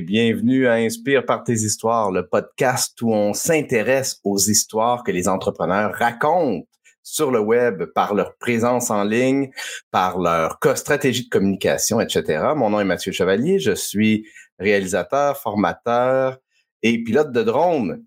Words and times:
Bienvenue 0.00 0.66
à 0.66 0.74
Inspire 0.74 1.24
par 1.24 1.42
tes 1.42 1.54
histoires, 1.54 2.10
le 2.10 2.26
podcast 2.26 3.00
où 3.02 3.12
on 3.12 3.32
s'intéresse 3.32 4.20
aux 4.22 4.38
histoires 4.38 5.02
que 5.02 5.10
les 5.10 5.28
entrepreneurs 5.28 5.94
racontent 5.94 6.66
sur 7.02 7.30
le 7.30 7.40
web 7.40 7.84
par 7.94 8.14
leur 8.14 8.36
présence 8.36 8.90
en 8.90 9.02
ligne, 9.02 9.50
par 9.90 10.18
leur 10.18 10.58
stratégie 10.76 11.24
de 11.24 11.28
communication, 11.28 12.00
etc. 12.00 12.52
Mon 12.54 12.70
nom 12.70 12.80
est 12.80 12.84
Mathieu 12.84 13.12
Chevalier, 13.12 13.58
je 13.58 13.72
suis 13.72 14.26
réalisateur, 14.58 15.36
formateur 15.38 16.38
et 16.82 17.02
pilote 17.02 17.32
de 17.32 17.42
drone. 17.42 18.04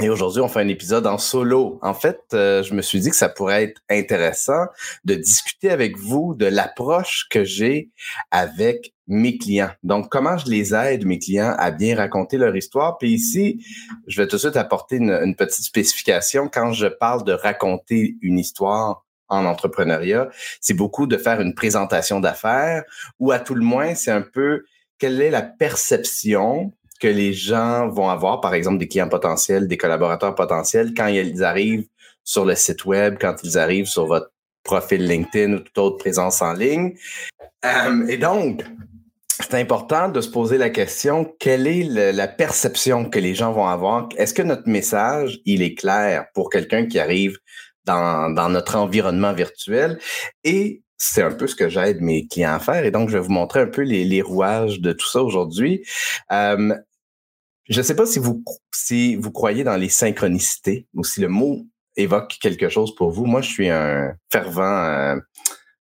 Et 0.00 0.08
aujourd'hui, 0.08 0.42
on 0.42 0.48
fait 0.48 0.60
un 0.60 0.66
épisode 0.66 1.06
en 1.06 1.18
solo. 1.18 1.78
En 1.80 1.94
fait, 1.94 2.20
euh, 2.32 2.64
je 2.64 2.74
me 2.74 2.82
suis 2.82 2.98
dit 2.98 3.10
que 3.10 3.16
ça 3.16 3.28
pourrait 3.28 3.62
être 3.62 3.80
intéressant 3.88 4.66
de 5.04 5.14
discuter 5.14 5.70
avec 5.70 5.96
vous 5.96 6.34
de 6.34 6.46
l'approche 6.46 7.28
que 7.30 7.44
j'ai 7.44 7.90
avec 8.32 8.92
mes 9.06 9.38
clients. 9.38 9.70
Donc, 9.84 10.10
comment 10.10 10.36
je 10.36 10.50
les 10.50 10.74
aide, 10.74 11.06
mes 11.06 11.20
clients, 11.20 11.54
à 11.58 11.70
bien 11.70 11.94
raconter 11.94 12.38
leur 12.38 12.56
histoire? 12.56 12.98
Puis 12.98 13.12
ici, 13.12 13.64
je 14.08 14.20
vais 14.20 14.26
tout 14.26 14.34
de 14.34 14.40
suite 14.40 14.56
apporter 14.56 14.96
une, 14.96 15.36
petite 15.36 15.64
spécification. 15.64 16.48
Quand 16.52 16.72
je 16.72 16.88
parle 16.88 17.22
de 17.22 17.32
raconter 17.32 18.16
une 18.20 18.40
histoire 18.40 19.04
en 19.28 19.44
entrepreneuriat, 19.44 20.28
c'est 20.60 20.74
beaucoup 20.74 21.06
de 21.06 21.16
faire 21.16 21.40
une 21.40 21.54
présentation 21.54 22.18
d'affaires 22.18 22.82
ou 23.20 23.30
à 23.30 23.38
tout 23.38 23.54
le 23.54 23.64
moins, 23.64 23.94
c'est 23.94 24.10
un 24.10 24.22
peu 24.22 24.64
quelle 24.98 25.20
est 25.20 25.30
la 25.30 25.42
perception 25.42 26.72
que 27.04 27.08
les 27.08 27.34
gens 27.34 27.86
vont 27.90 28.08
avoir, 28.08 28.40
par 28.40 28.54
exemple 28.54 28.78
des 28.78 28.88
clients 28.88 29.10
potentiels, 29.10 29.68
des 29.68 29.76
collaborateurs 29.76 30.34
potentiels, 30.34 30.94
quand 30.96 31.08
ils 31.08 31.44
arrivent 31.44 31.86
sur 32.24 32.46
le 32.46 32.54
site 32.54 32.86
web, 32.86 33.18
quand 33.20 33.36
ils 33.44 33.58
arrivent 33.58 33.84
sur 33.84 34.06
votre 34.06 34.30
profil 34.62 35.06
LinkedIn 35.06 35.52
ou 35.52 35.58
toute 35.58 35.76
autre 35.76 35.98
présence 35.98 36.40
en 36.40 36.54
ligne. 36.54 36.94
Euh, 37.66 38.06
et 38.06 38.16
donc, 38.16 38.64
c'est 39.28 39.60
important 39.60 40.08
de 40.08 40.22
se 40.22 40.30
poser 40.30 40.56
la 40.56 40.70
question, 40.70 41.30
quelle 41.38 41.66
est 41.66 42.12
la 42.12 42.26
perception 42.26 43.04
que 43.10 43.18
les 43.18 43.34
gens 43.34 43.52
vont 43.52 43.66
avoir? 43.66 44.08
Est-ce 44.16 44.32
que 44.32 44.40
notre 44.40 44.66
message, 44.66 45.40
il 45.44 45.60
est 45.60 45.74
clair 45.74 46.24
pour 46.32 46.48
quelqu'un 46.48 46.86
qui 46.86 46.98
arrive 46.98 47.36
dans, 47.84 48.48
notre 48.48 48.76
environnement 48.76 49.34
virtuel? 49.34 49.98
Et 50.42 50.80
c'est 50.96 51.22
un 51.22 51.32
peu 51.32 51.46
ce 51.46 51.54
que 51.54 51.68
j'aide 51.68 52.00
mes 52.00 52.26
clients 52.26 52.54
à 52.54 52.60
faire. 52.60 52.82
Et 52.86 52.90
donc, 52.90 53.10
je 53.10 53.18
vais 53.18 53.22
vous 53.22 53.32
montrer 53.32 53.60
un 53.60 53.66
peu 53.66 53.82
les, 53.82 54.22
rouages 54.22 54.80
de 54.80 54.92
tout 54.92 55.06
ça 55.06 55.22
aujourd'hui. 55.22 55.84
Euh, 56.32 56.74
je 57.68 57.78
ne 57.78 57.82
sais 57.82 57.96
pas 57.96 58.06
si 58.06 58.18
vous, 58.18 58.42
si 58.74 59.16
vous 59.16 59.30
croyez 59.30 59.64
dans 59.64 59.76
les 59.76 59.88
synchronicités 59.88 60.86
ou 60.94 61.04
si 61.04 61.20
le 61.20 61.28
mot 61.28 61.66
évoque 61.96 62.36
quelque 62.40 62.68
chose 62.68 62.94
pour 62.94 63.10
vous. 63.10 63.24
Moi, 63.24 63.40
je 63.40 63.48
suis 63.48 63.68
un 63.68 64.14
fervent 64.30 64.62
euh, 64.62 65.16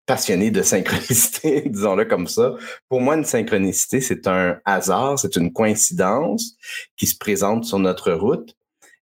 passionné 0.06 0.52
de 0.52 0.62
synchronicité, 0.62 1.64
disons-le 1.70 2.06
comme 2.06 2.28
ça. 2.28 2.56
Pour 2.90 3.02
moi, 3.02 3.16
une 3.16 3.26
synchronicité, 3.26 4.02
c'est 4.02 4.28
un 4.28 4.60
hasard, 4.66 5.20
c'est 5.20 5.36
une 5.36 5.54
coïncidence 5.54 6.56
qui 6.96 7.08
se 7.08 7.18
présente 7.18 7.66
sur 7.66 7.80
notre 7.80 8.12
route 8.14 8.56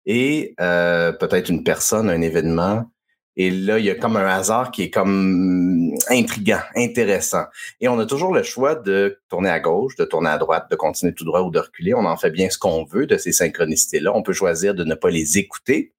et 0.06 0.55
euh, 0.61 1.12
peut-être 1.12 1.48
une 1.50 1.62
personne, 1.62 2.11
un 2.11 2.20
événement 2.20 2.91
et 3.36 3.50
là, 3.50 3.78
il 3.78 3.84
y 3.84 3.90
a 3.90 3.96
comme 3.96 4.16
un 4.16 4.27
hasard 4.27 4.70
qui 4.70 4.82
est 4.82 4.90
comme 4.90 5.92
intriguant, 6.08 6.60
intéressant. 6.77 7.44
Et 7.80 7.88
on 7.88 7.98
a 7.98 8.06
toujours 8.06 8.32
le 8.32 8.44
choix 8.44 8.77
de 8.77 9.18
tourner 9.28 9.50
à 9.50 9.58
gauche, 9.58 9.96
de 9.96 10.04
tourner 10.04 10.30
à 10.30 10.38
droite, 10.38 10.70
de 10.70 10.77
continuer 10.77 11.14
tout 11.14 11.24
droit 11.24 11.40
ou 11.40 11.50
de 11.50 11.58
reculer. 11.58 11.94
On 11.94 12.05
en 12.05 12.16
fait 12.16 12.30
bien 12.30 12.48
ce 12.48 12.58
qu'on 12.58 12.84
veut 12.84 13.06
de 13.06 13.16
ces 13.16 13.32
synchronicités-là. 13.32 14.12
On 14.14 14.22
peut 14.22 14.32
choisir 14.32 14.74
de 14.74 14.84
ne 14.84 14.94
pas 14.94 15.10
les 15.10 15.38
écouter. 15.38 15.92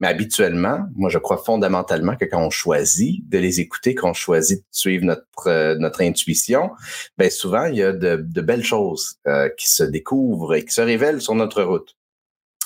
Mais 0.00 0.08
habituellement, 0.08 0.80
moi, 0.96 1.08
je 1.10 1.18
crois 1.18 1.38
fondamentalement 1.38 2.16
que 2.16 2.24
quand 2.24 2.44
on 2.44 2.50
choisit 2.50 3.26
de 3.28 3.38
les 3.38 3.60
écouter, 3.60 3.94
qu'on 3.94 4.12
choisit 4.12 4.60
de 4.60 4.64
suivre 4.70 5.04
notre, 5.04 5.46
euh, 5.46 5.76
notre 5.76 6.02
intuition, 6.02 6.70
ben 7.16 7.30
souvent, 7.30 7.66
il 7.66 7.76
y 7.76 7.82
a 7.82 7.92
de, 7.92 8.16
de 8.16 8.40
belles 8.40 8.64
choses 8.64 9.18
euh, 9.26 9.48
qui 9.56 9.70
se 9.70 9.84
découvrent 9.84 10.54
et 10.54 10.64
qui 10.64 10.74
se 10.74 10.80
révèlent 10.80 11.22
sur 11.22 11.34
notre 11.34 11.62
route. 11.62 11.96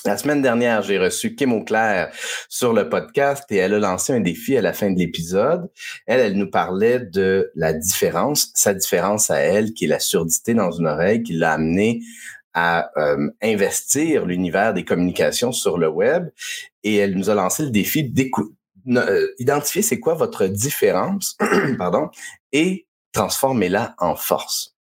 La 0.04 0.16
semaine 0.16 0.42
dernière, 0.42 0.82
j'ai 0.82 0.98
reçu 0.98 1.34
Kim 1.34 1.52
Auclair 1.52 2.12
sur 2.48 2.72
le 2.72 2.88
podcast 2.88 3.44
et 3.50 3.56
elle 3.56 3.74
a 3.74 3.78
lancé 3.78 4.12
un 4.12 4.20
défi 4.20 4.56
à 4.56 4.62
la 4.62 4.72
fin 4.72 4.90
de 4.90 4.98
l'épisode. 4.98 5.68
Elle, 6.06 6.20
elle 6.20 6.36
nous 6.36 6.50
parlait 6.50 7.00
de 7.00 7.50
la 7.54 7.72
différence, 7.72 8.50
sa 8.54 8.74
différence 8.74 9.30
à 9.30 9.38
elle, 9.38 9.72
qui 9.72 9.86
est 9.86 9.88
la 9.88 9.98
surdité 9.98 10.54
dans 10.54 10.70
une 10.70 10.86
oreille, 10.86 11.22
qui 11.22 11.32
l'a 11.32 11.52
amené 11.52 12.02
à 12.54 12.90
euh, 12.96 13.28
investir 13.42 14.26
l'univers 14.26 14.74
des 14.74 14.84
communications 14.84 15.52
sur 15.52 15.76
le 15.76 15.88
web. 15.88 16.28
Et 16.84 16.96
elle 16.96 17.16
nous 17.16 17.28
a 17.30 17.34
lancé 17.34 17.64
le 17.64 17.70
défi 17.70 18.04
d'identifier 18.04 19.82
euh, 19.82 19.86
c'est 19.86 20.00
quoi 20.00 20.14
votre 20.14 20.46
différence, 20.46 21.36
pardon, 21.78 22.10
et 22.52 22.86
transformez-la 23.12 23.94
en 23.98 24.14
force. 24.14 24.76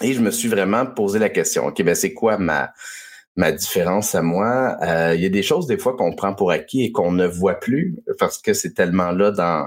Et 0.00 0.14
je 0.14 0.20
me 0.20 0.30
suis 0.30 0.48
vraiment 0.48 0.86
posé 0.86 1.18
la 1.18 1.28
question, 1.28 1.66
OK, 1.66 1.82
ben 1.82 1.94
c'est 1.94 2.14
quoi 2.14 2.38
ma 2.38 2.72
ma 3.36 3.52
différence 3.52 4.14
à 4.14 4.22
moi. 4.22 4.76
Euh, 4.82 5.14
il 5.14 5.22
y 5.22 5.26
a 5.26 5.30
des 5.30 5.42
choses 5.42 5.66
des 5.66 5.78
fois 5.78 5.96
qu'on 5.96 6.14
prend 6.14 6.34
pour 6.34 6.50
acquis 6.50 6.84
et 6.84 6.92
qu'on 6.92 7.12
ne 7.12 7.26
voit 7.26 7.54
plus 7.54 7.96
parce 8.18 8.38
que 8.38 8.52
c'est 8.52 8.74
tellement 8.74 9.12
là 9.12 9.30
dans 9.30 9.66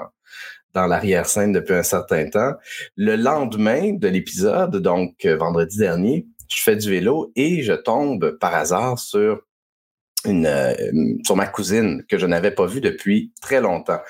dans 0.73 0.87
l'arrière-scène 0.87 1.53
depuis 1.53 1.73
un 1.73 1.83
certain 1.83 2.29
temps. 2.29 2.51
Le 2.97 3.15
lendemain 3.15 3.93
de 3.93 4.07
l'épisode, 4.09 4.75
donc 4.75 5.23
euh, 5.23 5.37
vendredi 5.37 5.77
dernier, 5.77 6.27
je 6.49 6.61
fais 6.61 6.75
du 6.75 6.89
vélo 6.89 7.31
et 7.37 7.63
je 7.63 7.71
tombe 7.71 8.37
par 8.39 8.53
hasard 8.53 8.99
sur 8.99 9.41
une 10.25 10.45
euh, 10.45 10.73
sur 11.25 11.35
ma 11.35 11.47
cousine 11.47 12.03
que 12.09 12.17
je 12.17 12.25
n'avais 12.25 12.51
pas 12.51 12.65
vue 12.65 12.81
depuis 12.81 13.31
très 13.41 13.61
longtemps. 13.61 14.01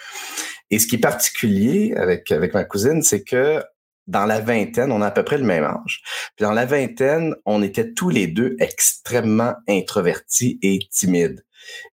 Et 0.72 0.80
ce 0.80 0.88
qui 0.88 0.96
est 0.96 1.00
particulier 1.00 1.94
avec 1.96 2.32
avec 2.32 2.54
ma 2.54 2.64
cousine, 2.64 3.04
c'est 3.04 3.24
que 3.24 3.62
dans 4.08 4.26
la 4.26 4.40
vingtaine, 4.40 4.92
on 4.92 5.02
a 5.02 5.08
à 5.08 5.12
peu 5.12 5.24
près 5.24 5.38
le 5.38 5.44
même 5.44 5.64
âge. 5.64 6.02
Puis 6.36 6.46
dans 6.46 6.52
la 6.52 6.66
vingtaine, 6.66 7.36
on 7.46 7.62
était 7.64 7.94
tous 7.94 8.10
les 8.10 8.28
deux 8.28 8.56
extrêmement 8.60 9.54
introvertis 9.68 10.60
et 10.62 10.80
timides. 10.92 11.44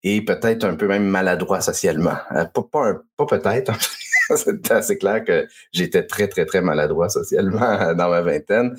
Et 0.02 0.24
peut-être 0.24 0.64
un 0.64 0.74
peu 0.74 0.88
même 0.88 1.04
maladroits 1.04 1.60
socialement. 1.60 2.16
Euh, 2.32 2.44
pas, 2.44 2.96
pas, 3.16 3.26
peut-être. 3.26 3.72
C'est 4.36 4.70
assez 4.70 4.98
clair 4.98 5.24
que 5.24 5.46
j'étais 5.72 6.06
très, 6.06 6.28
très, 6.28 6.46
très 6.46 6.60
maladroit 6.60 7.08
socialement 7.08 7.94
dans 7.94 8.08
ma 8.08 8.20
vingtaine. 8.20 8.76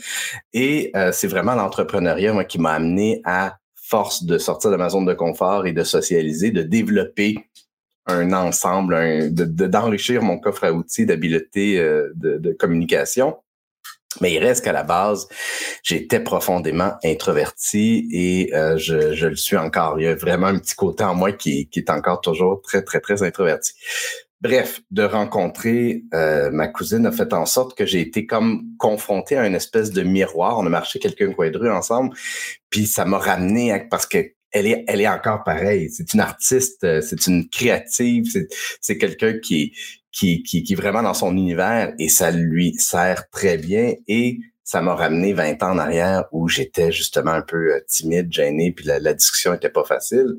Et 0.54 0.92
euh, 0.96 1.12
c'est 1.12 1.28
vraiment 1.28 1.56
l'entrepreneuriat, 1.56 2.46
qui 2.46 2.58
m'a 2.58 2.72
amené 2.72 3.22
à 3.26 3.58
force 3.76 4.24
de 4.24 4.38
sortir 4.38 4.72
de 4.72 4.78
ma 4.78 4.88
zone 4.88 5.06
de 5.06 5.14
confort 5.14 5.68
et 5.68 5.74
de 5.74 5.84
socialiser, 5.84 6.52
de 6.52 6.62
développer 6.62 7.36
un 8.08 8.34
ensemble, 8.34 9.30
d'enrichir 9.32 10.22
mon 10.22 10.40
coffre 10.40 10.64
à 10.64 10.74
outils 10.74 11.06
d'habileté 11.06 11.80
euh, 11.80 12.12
de, 12.16 12.54
communication. 12.54 13.38
Mais 14.20 14.34
il 14.34 14.40
reste 14.40 14.66
qu'à 14.66 14.74
la 14.74 14.84
base, 14.84 15.28
j'étais 15.84 16.20
profondément 16.20 16.94
introverti 17.04 18.10
et 18.12 18.54
euh, 18.54 18.78
je, 18.78 19.26
le 19.26 19.36
suis 19.38 19.56
encore. 19.56 20.00
Il 20.00 20.04
y 20.04 20.08
a 20.08 20.16
vraiment 20.16 20.48
un 20.48 20.60
petit 20.60 20.76
côté 20.76 21.04
en 21.04 21.16
moi 21.16 21.32
qui, 21.32 21.70
est 21.74 21.90
encore 21.90 22.20
toujours 22.20 22.62
très, 22.62 22.84
très, 22.84 23.00
très 23.00 23.24
introverti. 23.24 23.72
Bref, 24.42 24.82
de 24.90 25.04
rencontrer 25.04 26.04
euh, 26.14 26.50
ma 26.52 26.68
cousine 26.68 27.06
a 27.06 27.12
fait 27.12 27.32
en 27.32 27.46
sorte 27.46 27.78
que 27.78 27.86
j'ai 27.86 28.02
été 28.02 28.26
comme 28.26 28.64
confronté 28.80 29.38
à 29.38 29.46
une 29.48 29.56
espèce 29.56 29.92
de 29.92 30.02
miroir. 30.02 30.58
On 30.58 30.66
a 30.66 30.70
marché 30.70 31.00
quelques 31.00 31.34
coins 31.34 31.52
de 31.52 31.58
rue 31.58 31.72
ensemble, 31.72 32.16
puis 32.70 32.88
ça 32.88 33.06
m'a 33.06 33.20
ramené 33.20 33.88
parce 33.90 34.08
que 34.08 34.34
elle 34.52 34.68
est, 34.68 34.84
elle 34.88 35.02
est 35.02 35.08
encore 35.08 35.44
pareille. 35.44 35.90
C'est 35.90 36.14
une 36.14 36.20
artiste, 36.20 36.84
euh, 36.84 37.02
c'est 37.02 37.28
une 37.28 37.50
créative, 37.50 38.26
c'est 38.80 38.98
quelqu'un 38.98 39.40
qui, 39.40 39.74
qui, 40.12 40.44
qui, 40.44 40.64
qui 40.64 40.74
est 40.74 40.76
vraiment 40.76 41.04
dans 41.04 41.14
son 41.14 41.36
univers 41.36 41.94
et 42.00 42.10
ça 42.10 42.32
lui 42.32 42.74
sert 42.76 43.30
très 43.30 43.58
bien. 43.58 43.94
Et 44.08 44.40
ça 44.64 44.82
m'a 44.82 44.96
ramené 44.96 45.34
20 45.34 45.64
ans 45.64 45.72
en 45.72 45.78
arrière 45.78 46.26
où 46.32 46.48
j'étais 46.48 46.92
justement 46.92 47.32
un 47.32 47.42
peu 47.42 47.74
euh, 47.74 47.80
timide, 47.88 48.32
gêné, 48.32 48.72
puis 48.72 48.86
la, 48.86 49.14
discussion 49.14 49.54
était 49.54 49.70
pas 49.70 49.84
facile. 49.84 50.38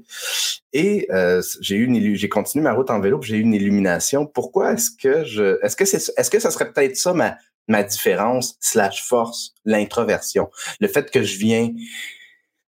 Et 0.72 1.06
euh, 1.10 1.42
j'ai 1.60 1.76
eu 1.76 1.84
une 1.84 2.14
j'ai 2.14 2.28
continué 2.28 2.62
ma 2.62 2.72
route 2.72 2.90
en 2.90 3.00
vélo, 3.00 3.20
j'ai 3.20 3.36
eu 3.36 3.40
une 3.40 3.52
illumination. 3.54 4.26
Pourquoi 4.26 4.72
est-ce 4.72 4.90
que 4.90 5.24
je 5.24 5.58
est-ce 5.62 5.76
que 5.76 5.84
c'est 5.84 6.12
est-ce 6.16 6.30
que 6.30 6.38
ça 6.38 6.50
serait 6.50 6.72
peut-être 6.72 6.96
ça 6.96 7.12
ma 7.12 7.36
ma 7.68 7.82
différence 7.82 8.56
slash 8.60 9.04
force, 9.04 9.54
l'introversion, 9.64 10.50
le 10.80 10.88
fait 10.88 11.10
que 11.10 11.22
je 11.22 11.36
viens 11.38 11.70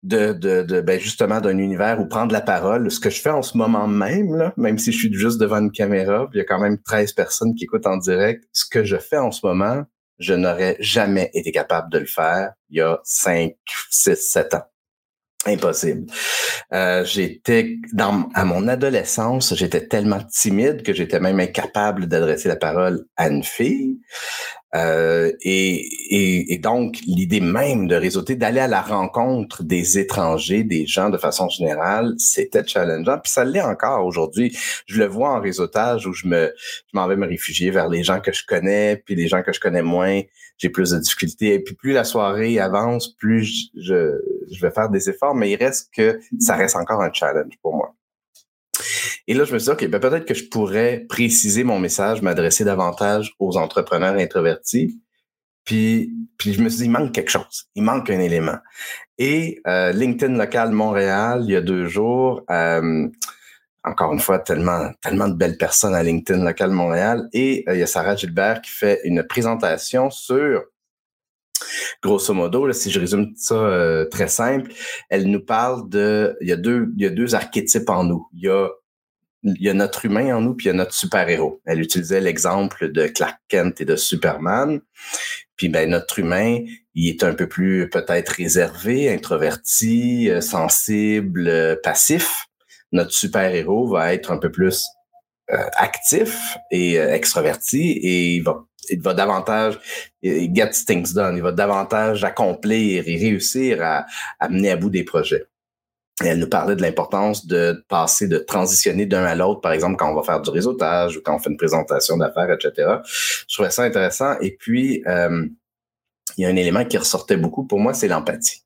de, 0.03 0.33
de, 0.33 0.63
de 0.63 0.81
ben 0.81 0.99
justement 0.99 1.41
d'un 1.41 1.59
univers 1.59 2.01
où 2.01 2.07
prendre 2.07 2.33
la 2.33 2.41
parole, 2.41 2.91
ce 2.91 2.99
que 2.99 3.11
je 3.11 3.21
fais 3.21 3.31
en 3.31 3.43
ce 3.43 3.57
moment 3.57 3.87
même, 3.87 4.35
là, 4.35 4.53
même 4.57 4.79
si 4.79 4.93
je 4.93 4.99
suis 4.99 5.15
juste 5.15 5.39
devant 5.39 5.59
une 5.59 5.71
caméra, 5.71 6.29
il 6.35 6.39
y 6.39 6.41
a 6.41 6.45
quand 6.45 6.61
même 6.61 6.79
13 6.79 7.13
personnes 7.13 7.55
qui 7.55 7.65
écoutent 7.65 7.87
en 7.87 7.99
direct, 7.99 8.45
ce 8.53 8.65
que 8.69 8.85
je 8.85 8.97
fais 8.97 9.19
en 9.19 9.31
ce 9.31 9.47
moment, 9.47 9.85
je 10.19 10.35
n'aurais 10.35 10.77
jamais 10.81 11.31
été 11.35 11.53
capable 11.53 11.91
de 11.91 11.99
le 11.99 12.07
faire 12.07 12.53
il 12.71 12.79
y 12.79 12.81
a 12.81 13.01
5, 13.05 13.53
6, 13.91 14.17
7 14.17 14.55
ans. 14.55 14.72
Impossible. 15.45 16.07
Euh, 16.73 17.05
j'étais 17.05 17.77
dans 17.93 18.29
à 18.35 18.45
mon 18.45 18.69
adolescence, 18.69 19.55
j'étais 19.55 19.89
tellement 19.89 20.21
timide 20.23 20.83
que 20.83 20.95
j'étais 20.95 21.19
même 21.19 21.41
incapable 21.41 22.07
d'adresser 22.07 22.49
la 22.49 22.57
parole 22.57 23.05
à 23.17 23.29
une 23.29 23.43
fille. 23.43 23.99
Euh, 24.75 25.31
et, 25.43 26.55
et, 26.55 26.59
donc, 26.59 26.99
l'idée 27.07 27.41
même 27.41 27.89
de 27.89 27.95
réseauter, 27.95 28.37
d'aller 28.37 28.61
à 28.61 28.69
la 28.69 28.81
rencontre 28.81 29.63
des 29.65 29.99
étrangers, 29.99 30.65
des 30.65 30.87
gens 30.87 31.11
de 31.11 31.19
façon 31.19 31.49
générale, 31.51 32.15
c'était 32.17 32.67
challengeant. 32.67 33.19
Puis 33.19 33.33
ça 33.33 33.45
l'est 33.45 33.61
encore 33.61 34.07
aujourd'hui. 34.07 34.57
Je 34.87 34.99
le 34.99 35.07
vois 35.07 35.31
en 35.31 35.41
réseautage 35.41 36.07
où 36.07 36.15
je 36.15 36.27
me, 36.27 36.55
je 36.57 36.91
m'en 36.95 37.07
vais 37.07 37.17
me 37.17 37.27
réfugier 37.27 37.71
vers 37.71 37.89
les 37.89 38.03
gens 38.03 38.21
que 38.21 38.33
je 38.33 38.45
connais, 38.47 38.97
puis 38.97 39.15
les 39.15 39.29
gens 39.29 39.43
que 39.43 39.53
je 39.53 39.61
connais 39.61 39.83
moins, 39.83 40.23
j'ai 40.57 40.71
plus 40.71 40.91
de 40.91 40.99
difficultés. 40.99 41.55
Et 41.55 41.61
puis 41.61 41.75
plus 41.75 41.93
la 41.93 42.05
soirée 42.05 42.59
avance, 42.59 43.15
plus 43.15 43.71
je, 43.77 43.83
je 43.83 44.19
vais 44.61 44.71
faire 44.71 44.89
des 44.89 45.09
efforts, 45.09 45.35
mais 45.35 45.51
il 45.51 45.57
reste 45.57 45.91
que 45.95 46.21
ça 46.39 46.57
reste 46.57 46.77
encore 46.77 47.03
un 47.03 47.13
challenge 47.13 47.55
pour 47.63 47.75
moi. 47.75 47.95
Et 49.29 49.35
là, 49.35 49.45
je 49.45 49.53
me 49.55 49.59
suis 49.59 49.67
dit, 49.67 49.73
OK, 49.73 49.91
ben 49.91 50.01
peut-être 50.01 50.25
que 50.25 50.35
je 50.35 50.49
pourrais 50.49 51.07
préciser 51.09 51.65
mon 51.65 51.79
message, 51.79 52.23
m'adresser 52.23 52.65
davantage 52.65 53.35
aux 53.39 53.57
entrepreneurs 53.57 54.15
introvertis. 54.15 55.01
Puis, 55.65 56.13
puis 56.39 56.55
je 56.55 56.63
me 56.63 56.69
suis 56.69 56.79
dit, 56.79 56.85
il 56.87 56.91
manque 56.91 57.13
quelque 57.13 57.31
chose. 57.31 57.69
Il 57.75 57.85
manque 57.85 58.11
un 58.11 58.19
élément. 58.19 58.59
Et 59.19 59.61
euh, 59.67 59.93
LinkedIn 59.93 60.37
local 60.37 60.73
Montréal, 60.73 61.43
il 61.45 61.53
y 61.53 61.57
a 61.57 61.61
deux 61.61 61.87
jours, 61.87 62.43
euh, 62.51 63.09
encore 63.85 64.13
une 64.13 64.21
fois, 64.21 64.41
tellement, 64.41 64.91
tellement 65.01 65.29
de 65.29 65.35
belles 65.35 65.57
personnes 65.57 65.95
à 65.95 66.03
LinkedIn 66.03 66.45
local 66.45 66.71
Montréal. 66.71 67.29
Et 67.33 67.65
euh, 67.69 67.75
il 67.75 67.81
y 67.81 67.83
a 67.83 67.87
Sarah 67.87 68.17
Gilbert 68.17 68.61
qui 68.61 68.71
fait 68.71 69.01
une 69.05 69.23
présentation 69.23 70.11
sur 70.11 70.65
Grosso 72.03 72.35
modo, 72.35 72.71
si 72.73 72.91
je 72.91 73.01
résume 73.01 73.33
ça 73.37 74.07
très 74.11 74.29
simple, 74.29 74.73
elle 75.09 75.31
nous 75.31 75.45
parle 75.45 75.89
de, 75.89 76.37
il 76.41 76.49
y 76.49 76.53
a 76.53 76.57
deux, 76.57 76.93
il 76.97 77.03
y 77.03 77.07
a 77.07 77.11
deux 77.11 77.35
archétypes 77.35 77.89
en 77.89 78.05
nous. 78.05 78.27
Il 78.35 78.45
y 78.45 78.49
a 78.49 78.69
il 79.45 79.61
y 79.61 79.69
a 79.69 79.75
notre 79.75 80.05
humain 80.05 80.37
en 80.37 80.41
nous, 80.41 80.55
puis 80.55 80.67
il 80.67 80.69
y 80.69 80.71
a 80.71 80.77
notre 80.77 80.95
super-héros. 80.95 81.61
Elle 81.65 81.81
utilisait 81.81 82.21
l'exemple 82.21 82.93
de 82.93 83.07
Clark 83.09 83.39
Kent 83.49 83.81
et 83.81 83.85
de 83.85 83.97
Superman. 83.97 84.81
Puis 85.57 85.69
ben 85.69 85.91
notre 85.91 86.19
humain, 86.19 86.61
il 86.95 87.09
est 87.09 87.23
un 87.25 87.35
peu 87.35 87.49
plus 87.49 87.89
peut-être 87.91 88.31
réservé, 88.31 89.13
introverti, 89.13 90.31
euh, 90.31 90.41
sensible, 90.41 91.49
euh, 91.49 91.77
passif. 91.83 92.47
Notre 92.93 93.13
super-héros 93.13 93.89
va 93.89 94.15
être 94.15 94.31
un 94.31 94.39
peu 94.39 94.51
plus 94.51 94.85
euh, 95.51 95.67
actif 95.77 96.57
et 96.71 96.97
extraverti 96.97 97.91
et 97.91 98.37
il 98.37 98.43
va 98.43 98.65
il 98.91 99.01
va 99.01 99.15
davantage 99.15 99.79
get 100.23 100.71
things 100.87 101.13
done, 101.15 101.37
il 101.37 101.43
va 101.43 101.53
davantage 101.53 102.25
accomplir 102.25 103.07
et 103.07 103.19
réussir 103.19 103.83
à, 103.83 104.07
à 104.41 104.49
mener 104.49 104.71
à 104.71 104.77
bout 104.77 104.91
des 104.91 105.05
projets 105.05 105.47
elle 106.21 106.39
nous 106.39 106.49
parlait 106.49 106.77
de 106.77 106.83
l'importance 106.83 107.47
de 107.47 107.85
passer, 107.89 108.29
de 108.29 108.39
transitionner 108.39 109.07
d'un 109.07 109.25
à 109.25 109.35
l'autre, 109.35 109.61
par 109.61 109.73
exemple, 109.73 109.97
quand 109.97 110.11
on 110.11 110.15
va 110.15 110.23
faire 110.23 110.41
du 110.41 110.51
réseautage 110.51 111.17
ou 111.17 111.23
quand 111.23 111.35
on 111.35 111.39
fait 111.39 111.51
une 111.51 111.57
présentation 111.57 112.17
d'affaires, 112.17 112.51
etc. 112.51 112.99
Je 113.49 113.55
trouvais 113.55 113.71
ça 113.71 113.83
intéressant. 113.83 114.39
Et 114.41 114.53
puis, 114.53 115.03
euh, 115.07 115.47
il 116.37 116.43
y 116.43 116.45
a 116.47 116.49
un 116.49 116.57
élément 116.57 116.85
qui 116.85 116.99
ressortait 116.99 117.37
beaucoup 117.37 117.65
pour 117.65 117.81
moi, 117.81 117.95
c'est 117.95 118.09
l'empathie. 118.09 118.63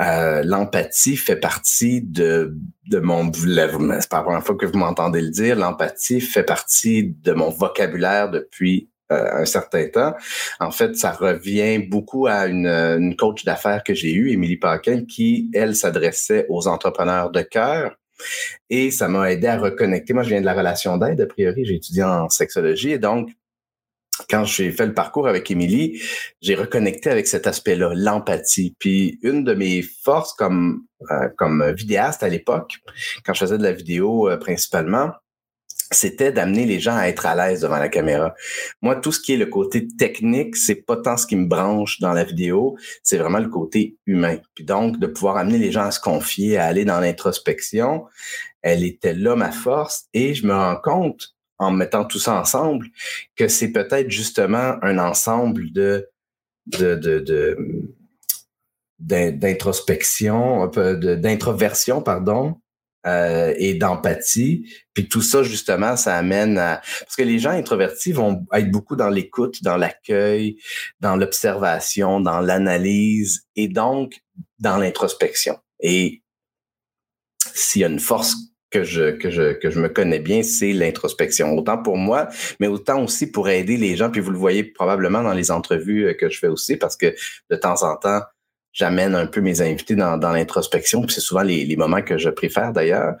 Euh, 0.00 0.42
l'empathie 0.42 1.16
fait 1.16 1.36
partie 1.36 2.02
de, 2.02 2.56
de 2.90 2.98
mon 2.98 3.32
c'est 3.32 4.08
pas 4.08 4.16
la 4.16 4.22
première 4.24 4.44
fois 4.44 4.56
que 4.56 4.66
vous 4.66 4.76
m'entendez 4.76 5.20
le 5.20 5.30
dire, 5.30 5.54
l'empathie 5.54 6.20
fait 6.20 6.42
partie 6.42 7.14
de 7.22 7.32
mon 7.32 7.50
vocabulaire 7.50 8.28
depuis 8.28 8.90
un 9.10 9.44
certain 9.44 9.86
temps. 9.88 10.14
En 10.60 10.70
fait, 10.70 10.96
ça 10.96 11.12
revient 11.12 11.78
beaucoup 11.78 12.26
à 12.26 12.46
une, 12.46 12.66
une 12.66 13.16
coach 13.16 13.44
d'affaires 13.44 13.82
que 13.84 13.94
j'ai 13.94 14.12
eue, 14.12 14.30
Émilie 14.30 14.56
Paquin, 14.56 15.04
qui, 15.04 15.50
elle, 15.54 15.76
s'adressait 15.76 16.46
aux 16.48 16.68
entrepreneurs 16.68 17.30
de 17.30 17.42
cœur. 17.42 17.96
Et 18.70 18.90
ça 18.90 19.08
m'a 19.08 19.30
aidé 19.30 19.48
à 19.48 19.58
reconnecter. 19.58 20.14
Moi, 20.14 20.22
je 20.22 20.30
viens 20.30 20.40
de 20.40 20.46
la 20.46 20.54
relation 20.54 20.96
d'aide, 20.96 21.20
a 21.20 21.26
priori, 21.26 21.64
j'ai 21.64 21.74
étudié 21.74 22.04
en 22.04 22.28
sexologie. 22.28 22.92
Et 22.92 22.98
donc, 22.98 23.30
quand 24.30 24.44
j'ai 24.44 24.70
fait 24.70 24.86
le 24.86 24.94
parcours 24.94 25.26
avec 25.26 25.50
Émilie, 25.50 26.00
j'ai 26.40 26.54
reconnecté 26.54 27.10
avec 27.10 27.26
cet 27.26 27.46
aspect-là, 27.46 27.92
l'empathie. 27.94 28.76
Puis 28.78 29.18
une 29.22 29.44
de 29.44 29.54
mes 29.54 29.82
forces 29.82 30.32
comme, 30.32 30.84
euh, 31.10 31.28
comme 31.36 31.72
vidéaste 31.72 32.22
à 32.22 32.28
l'époque, 32.28 32.78
quand 33.24 33.34
je 33.34 33.40
faisais 33.40 33.58
de 33.58 33.62
la 33.62 33.72
vidéo 33.72 34.28
euh, 34.28 34.36
principalement, 34.36 35.10
c'était 35.94 36.32
d'amener 36.32 36.66
les 36.66 36.80
gens 36.80 36.96
à 36.96 37.06
être 37.06 37.26
à 37.26 37.34
l'aise 37.34 37.62
devant 37.62 37.78
la 37.78 37.88
caméra. 37.88 38.34
Moi, 38.82 38.96
tout 38.96 39.12
ce 39.12 39.20
qui 39.20 39.32
est 39.32 39.38
le 39.38 39.46
côté 39.46 39.88
technique, 39.88 40.56
c'est 40.56 40.74
pas 40.74 40.96
tant 40.96 41.16
ce 41.16 41.26
qui 41.26 41.36
me 41.36 41.46
branche 41.46 42.00
dans 42.00 42.12
la 42.12 42.24
vidéo, 42.24 42.76
c'est 43.02 43.16
vraiment 43.16 43.38
le 43.38 43.48
côté 43.48 43.96
humain. 44.06 44.38
Puis 44.54 44.64
donc, 44.64 44.98
de 44.98 45.06
pouvoir 45.06 45.36
amener 45.36 45.58
les 45.58 45.72
gens 45.72 45.84
à 45.84 45.90
se 45.90 46.00
confier, 46.00 46.58
à 46.58 46.66
aller 46.66 46.84
dans 46.84 47.00
l'introspection, 47.00 48.04
elle 48.62 48.84
était 48.84 49.14
là 49.14 49.36
ma 49.36 49.52
force 49.52 50.06
et 50.12 50.34
je 50.34 50.46
me 50.46 50.54
rends 50.54 50.80
compte, 50.82 51.34
en 51.58 51.70
mettant 51.70 52.04
tout 52.04 52.18
ça 52.18 52.40
ensemble, 52.40 52.86
que 53.36 53.48
c'est 53.48 53.72
peut-être 53.72 54.10
justement 54.10 54.76
un 54.82 54.98
ensemble 54.98 55.70
de, 55.72 56.08
de, 56.66 56.94
de, 56.96 57.56
d'introspection, 58.98 60.66
d'introversion, 60.66 62.02
pardon, 62.02 62.56
euh, 63.06 63.52
et 63.58 63.74
d'empathie. 63.74 64.66
Puis 64.94 65.08
tout 65.08 65.22
ça, 65.22 65.42
justement, 65.42 65.96
ça 65.96 66.16
amène 66.16 66.58
à... 66.58 66.80
Parce 67.00 67.16
que 67.16 67.22
les 67.22 67.38
gens 67.38 67.50
introvertis 67.50 68.12
vont 68.12 68.46
être 68.52 68.70
beaucoup 68.70 68.96
dans 68.96 69.10
l'écoute, 69.10 69.62
dans 69.62 69.76
l'accueil, 69.76 70.56
dans 71.00 71.16
l'observation, 71.16 72.20
dans 72.20 72.40
l'analyse 72.40 73.46
et 73.56 73.68
donc 73.68 74.20
dans 74.58 74.78
l'introspection. 74.78 75.58
Et 75.80 76.22
s'il 77.52 77.82
y 77.82 77.84
a 77.84 77.88
une 77.88 78.00
force 78.00 78.36
que 78.70 78.82
je, 78.82 79.12
que 79.12 79.30
je, 79.30 79.52
que 79.52 79.70
je 79.70 79.78
me 79.78 79.88
connais 79.88 80.18
bien, 80.18 80.42
c'est 80.42 80.72
l'introspection. 80.72 81.56
Autant 81.56 81.80
pour 81.80 81.96
moi, 81.96 82.28
mais 82.58 82.66
autant 82.66 83.04
aussi 83.04 83.30
pour 83.30 83.48
aider 83.48 83.76
les 83.76 83.96
gens. 83.96 84.10
Puis 84.10 84.20
vous 84.20 84.32
le 84.32 84.38
voyez 84.38 84.64
probablement 84.64 85.22
dans 85.22 85.32
les 85.32 85.50
entrevues 85.50 86.16
que 86.18 86.28
je 86.28 86.38
fais 86.38 86.48
aussi, 86.48 86.76
parce 86.76 86.96
que 86.96 87.14
de 87.50 87.56
temps 87.56 87.82
en 87.84 87.96
temps, 87.96 88.22
j'amène 88.74 89.14
un 89.14 89.26
peu 89.26 89.40
mes 89.40 89.62
invités 89.62 89.94
dans, 89.94 90.18
dans 90.18 90.32
l'introspection, 90.32 91.00
puis 91.02 91.14
c'est 91.14 91.20
souvent 91.22 91.42
les, 91.42 91.64
les, 91.64 91.76
moments 91.76 92.02
que 92.02 92.18
je 92.18 92.28
préfère 92.28 92.72
d'ailleurs. 92.72 93.14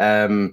Euh, 0.00 0.50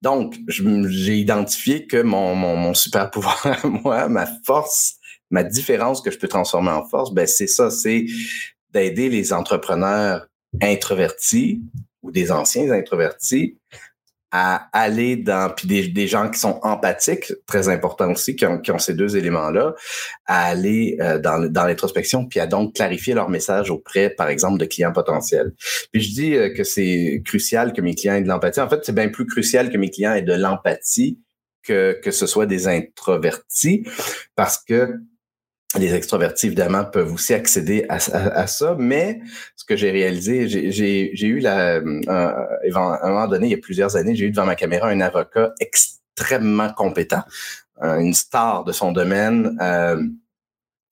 donc, 0.00 0.38
j'ai 0.48 1.18
identifié 1.18 1.86
que 1.86 2.00
mon, 2.00 2.34
mon, 2.34 2.56
mon, 2.56 2.72
super 2.72 3.10
pouvoir 3.10 3.44
à 3.62 3.66
moi, 3.66 4.08
ma 4.08 4.26
force, 4.46 4.94
ma 5.30 5.42
différence 5.42 6.00
que 6.00 6.10
je 6.10 6.18
peux 6.18 6.28
transformer 6.28 6.70
en 6.70 6.86
force, 6.86 7.12
ben 7.12 7.26
c'est 7.26 7.48
ça, 7.48 7.70
c'est 7.70 8.06
d'aider 8.70 9.10
les 9.10 9.32
entrepreneurs 9.32 10.26
introvertis 10.62 11.60
ou 12.02 12.10
des 12.10 12.32
anciens 12.32 12.70
introvertis 12.70 13.58
à 14.32 14.68
aller 14.72 15.16
dans, 15.16 15.52
puis 15.54 15.66
des, 15.66 15.88
des, 15.88 16.06
gens 16.06 16.30
qui 16.30 16.38
sont 16.38 16.60
empathiques, 16.62 17.32
très 17.46 17.68
important 17.68 18.12
aussi, 18.12 18.36
qui 18.36 18.46
ont, 18.46 18.58
qui 18.58 18.70
ont 18.70 18.78
ces 18.78 18.94
deux 18.94 19.16
éléments-là, 19.16 19.74
à 20.26 20.46
aller 20.46 20.96
euh, 21.00 21.18
dans, 21.18 21.50
dans 21.50 21.64
l'introspection, 21.64 22.26
puis 22.26 22.38
à 22.38 22.46
donc 22.46 22.74
clarifier 22.74 23.14
leur 23.14 23.28
message 23.28 23.70
auprès, 23.70 24.10
par 24.10 24.28
exemple, 24.28 24.58
de 24.58 24.66
clients 24.66 24.92
potentiels. 24.92 25.52
Puis 25.92 26.02
je 26.02 26.12
dis 26.12 26.34
euh, 26.36 26.54
que 26.54 26.62
c'est 26.62 27.22
crucial 27.24 27.72
que 27.72 27.80
mes 27.80 27.94
clients 27.94 28.14
aient 28.14 28.22
de 28.22 28.28
l'empathie. 28.28 28.60
En 28.60 28.68
fait, 28.68 28.80
c'est 28.84 28.94
bien 28.94 29.08
plus 29.08 29.26
crucial 29.26 29.70
que 29.70 29.76
mes 29.76 29.90
clients 29.90 30.14
aient 30.14 30.22
de 30.22 30.34
l'empathie 30.34 31.18
que, 31.62 31.98
que 32.02 32.10
ce 32.10 32.26
soit 32.26 32.46
des 32.46 32.68
introvertis, 32.68 33.84
parce 34.34 34.58
que 34.58 34.94
les 35.78 35.94
extrovertis, 35.94 36.46
évidemment, 36.46 36.84
peuvent 36.84 37.12
aussi 37.12 37.32
accéder 37.32 37.86
à, 37.88 37.98
ça, 38.46 38.76
mais 38.78 39.20
ce 39.54 39.64
que 39.64 39.76
j'ai 39.76 39.90
réalisé, 39.90 40.48
j'ai 40.48 41.26
eu 41.26 41.38
la, 41.38 41.76
euh, 41.76 42.00
à 42.08 43.06
un 43.06 43.08
moment 43.08 43.28
donné, 43.28 43.46
il 43.46 43.50
y 43.50 43.54
a 43.54 43.58
plusieurs 43.58 43.96
années, 43.96 44.16
j'ai 44.16 44.26
eu 44.26 44.30
devant 44.30 44.46
ma 44.46 44.56
caméra 44.56 44.88
un 44.88 45.00
avocat 45.00 45.52
extrêmement 45.60 46.72
compétent, 46.72 47.22
une 47.80 48.14
star 48.14 48.64
de 48.64 48.72
son 48.72 48.90
domaine, 48.90 49.56
euh, 49.62 50.02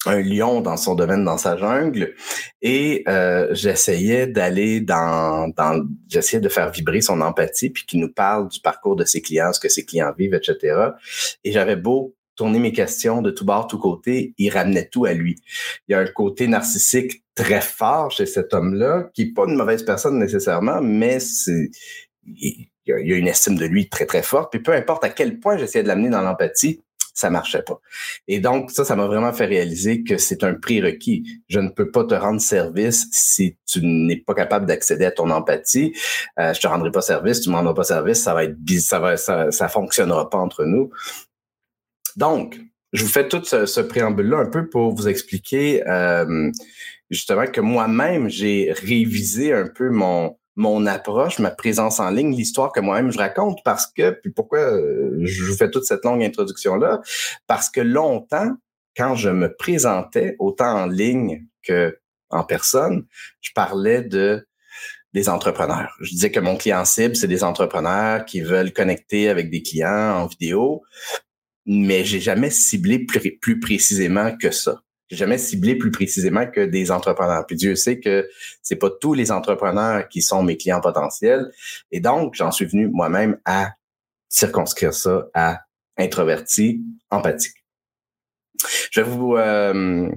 un 0.06 0.22
lion 0.22 0.60
dans 0.60 0.76
son 0.76 0.94
domaine, 0.94 1.24
dans 1.24 1.38
sa 1.38 1.56
jungle, 1.56 2.14
et 2.62 3.02
euh, 3.08 3.48
j'essayais 3.52 4.28
d'aller 4.28 4.80
dans, 4.80 5.48
dans 5.48 5.84
j'essayais 6.08 6.40
de 6.40 6.48
faire 6.48 6.70
vibrer 6.70 7.00
son 7.00 7.20
empathie, 7.20 7.70
puis 7.70 7.84
qu'il 7.84 7.98
nous 7.98 8.12
parle 8.12 8.48
du 8.48 8.60
parcours 8.60 8.94
de 8.94 9.04
ses 9.04 9.22
clients, 9.22 9.52
ce 9.52 9.58
que 9.58 9.68
ses 9.68 9.84
clients 9.84 10.12
vivent, 10.16 10.34
etc. 10.34 10.92
Et 11.42 11.50
j'avais 11.50 11.74
beau 11.74 12.14
tourner 12.38 12.60
mes 12.60 12.72
questions 12.72 13.20
de 13.20 13.30
tout 13.30 13.44
bord, 13.44 13.66
tout 13.66 13.78
côté, 13.78 14.32
il 14.38 14.48
ramenait 14.50 14.88
tout 14.88 15.04
à 15.04 15.12
lui. 15.12 15.36
Il 15.88 15.92
y 15.92 15.94
a 15.94 15.98
un 15.98 16.06
côté 16.06 16.46
narcissique 16.46 17.24
très 17.34 17.60
fort 17.60 18.12
chez 18.12 18.26
cet 18.26 18.54
homme-là, 18.54 19.10
qui 19.12 19.26
n'est 19.26 19.32
pas 19.32 19.44
une 19.46 19.56
mauvaise 19.56 19.82
personne 19.82 20.18
nécessairement, 20.18 20.80
mais 20.80 21.18
c'est 21.20 21.70
il 22.24 22.68
y 22.86 23.12
a 23.12 23.16
une 23.16 23.28
estime 23.28 23.56
de 23.56 23.66
lui 23.66 23.88
très, 23.88 24.06
très 24.06 24.22
forte. 24.22 24.52
Puis 24.52 24.62
peu 24.62 24.72
importe 24.72 25.04
à 25.04 25.10
quel 25.10 25.40
point 25.40 25.58
j'essayais 25.58 25.82
de 25.82 25.88
l'amener 25.88 26.10
dans 26.10 26.22
l'empathie, 26.22 26.80
ça 27.12 27.30
marchait 27.30 27.62
pas. 27.62 27.80
Et 28.28 28.38
donc, 28.38 28.70
ça, 28.70 28.84
ça 28.84 28.94
m'a 28.94 29.06
vraiment 29.06 29.32
fait 29.32 29.46
réaliser 29.46 30.04
que 30.04 30.16
c'est 30.16 30.44
un 30.44 30.54
prérequis. 30.54 31.42
Je 31.48 31.58
ne 31.58 31.68
peux 31.68 31.90
pas 31.90 32.04
te 32.04 32.14
rendre 32.14 32.40
service 32.40 33.08
si 33.10 33.56
tu 33.66 33.80
n'es 33.82 34.16
pas 34.16 34.34
capable 34.34 34.66
d'accéder 34.66 35.04
à 35.04 35.10
ton 35.10 35.28
empathie. 35.30 35.92
Euh, 36.38 36.54
je 36.54 36.60
te 36.60 36.68
rendrai 36.68 36.92
pas 36.92 37.00
service, 37.00 37.40
tu 37.40 37.50
m'en 37.50 37.58
rendras 37.58 37.74
pas 37.74 37.82
service, 37.82 38.22
ça 38.22 38.34
va 38.34 38.44
être 38.44 38.56
ça 38.78 39.00
va 39.00 39.16
ça, 39.16 39.50
ça 39.50 39.68
fonctionnera 39.68 40.30
pas 40.30 40.38
entre 40.38 40.64
nous. 40.64 40.90
Donc, 42.16 42.58
je 42.92 43.02
vous 43.02 43.10
fais 43.10 43.28
tout 43.28 43.42
ce, 43.44 43.80
préambule-là 43.80 44.38
un 44.38 44.46
peu 44.46 44.68
pour 44.68 44.94
vous 44.94 45.08
expliquer 45.08 45.86
euh, 45.86 46.50
justement 47.10 47.46
que 47.46 47.60
moi-même, 47.60 48.28
j'ai 48.28 48.72
révisé 48.72 49.52
un 49.52 49.66
peu 49.66 49.90
mon, 49.90 50.36
mon 50.56 50.86
approche, 50.86 51.38
ma 51.38 51.50
présence 51.50 52.00
en 52.00 52.10
ligne, 52.10 52.34
l'histoire 52.34 52.72
que 52.72 52.80
moi-même 52.80 53.12
je 53.12 53.18
raconte, 53.18 53.60
parce 53.64 53.86
que, 53.86 54.10
puis 54.10 54.32
pourquoi 54.32 54.58
euh, 54.58 55.18
je 55.22 55.44
vous 55.44 55.56
fais 55.56 55.70
toute 55.70 55.84
cette 55.84 56.04
longue 56.04 56.22
introduction-là, 56.22 57.00
parce 57.46 57.70
que 57.70 57.80
longtemps, 57.80 58.56
quand 58.96 59.14
je 59.14 59.30
me 59.30 59.54
présentais, 59.54 60.34
autant 60.38 60.82
en 60.82 60.86
ligne 60.86 61.46
que 61.62 61.98
en 62.30 62.44
personne, 62.44 63.06
je 63.40 63.52
parlais 63.54 64.02
de 64.02 64.46
des 65.14 65.28
entrepreneurs. 65.28 65.96
Je 66.00 66.10
disais 66.10 66.30
que 66.30 66.40
mon 66.40 66.56
client 66.56 66.84
cible, 66.84 67.16
c'est 67.16 67.28
des 67.28 67.42
entrepreneurs 67.42 68.24
qui 68.26 68.40
veulent 68.40 68.72
connecter 68.72 69.30
avec 69.30 69.50
des 69.50 69.62
clients 69.62 70.16
en 70.18 70.26
vidéo, 70.26 70.82
mais 71.70 72.02
j'ai 72.02 72.18
jamais 72.18 72.48
ciblé 72.48 72.98
plus, 72.98 73.60
précisément 73.60 74.34
que 74.34 74.50
ça. 74.50 74.80
J'ai 75.10 75.16
jamais 75.16 75.36
ciblé 75.36 75.76
plus 75.76 75.90
précisément 75.90 76.46
que 76.46 76.62
des 76.62 76.90
entrepreneurs. 76.90 77.44
Puis 77.46 77.56
Dieu 77.56 77.76
sait 77.76 78.00
que 78.00 78.26
c'est 78.62 78.76
pas 78.76 78.88
tous 78.90 79.12
les 79.12 79.30
entrepreneurs 79.30 80.08
qui 80.08 80.22
sont 80.22 80.42
mes 80.42 80.56
clients 80.56 80.80
potentiels. 80.80 81.50
Et 81.92 82.00
donc, 82.00 82.34
j'en 82.34 82.50
suis 82.50 82.64
venu 82.64 82.88
moi-même 82.88 83.38
à 83.44 83.72
circonscrire 84.30 84.94
ça 84.94 85.28
à 85.34 85.60
introverti, 85.98 86.82
empathique. 87.10 87.64
Je 88.90 89.02
vais 89.02 89.08
vous, 89.08 89.36
euh, 89.36 90.10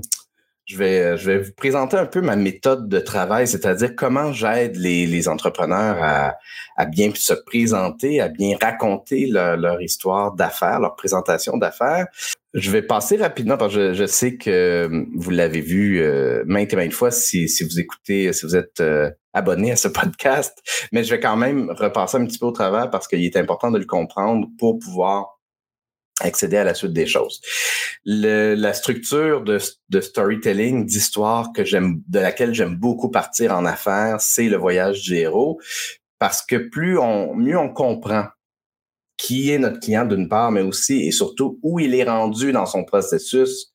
je 0.71 0.77
vais, 0.77 1.17
je 1.17 1.25
vais 1.25 1.37
vous 1.39 1.51
présenter 1.51 1.97
un 1.97 2.05
peu 2.05 2.21
ma 2.21 2.37
méthode 2.37 2.87
de 2.87 2.99
travail, 2.99 3.45
c'est-à-dire 3.45 3.93
comment 3.93 4.31
j'aide 4.31 4.77
les, 4.77 5.27
entrepreneurs 5.27 5.97
à, 6.01 6.85
bien 6.85 7.11
se 7.13 7.33
présenter, 7.33 8.21
à 8.21 8.29
bien 8.29 8.55
raconter 8.59 9.27
leur, 9.27 9.81
histoire 9.81 10.33
d'affaires, 10.33 10.79
leur 10.79 10.95
présentation 10.95 11.57
d'affaires. 11.57 12.07
Je 12.53 12.71
vais 12.71 12.81
passer 12.81 13.17
rapidement 13.17 13.57
parce 13.57 13.75
que 13.75 13.93
je, 13.93 14.05
sais 14.05 14.37
que 14.37 14.89
vous 15.15 15.29
l'avez 15.29 15.61
vu 15.61 15.99
euh, 15.99 16.43
maintes 16.45 16.71
et 16.71 16.75
maintes 16.77 16.93
fois 16.93 17.11
si, 17.11 17.47
vous 17.61 17.79
écoutez, 17.79 18.31
si 18.31 18.45
vous 18.45 18.55
êtes 18.55 18.79
euh, 18.79 19.09
abonné 19.33 19.73
à 19.73 19.75
ce 19.75 19.89
podcast, 19.89 20.57
mais 20.93 21.03
je 21.03 21.11
vais 21.11 21.19
quand 21.19 21.37
même 21.37 21.69
repasser 21.69 22.17
un 22.17 22.25
petit 22.25 22.39
peu 22.39 22.45
au 22.45 22.51
travers 22.51 22.89
parce 22.89 23.09
qu'il 23.09 23.23
est 23.23 23.35
important 23.35 23.71
de 23.71 23.77
le 23.77 23.85
comprendre 23.85 24.47
pour 24.57 24.79
pouvoir 24.79 25.40
accéder 26.21 26.57
à 26.57 26.63
la 26.63 26.73
suite 26.73 26.93
des 26.93 27.05
choses. 27.05 27.41
Le, 28.05 28.55
la 28.55 28.73
structure 28.73 29.41
de, 29.41 29.59
de 29.89 30.01
storytelling, 30.01 30.85
d'histoire 30.85 31.51
que 31.53 31.63
j'aime, 31.63 32.01
de 32.07 32.19
laquelle 32.19 32.53
j'aime 32.53 32.75
beaucoup 32.75 33.09
partir 33.09 33.55
en 33.55 33.65
affaires, 33.65 34.21
c'est 34.21 34.49
le 34.49 34.57
voyage 34.57 35.01
du 35.01 35.15
héros, 35.15 35.59
parce 36.19 36.41
que 36.41 36.55
plus 36.55 36.97
on, 36.97 37.35
mieux 37.35 37.57
on 37.57 37.69
comprend 37.69 38.25
qui 39.17 39.51
est 39.51 39.59
notre 39.59 39.79
client 39.79 40.05
d'une 40.05 40.27
part, 40.27 40.51
mais 40.51 40.61
aussi 40.61 41.07
et 41.07 41.11
surtout 41.11 41.59
où 41.61 41.79
il 41.79 41.93
est 41.93 42.03
rendu 42.03 42.51
dans 42.51 42.65
son 42.65 42.83
processus, 42.83 43.71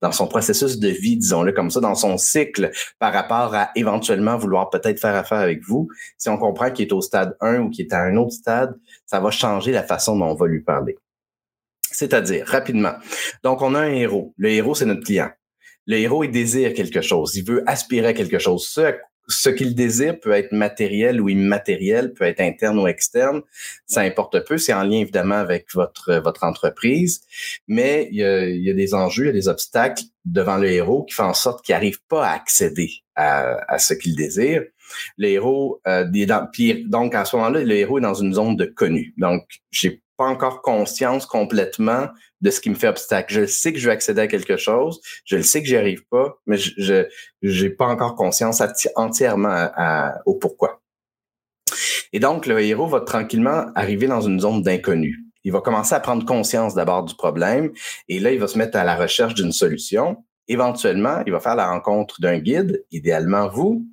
dans 0.00 0.12
son 0.12 0.26
processus 0.26 0.78
de 0.78 0.88
vie, 0.88 1.16
disons-le 1.16 1.52
comme 1.52 1.70
ça, 1.70 1.80
dans 1.80 1.94
son 1.94 2.18
cycle 2.18 2.70
par 2.98 3.12
rapport 3.12 3.54
à 3.54 3.70
éventuellement 3.76 4.36
vouloir 4.36 4.70
peut-être 4.70 5.00
faire 5.00 5.14
affaire 5.14 5.38
avec 5.38 5.62
vous. 5.64 5.88
Si 6.16 6.28
on 6.28 6.36
comprend 6.36 6.70
qu'il 6.70 6.86
est 6.86 6.92
au 6.92 7.00
stade 7.00 7.36
1 7.40 7.60
ou 7.60 7.70
qu'il 7.70 7.86
est 7.86 7.92
à 7.92 8.02
un 8.02 8.16
autre 8.16 8.32
stade, 8.32 8.76
ça 9.06 9.20
va 9.20 9.30
changer 9.30 9.72
la 9.72 9.82
façon 9.82 10.16
dont 10.18 10.26
on 10.26 10.34
va 10.34 10.46
lui 10.46 10.60
parler. 10.60 10.96
C'est-à-dire, 11.90 12.46
rapidement. 12.46 12.94
Donc, 13.42 13.62
on 13.62 13.74
a 13.74 13.80
un 13.80 13.92
héros. 13.92 14.34
Le 14.36 14.50
héros, 14.50 14.74
c'est 14.74 14.86
notre 14.86 15.04
client. 15.04 15.30
Le 15.86 15.96
héros, 15.96 16.24
il 16.24 16.30
désire 16.30 16.74
quelque 16.74 17.00
chose. 17.00 17.34
Il 17.36 17.44
veut 17.44 17.62
aspirer 17.66 18.08
à 18.08 18.12
quelque 18.12 18.38
chose. 18.38 18.66
Ce, 18.68 18.94
ce 19.26 19.48
qu'il 19.48 19.74
désire 19.74 20.20
peut 20.20 20.32
être 20.32 20.52
matériel 20.52 21.20
ou 21.20 21.28
immatériel, 21.28 22.12
peut 22.12 22.24
être 22.24 22.40
interne 22.40 22.78
ou 22.78 22.86
externe. 22.86 23.42
Ça 23.86 24.02
importe 24.02 24.44
peu. 24.46 24.58
C'est 24.58 24.72
en 24.72 24.82
lien, 24.82 24.98
évidemment, 24.98 25.36
avec 25.36 25.66
votre, 25.74 26.14
votre 26.22 26.44
entreprise. 26.44 27.22
Mais 27.66 28.08
il 28.10 28.18
y, 28.18 28.24
a, 28.24 28.48
il 28.48 28.62
y 28.62 28.70
a 28.70 28.74
des 28.74 28.94
enjeux, 28.94 29.24
il 29.24 29.28
y 29.28 29.30
a 29.30 29.32
des 29.32 29.48
obstacles 29.48 30.02
devant 30.24 30.56
le 30.56 30.70
héros 30.70 31.04
qui 31.04 31.14
font 31.14 31.24
en 31.24 31.34
sorte 31.34 31.64
qu'il 31.64 31.74
n'arrive 31.74 32.00
pas 32.08 32.26
à 32.26 32.34
accéder 32.34 32.90
à, 33.14 33.56
à 33.72 33.78
ce 33.78 33.94
qu'il 33.94 34.14
désire. 34.14 34.62
Le 35.16 35.28
héros, 35.28 35.80
euh, 35.86 36.04
donc 36.86 37.14
à 37.14 37.24
ce 37.24 37.36
moment-là, 37.36 37.62
le 37.62 37.74
héros 37.74 37.98
est 37.98 38.02
dans 38.02 38.14
une 38.14 38.34
zone 38.34 38.56
de 38.56 38.64
connu. 38.64 39.14
Donc, 39.18 39.44
j'ai 39.70 40.02
pas 40.18 40.26
encore 40.26 40.60
conscience 40.60 41.24
complètement 41.24 42.08
de 42.40 42.50
ce 42.50 42.60
qui 42.60 42.68
me 42.68 42.74
fait 42.74 42.88
obstacle. 42.88 43.32
Je 43.32 43.46
sais 43.46 43.72
que 43.72 43.78
je 43.78 43.86
vais 43.86 43.92
accéder 43.92 44.20
à 44.20 44.26
quelque 44.26 44.56
chose, 44.56 45.00
je 45.24 45.36
le 45.36 45.42
sais 45.42 45.62
que 45.62 45.68
j'y 45.68 45.76
arrive 45.76 46.04
pas, 46.10 46.38
mais 46.46 46.58
je 46.58 47.06
j'ai 47.40 47.70
pas 47.70 47.86
encore 47.86 48.16
conscience 48.16 48.60
entièrement 48.96 49.70
au 50.26 50.34
pourquoi. 50.34 50.82
Et 52.12 52.20
donc, 52.20 52.46
le 52.46 52.60
héros 52.60 52.88
va 52.88 53.00
tranquillement 53.00 53.66
arriver 53.74 54.06
dans 54.06 54.20
une 54.20 54.40
zone 54.40 54.62
d'inconnu. 54.62 55.24
Il 55.44 55.52
va 55.52 55.60
commencer 55.60 55.94
à 55.94 56.00
prendre 56.00 56.24
conscience 56.24 56.74
d'abord 56.74 57.04
du 57.04 57.14
problème 57.14 57.70
et 58.08 58.18
là, 58.18 58.32
il 58.32 58.40
va 58.40 58.48
se 58.48 58.58
mettre 58.58 58.76
à 58.76 58.84
la 58.84 58.96
recherche 58.96 59.34
d'une 59.34 59.52
solution. 59.52 60.24
Éventuellement, 60.48 61.22
il 61.26 61.32
va 61.32 61.40
faire 61.40 61.54
la 61.54 61.70
rencontre 61.70 62.20
d'un 62.20 62.38
guide, 62.38 62.84
idéalement 62.90 63.48
vous, 63.48 63.86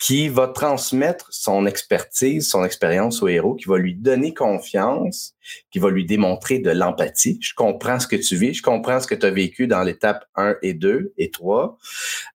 qui 0.00 0.30
va 0.30 0.48
transmettre 0.48 1.28
son 1.30 1.66
expertise, 1.66 2.48
son 2.48 2.64
expérience 2.64 3.22
au 3.22 3.28
héros, 3.28 3.54
qui 3.54 3.68
va 3.68 3.76
lui 3.76 3.94
donner 3.94 4.32
confiance, 4.32 5.34
qui 5.70 5.78
va 5.78 5.90
lui 5.90 6.06
démontrer 6.06 6.58
de 6.58 6.70
l'empathie. 6.70 7.38
Je 7.42 7.52
comprends 7.54 8.00
ce 8.00 8.06
que 8.06 8.16
tu 8.16 8.34
vis, 8.34 8.54
je 8.54 8.62
comprends 8.62 8.98
ce 8.98 9.06
que 9.06 9.14
tu 9.14 9.26
as 9.26 9.30
vécu 9.30 9.66
dans 9.66 9.82
l'étape 9.82 10.24
1 10.36 10.56
et 10.62 10.72
2 10.72 11.12
et 11.18 11.30
3. 11.30 11.76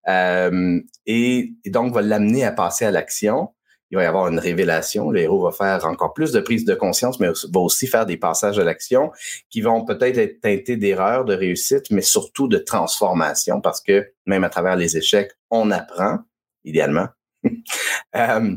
Euh, 0.07 0.79
et, 1.07 1.53
et, 1.65 1.69
donc, 1.72 1.91
va 1.91 2.03
l'amener 2.03 2.45
à 2.45 2.51
passer 2.51 2.86
à 2.86 2.91
l'action. 2.91 3.50
Il 3.89 3.98
va 3.98 4.03
y 4.03 4.07
avoir 4.07 4.27
une 4.27 4.39
révélation. 4.39 5.10
Le 5.10 5.22
héros 5.22 5.41
va 5.41 5.51
faire 5.51 5.88
encore 5.88 6.13
plus 6.13 6.31
de 6.31 6.41
prise 6.41 6.65
de 6.65 6.75
conscience, 6.75 7.19
mais 7.19 7.29
va 7.51 7.60
aussi 7.60 7.88
faire 7.88 8.05
des 8.05 8.17
passages 8.17 8.60
à 8.60 8.63
l'action 8.63 9.12
qui 9.50 9.62
vont 9.62 9.84
peut-être 9.86 10.19
être 10.19 10.39
teintés 10.39 10.77
d'erreurs, 10.77 11.25
de 11.25 11.34
réussite, 11.34 11.89
mais 11.89 12.01
surtout 12.01 12.48
de 12.48 12.60
transformation 12.60 13.60
parce 13.60 13.81
que 13.81 14.07
même 14.27 14.43
à 14.43 14.50
travers 14.50 14.75
les 14.75 14.98
échecs, 14.98 15.31
on 15.50 15.72
apprend, 15.72 16.19
idéalement, 16.63 17.07
euh, 18.15 18.55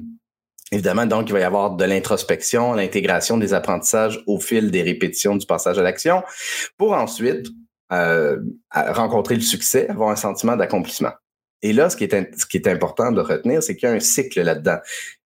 évidemment, 0.72 1.06
donc, 1.06 1.28
il 1.28 1.32
va 1.32 1.40
y 1.40 1.44
avoir 1.44 1.76
de 1.76 1.84
l'introspection, 1.84 2.72
l'intégration 2.72 3.36
des 3.36 3.54
apprentissages 3.54 4.22
au 4.26 4.40
fil 4.40 4.70
des 4.70 4.82
répétitions 4.82 5.36
du 5.36 5.46
passage 5.46 5.78
à 5.78 5.82
l'action 5.82 6.22
pour 6.76 6.92
ensuite 6.92 7.46
euh, 7.92 8.38
rencontrer 8.70 9.34
le 9.34 9.40
succès, 9.40 9.88
avoir 9.88 10.10
un 10.10 10.16
sentiment 10.16 10.56
d'accomplissement. 10.56 11.12
Et 11.62 11.72
là, 11.72 11.90
ce 11.90 11.96
qui 11.96 12.04
est, 12.04 12.66
important 12.68 13.10
de 13.10 13.20
retenir, 13.20 13.62
c'est 13.62 13.74
qu'il 13.74 13.88
y 13.88 13.92
a 13.92 13.94
un 13.94 14.00
cycle 14.00 14.40
là-dedans. 14.42 14.78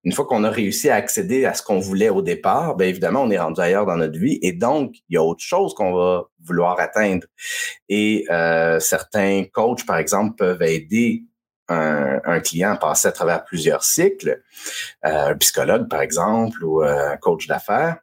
Une 0.03 0.13
fois 0.13 0.25
qu'on 0.25 0.43
a 0.43 0.49
réussi 0.49 0.89
à 0.89 0.95
accéder 0.95 1.45
à 1.45 1.53
ce 1.53 1.61
qu'on 1.61 1.79
voulait 1.79 2.09
au 2.09 2.23
départ, 2.23 2.75
bien 2.75 2.87
évidemment, 2.87 3.21
on 3.21 3.29
est 3.29 3.37
rendu 3.37 3.61
ailleurs 3.61 3.85
dans 3.85 3.97
notre 3.97 4.17
vie 4.17 4.39
et 4.41 4.51
donc, 4.51 4.95
il 5.09 5.15
y 5.15 5.17
a 5.17 5.23
autre 5.23 5.43
chose 5.43 5.75
qu'on 5.75 5.93
va 5.93 6.23
vouloir 6.43 6.79
atteindre. 6.79 7.27
Et 7.87 8.25
euh, 8.31 8.79
certains 8.79 9.43
coachs, 9.51 9.85
par 9.85 9.97
exemple, 9.97 10.35
peuvent 10.35 10.63
aider 10.63 11.23
un, 11.69 12.39
client 12.41 12.75
passer 12.75 13.07
à 13.07 13.11
travers 13.11 13.43
plusieurs 13.43 13.83
cycles, 13.83 14.41
euh, 15.05 15.27
un 15.27 15.35
psychologue 15.35 15.87
par 15.89 16.01
exemple 16.01 16.63
ou 16.63 16.83
euh, 16.83 17.13
un 17.13 17.17
coach 17.17 17.47
d'affaires, 17.47 17.97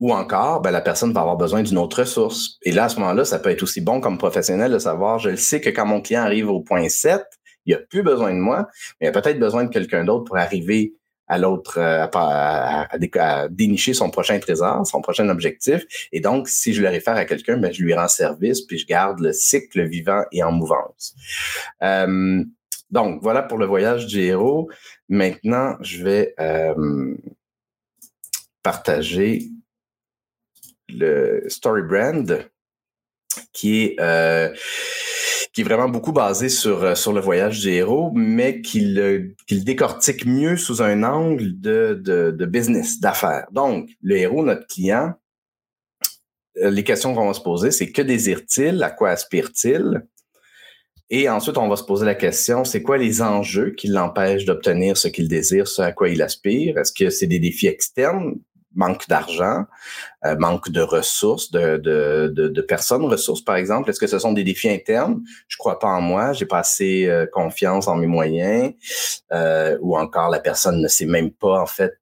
ou 0.00 0.12
encore, 0.12 0.60
ben, 0.60 0.70
la 0.70 0.80
personne 0.80 1.12
va 1.12 1.20
avoir 1.20 1.36
besoin 1.36 1.62
d'une 1.62 1.78
autre 1.78 2.00
ressource. 2.00 2.58
Et 2.62 2.72
là, 2.72 2.84
à 2.84 2.88
ce 2.88 2.98
moment-là, 3.00 3.24
ça 3.24 3.38
peut 3.38 3.50
être 3.50 3.62
aussi 3.62 3.80
bon 3.80 4.00
comme 4.00 4.18
professionnel 4.18 4.72
de 4.72 4.78
savoir, 4.78 5.18
je 5.18 5.30
le 5.30 5.36
sais 5.36 5.60
que 5.60 5.70
quand 5.70 5.86
mon 5.86 6.00
client 6.00 6.22
arrive 6.22 6.48
au 6.48 6.60
point 6.60 6.88
7, 6.88 7.24
il 7.66 7.74
a 7.74 7.78
plus 7.78 8.02
besoin 8.02 8.32
de 8.32 8.38
moi, 8.38 8.68
mais 9.00 9.06
il 9.06 9.10
a 9.10 9.12
peut-être 9.12 9.38
besoin 9.38 9.64
de 9.64 9.70
quelqu'un 9.70 10.04
d'autre 10.04 10.24
pour 10.24 10.36
arriver 10.36 10.94
à 11.28 11.38
l'autre, 11.38 11.78
euh, 11.78 12.06
à, 12.14 13.48
dénicher 13.50 13.94
son 13.94 14.10
prochain 14.10 14.38
trésor, 14.38 14.86
son 14.86 15.00
prochain 15.00 15.28
objectif. 15.28 15.84
Et 16.12 16.20
donc, 16.20 16.48
si 16.48 16.72
je 16.72 16.82
le 16.82 16.88
réfère 16.88 17.16
à 17.16 17.24
quelqu'un, 17.24 17.58
ben, 17.58 17.72
je 17.72 17.82
lui 17.82 17.94
rends 17.94 18.08
service, 18.08 18.62
puis 18.62 18.78
je 18.78 18.86
garde 18.86 19.20
le 19.20 19.32
cycle 19.32 19.86
vivant 19.86 20.24
et 20.32 20.42
en 20.42 20.52
mouvance. 20.52 21.14
Euh, 21.82 22.42
donc, 22.90 23.22
voilà 23.22 23.42
pour 23.42 23.58
le 23.58 23.66
voyage 23.66 24.06
du 24.06 24.20
héros. 24.20 24.70
Maintenant, 25.08 25.76
je 25.80 26.02
vais 26.02 26.34
euh, 26.40 27.14
partager 28.62 29.50
le 30.88 31.44
Story 31.48 31.82
Brand, 31.82 32.48
qui 33.52 33.82
est 33.82 34.00
euh, 34.00 34.54
qui 35.58 35.62
est 35.62 35.64
vraiment 35.64 35.88
beaucoup 35.88 36.12
basé 36.12 36.48
sur, 36.48 36.84
euh, 36.84 36.94
sur 36.94 37.12
le 37.12 37.20
voyage 37.20 37.58
du 37.58 37.70
héros, 37.70 38.12
mais 38.14 38.60
qu'il 38.60 38.94
le 38.94 39.34
décortique 39.50 40.24
mieux 40.24 40.56
sous 40.56 40.82
un 40.82 41.02
angle 41.02 41.58
de, 41.58 42.00
de, 42.00 42.30
de 42.30 42.46
business, 42.46 43.00
d'affaires. 43.00 43.48
Donc, 43.50 43.90
le 44.00 44.18
héros, 44.18 44.44
notre 44.44 44.68
client, 44.68 45.14
euh, 46.58 46.70
les 46.70 46.84
questions 46.84 47.12
qu'on 47.12 47.26
va 47.26 47.34
se 47.34 47.40
poser, 47.40 47.72
c'est 47.72 47.90
que 47.90 48.02
désire-t-il, 48.02 48.80
à 48.84 48.90
quoi 48.90 49.10
aspire-t-il? 49.10 50.06
Et 51.10 51.28
ensuite, 51.28 51.58
on 51.58 51.66
va 51.66 51.74
se 51.74 51.82
poser 51.82 52.06
la 52.06 52.14
question, 52.14 52.62
c'est 52.62 52.82
quoi 52.82 52.96
les 52.96 53.20
enjeux 53.20 53.72
qui 53.72 53.88
l'empêchent 53.88 54.44
d'obtenir 54.44 54.96
ce 54.96 55.08
qu'il 55.08 55.26
désire, 55.26 55.66
ce 55.66 55.82
à 55.82 55.90
quoi 55.90 56.08
il 56.08 56.22
aspire? 56.22 56.78
Est-ce 56.78 56.92
que 56.92 57.10
c'est 57.10 57.26
des 57.26 57.40
défis 57.40 57.66
externes? 57.66 58.36
Manque 58.74 59.08
d'argent, 59.08 59.64
euh, 60.24 60.36
manque 60.38 60.70
de 60.70 60.80
ressources, 60.80 61.50
de, 61.50 61.76
de, 61.78 62.32
de, 62.34 62.48
de, 62.48 62.60
personnes 62.62 63.04
ressources, 63.04 63.42
par 63.42 63.56
exemple? 63.56 63.90
Est-ce 63.90 64.00
que 64.00 64.06
ce 64.06 64.18
sont 64.18 64.32
des 64.32 64.44
défis 64.44 64.68
internes? 64.68 65.22
Je 65.48 65.56
crois 65.56 65.78
pas 65.78 65.88
en 65.88 66.00
moi, 66.00 66.32
j'ai 66.32 66.46
pas 66.46 66.58
assez 66.58 67.06
euh, 67.06 67.26
confiance 67.26 67.88
en 67.88 67.96
mes 67.96 68.06
moyens, 68.06 68.72
euh, 69.32 69.76
ou 69.80 69.96
encore 69.96 70.30
la 70.30 70.40
personne 70.40 70.80
ne 70.80 70.88
sait 70.88 71.06
même 71.06 71.30
pas, 71.30 71.60
en 71.60 71.66
fait, 71.66 71.94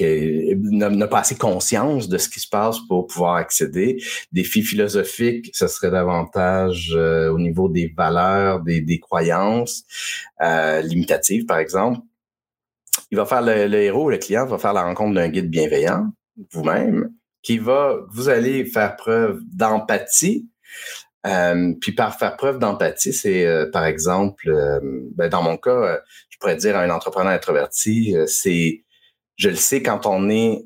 n'a 0.00 1.06
pas 1.08 1.20
assez 1.20 1.36
conscience 1.36 2.08
de 2.08 2.16
ce 2.16 2.28
qui 2.28 2.40
se 2.40 2.48
passe 2.48 2.78
pour 2.88 3.06
pouvoir 3.06 3.36
accéder. 3.36 4.02
Défis 4.32 4.62
philosophiques, 4.62 5.50
ce 5.54 5.68
serait 5.68 5.90
davantage 5.90 6.94
au 6.94 7.38
niveau 7.38 7.68
des 7.68 7.92
valeurs, 7.96 8.60
des, 8.60 8.80
des 8.80 8.98
croyances 8.98 9.84
limitatives, 10.82 11.44
par 11.44 11.58
exemple. 11.58 12.00
Il 13.10 13.16
va 13.16 13.26
faire 13.26 13.42
le, 13.42 13.74
héros, 13.74 14.10
le 14.10 14.18
client 14.18 14.46
va 14.46 14.58
faire 14.58 14.72
la 14.72 14.82
rencontre 14.82 15.14
d'un 15.14 15.28
guide 15.28 15.50
bienveillant, 15.50 16.06
vous-même, 16.52 17.10
qui 17.42 17.58
va, 17.58 17.96
vous 18.10 18.28
allez 18.28 18.64
faire 18.64 18.96
preuve 18.96 19.40
d'empathie. 19.52 20.48
Euh, 21.26 21.74
puis 21.80 21.92
par 21.92 22.18
faire 22.18 22.36
preuve 22.36 22.58
d'empathie, 22.58 23.12
c'est 23.12 23.44
euh, 23.46 23.70
par 23.70 23.84
exemple, 23.84 24.48
euh, 24.48 24.80
ben, 25.14 25.28
dans 25.28 25.42
mon 25.42 25.58
cas, 25.58 26.00
je 26.30 26.38
pourrais 26.38 26.56
dire 26.56 26.76
à 26.76 26.82
un 26.82 26.90
entrepreneur 26.90 27.32
introverti, 27.32 28.16
c'est, 28.26 28.84
je 29.36 29.48
le 29.50 29.56
sais 29.56 29.82
quand 29.82 30.06
on 30.06 30.30
est, 30.30 30.64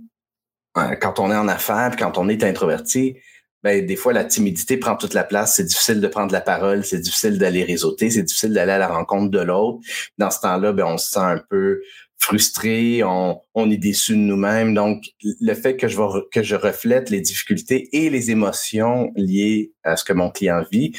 quand 1.01 1.19
on 1.19 1.31
est 1.31 1.37
en 1.37 1.49
affaires, 1.49 1.91
puis 1.91 2.01
quand 2.01 2.19
on 2.19 2.29
est 2.29 2.45
introverti, 2.45 3.17
ben, 3.65 3.85
des 3.85 3.97
fois 3.97 4.13
la 4.13 4.25
timidité 4.25 4.77
prend 4.77 4.95
toute 4.95 5.15
la 5.15 5.25
place. 5.25 5.57
C'est 5.57 5.65
difficile 5.65 6.01
de 6.01 6.07
prendre 6.07 6.33
la 6.33 6.43
parole, 6.43 6.85
c'est 6.85 7.01
difficile 7.01 7.39
d'aller 7.39 7.65
réseauter, 7.65 8.11
c'est 8.11 8.23
difficile 8.23 8.53
d'aller 8.53 8.73
à 8.73 8.79
la 8.79 8.89
rencontre 8.89 9.31
de 9.31 9.41
l'autre. 9.41 9.79
Dans 10.19 10.31
ce 10.31 10.41
temps-là, 10.41 10.73
ben, 10.75 10.85
on 10.85 10.99
se 10.99 11.11
sent 11.11 11.19
un 11.19 11.39
peu 11.49 11.81
frustré, 12.19 13.03
on, 13.05 13.41
on 13.55 13.71
est 13.71 13.77
déçu 13.77 14.13
de 14.13 14.19
nous-mêmes. 14.21 14.75
Donc, 14.75 15.05
le 15.23 15.55
fait 15.55 15.77
que 15.77 15.89
je, 15.89 15.99
que 16.31 16.43
je 16.43 16.57
reflète 16.57 17.11
les 17.11 17.21
difficultés 17.21 17.89
et 17.93 18.11
les 18.11 18.31
émotions 18.31 19.13
liées 19.17 19.73
à 19.83 19.97
ce 19.97 20.05
que 20.05 20.13
mon 20.13 20.31
client 20.31 20.65
vit 20.73 20.97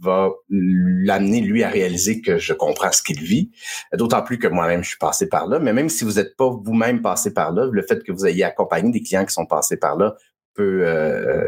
va 0.00 0.30
l'amener, 0.48 1.40
lui, 1.40 1.64
à 1.64 1.68
réaliser 1.68 2.20
que 2.20 2.38
je 2.38 2.52
comprends 2.52 2.92
ce 2.92 3.02
qu'il 3.02 3.20
vit. 3.20 3.50
D'autant 3.94 4.22
plus 4.22 4.38
que 4.38 4.46
moi-même, 4.46 4.84
je 4.84 4.90
suis 4.90 4.98
passé 4.98 5.28
par 5.28 5.48
là. 5.48 5.58
Mais 5.58 5.72
même 5.72 5.88
si 5.88 6.04
vous 6.04 6.12
n'êtes 6.12 6.36
pas 6.36 6.48
vous-même 6.48 7.02
passé 7.02 7.34
par 7.34 7.52
là, 7.52 7.68
le 7.70 7.82
fait 7.82 8.04
que 8.04 8.12
vous 8.12 8.26
ayez 8.26 8.44
accompagné 8.44 8.92
des 8.92 9.02
clients 9.02 9.24
qui 9.24 9.34
sont 9.34 9.46
passés 9.46 9.76
par 9.76 9.96
là 9.96 10.14
peut, 10.54 10.82
euh, 10.86 11.44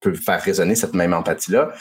peut 0.00 0.14
faire 0.14 0.40
résonner 0.40 0.74
cette 0.74 0.94
même 0.94 1.12
empathie-là 1.12 1.74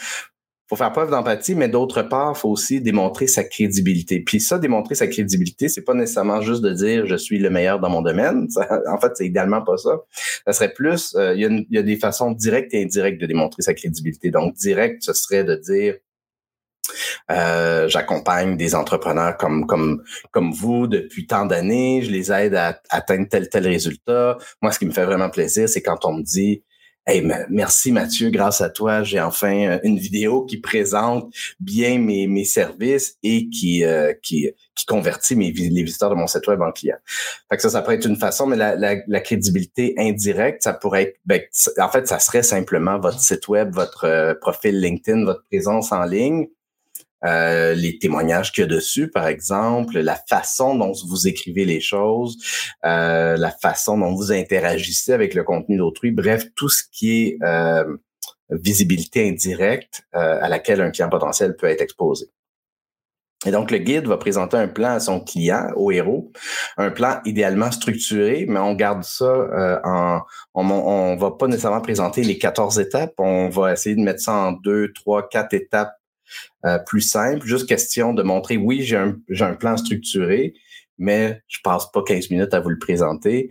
faut 0.68 0.76
faire 0.76 0.92
preuve 0.92 1.10
d'empathie, 1.10 1.56
mais 1.56 1.70
d'autre 1.70 2.02
part, 2.02 2.38
faut 2.38 2.50
aussi 2.50 2.82
démontrer 2.82 3.28
sa 3.28 3.44
crédibilité. 3.44 4.20
Puis 4.20 4.42
ça, 4.42 4.60
démontrer 4.60 4.96
sa 4.96 5.08
crédibilité, 5.08 5.70
c'est 5.70 5.84
pas 5.84 5.94
nécessairement 5.94 6.42
juste 6.42 6.62
de 6.62 6.72
dire 6.72 7.06
je 7.06 7.16
suis 7.16 7.40
le 7.40 7.50
meilleur 7.50 7.80
dans 7.80 7.90
mon 7.90 8.02
domaine. 8.02 8.48
en 8.88 9.00
fait, 9.00 9.14
c'est 9.16 9.26
idéalement 9.26 9.62
pas 9.62 9.78
ça. 9.78 10.02
Ça 10.46 10.54
serait 10.54 10.74
plus, 10.74 11.16
euh, 11.16 11.34
il 11.36 11.66
y, 11.70 11.78
a 11.78 11.84
des 11.84 11.96
façons 11.96 12.32
directes 12.32 12.74
et 12.74 12.84
indirectes 12.84 13.22
de 13.22 13.26
démontrer 13.26 13.62
sa 13.62 13.74
crédibilité. 13.74 14.30
Donc, 14.30 14.56
direct, 14.56 15.04
ce 15.04 15.14
serait 15.14 15.46
de 15.46 15.56
dire 15.56 15.96
euh, 17.32 17.88
j'accompagne 17.88 18.56
des 18.56 18.74
entrepreneurs 18.76 19.36
comme 19.36 19.66
comme 19.68 20.04
comme 20.32 20.52
vous 20.52 20.88
depuis 20.88 21.28
tant 21.28 21.46
d'années. 21.46 22.02
Je 22.02 22.12
les 22.12 22.32
aide 22.32 22.56
à 22.56 22.80
atteindre 22.90 23.28
tel 23.30 23.50
tel 23.50 23.68
résultat. 23.68 24.38
Moi, 24.62 24.72
ce 24.72 24.80
qui 24.80 24.86
me 24.86 24.92
fait 24.92 25.06
vraiment 25.06 25.30
plaisir, 25.30 25.68
c'est 25.70 25.82
quand 25.82 26.06
on 26.06 26.14
me 26.14 26.24
dit 26.24 26.64
Hey, 27.10 27.26
merci 27.48 27.94
Mathieu, 27.94 28.30
grâce 28.32 28.60
à 28.60 28.70
toi, 28.70 29.02
j'ai 29.02 29.22
enfin 29.22 29.66
euh, 29.66 29.80
une 29.84 29.98
vidéo 29.98 30.44
qui 30.44 30.58
présente 30.58 31.34
bien 31.58 32.00
mes, 32.00 32.28
mes 32.28 32.44
services 32.44 33.16
et 33.24 33.48
qui, 33.48 33.86
euh, 33.86 34.12
qui, 34.22 34.50
qui 34.76 34.86
convertit 34.86 35.38
mes, 35.38 35.54
les 35.54 35.84
visiteurs 35.84 36.10
de 36.10 36.16
mon 36.16 36.28
site 36.28 36.46
web 36.48 36.62
en 36.62 36.74
clients. 36.74 36.98
Fait 37.50 37.56
que 37.56 37.62
ça, 37.62 37.70
ça 37.70 37.82
pourrait 37.82 37.96
être 37.96 38.08
une 38.08 38.18
façon, 38.18 38.46
mais 38.46 38.58
la, 38.58 38.76
la, 38.76 38.98
la 39.08 39.22
crédibilité 39.22 39.96
indirecte, 39.98 40.64
ça 40.64 40.74
pourrait 40.74 41.04
être, 41.04 41.16
ben, 41.26 41.42
en 41.80 41.88
fait, 41.88 42.10
ça 42.10 42.20
serait 42.20 42.44
simplement 42.44 43.00
votre 43.00 43.22
site 43.22 43.48
web, 43.48 43.74
votre 43.74 44.04
euh, 44.04 44.34
profil 44.34 44.78
LinkedIn, 44.78 45.24
votre 45.24 45.46
présence 45.50 45.94
en 45.94 46.04
ligne. 46.04 46.48
Euh, 47.26 47.74
les 47.74 47.98
témoignages 47.98 48.52
qu'il 48.52 48.62
y 48.62 48.66
a 48.66 48.68
dessus, 48.68 49.10
par 49.10 49.28
exemple, 49.28 50.00
la 50.00 50.16
façon 50.30 50.76
dont 50.76 50.92
vous 51.08 51.28
écrivez 51.28 51.66
les 51.66 51.82
choses, 51.82 52.38
euh, 52.86 53.38
la 53.38 53.52
façon 53.52 53.98
dont 53.98 54.14
vous 54.14 54.32
interagissez 54.32 55.14
avec 55.14 55.34
le 55.34 55.44
contenu 55.44 55.78
d'autrui, 55.78 56.12
bref, 56.12 56.46
tout 56.56 56.70
ce 56.70 56.84
qui 56.92 57.24
est 57.24 57.38
euh, 57.44 57.98
visibilité 58.50 59.28
indirecte 59.28 60.04
à 60.14 60.48
laquelle 60.48 60.82
un 60.82 60.92
client 60.92 61.10
potentiel 61.10 61.56
peut 61.56 61.68
être 61.68 61.82
exposé. 61.82 62.28
Et 63.46 63.52
donc, 63.52 63.72
le 63.72 63.78
guide 63.78 64.08
va 64.08 64.18
présenter 64.18 64.58
un 64.58 64.68
plan 64.68 64.94
à 64.94 65.00
son 65.00 65.20
client, 65.20 65.70
au 65.76 65.92
héros, 65.92 66.32
un 66.78 66.90
plan 66.90 67.20
idéalement 67.24 67.72
structuré, 67.72 68.46
mais 68.48 68.60
on 68.60 68.74
garde 68.74 69.04
ça 69.04 69.80
en... 69.84 70.22
On, 70.56 70.68
on 70.70 71.16
va 71.18 71.32
pas 71.32 71.48
nécessairement 71.48 71.82
présenter 71.82 72.24
les 72.24 72.38
14 72.38 72.80
étapes, 72.80 73.14
on 73.20 73.50
va 73.50 73.74
essayer 73.74 73.96
de 73.96 74.02
mettre 74.02 74.22
ça 74.22 74.34
en 74.34 74.52
deux, 74.54 74.92
trois, 74.94 75.28
quatre 75.28 75.54
étapes 75.54 75.97
euh, 76.66 76.80
plus 76.80 77.02
simple, 77.02 77.46
juste 77.46 77.68
question 77.68 78.14
de 78.14 78.24
montrer, 78.24 78.58
oui, 78.58 78.82
j'ai 78.82 78.98
un, 78.98 79.54
plan 79.54 79.78
structuré, 79.78 80.54
mais 80.98 81.42
je 81.48 81.60
passe 81.64 81.92
pas 81.92 82.04
15 82.04 82.30
minutes 82.32 82.54
à 82.54 82.60
vous 82.60 82.70
le 82.70 82.80
présenter. 82.80 83.50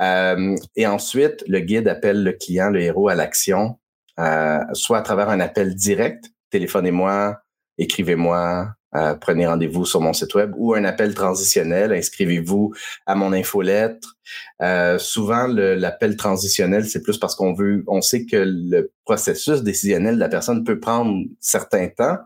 Euh, 0.00 0.56
et 0.76 0.86
ensuite, 0.86 1.44
le 1.46 1.60
guide 1.60 1.88
appelle 1.88 2.22
le 2.22 2.32
client, 2.32 2.70
le 2.70 2.80
héros, 2.80 3.08
à 3.08 3.14
l'action, 3.14 3.78
euh, 4.18 4.58
soit 4.72 4.98
à 4.98 5.02
travers 5.02 5.28
un 5.28 5.40
appel 5.40 5.74
direct, 5.74 6.32
téléphonez-moi, 6.50 7.38
écrivez-moi, 7.78 8.74
euh, 8.94 9.14
prenez 9.14 9.46
rendez-vous 9.46 9.84
sur 9.84 10.00
mon 10.00 10.12
site 10.12 10.34
web 10.34 10.52
ou 10.56 10.74
un 10.74 10.84
appel 10.84 11.14
transitionnel, 11.14 11.92
inscrivez-vous 11.92 12.72
à 13.06 13.14
mon 13.14 13.32
infolettre. 13.32 14.16
Euh, 14.62 14.98
souvent, 14.98 15.46
l'appel 15.46 16.16
transitionnel, 16.16 16.86
c'est 16.86 17.02
plus 17.02 17.18
parce 17.18 17.34
qu'on 17.34 17.52
veut, 17.52 17.84
on 17.86 18.00
sait 18.00 18.24
que 18.24 18.36
le 18.36 18.90
processus 19.04 19.62
décisionnel 19.62 20.14
de 20.14 20.20
la 20.20 20.28
personne 20.28 20.64
peut 20.64 20.80
prendre 20.80 21.24
certains 21.40 21.88
temps, 21.88 22.16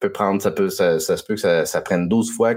peut 0.00 0.12
prendre, 0.12 0.40
ça 0.40 0.50
peut, 0.50 0.70
ça, 0.70 0.98
se 0.98 1.22
peut 1.22 1.34
que 1.34 1.40
ça, 1.40 1.66
ça 1.66 1.80
prenne 1.82 2.08
12 2.08 2.32
fois 2.32 2.54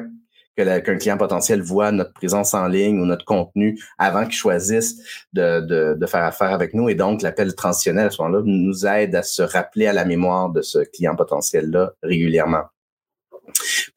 qu'un 0.58 0.98
client 0.98 1.18
potentiel 1.18 1.62
voit 1.62 1.92
notre 1.92 2.14
présence 2.14 2.54
en 2.54 2.68
ligne 2.68 3.00
ou 3.00 3.06
notre 3.06 3.24
contenu 3.24 3.80
avant 3.98 4.24
qu'il 4.24 4.34
choisisse 4.34 5.26
de, 5.32 5.62
de, 5.62 5.96
de, 5.98 6.06
faire 6.06 6.24
affaire 6.24 6.52
avec 6.52 6.74
nous. 6.74 6.90
Et 6.90 6.96
donc, 6.96 7.22
l'appel 7.22 7.56
transitionnel 7.56 8.08
à 8.08 8.10
ce 8.10 8.22
moment-là 8.22 8.44
nous 8.46 8.86
aide 8.86 9.16
à 9.16 9.24
se 9.24 9.42
rappeler 9.42 9.88
à 9.88 9.94
la 9.94 10.04
mémoire 10.04 10.50
de 10.50 10.62
ce 10.62 10.80
client 10.80 11.16
potentiel-là 11.16 11.94
régulièrement. 12.04 12.64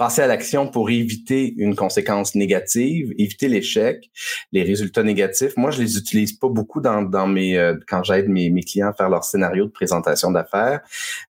Passer 0.03 0.23
à 0.23 0.27
l'action 0.27 0.67
pour 0.67 0.91
éviter 0.91 1.55
une 1.59 1.77
conséquence 1.77 2.35
négative, 2.35 3.13
éviter 3.19 3.47
l'échec, 3.47 4.11
les 4.51 4.65
résultats 4.65 5.05
négatifs. 5.05 5.57
Moi, 5.57 5.71
je 5.71 5.81
les 5.81 5.97
utilise 5.97 6.33
pas 6.33 6.49
beaucoup 6.49 6.81
dans, 6.81 7.03
dans 7.03 7.29
mes 7.29 7.57
euh, 7.57 7.77
quand 7.87 8.03
j'aide 8.03 8.29
mes, 8.29 8.51
mes, 8.51 8.65
clients 8.65 8.89
à 8.89 8.95
faire 8.95 9.09
leur 9.09 9.23
scénario 9.23 9.67
de 9.67 9.71
présentation 9.71 10.33
d'affaires 10.33 10.81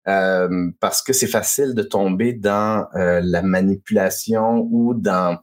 euh, 0.07 0.71
parce 0.79 1.03
que 1.03 1.13
c'est 1.13 1.27
facile 1.27 1.75
de 1.75 1.83
tomber 1.83 2.33
dans 2.33 2.87
euh, 2.95 3.21
la 3.23 3.43
manipulation 3.43 4.67
ou 4.71 4.95
dans 4.95 5.37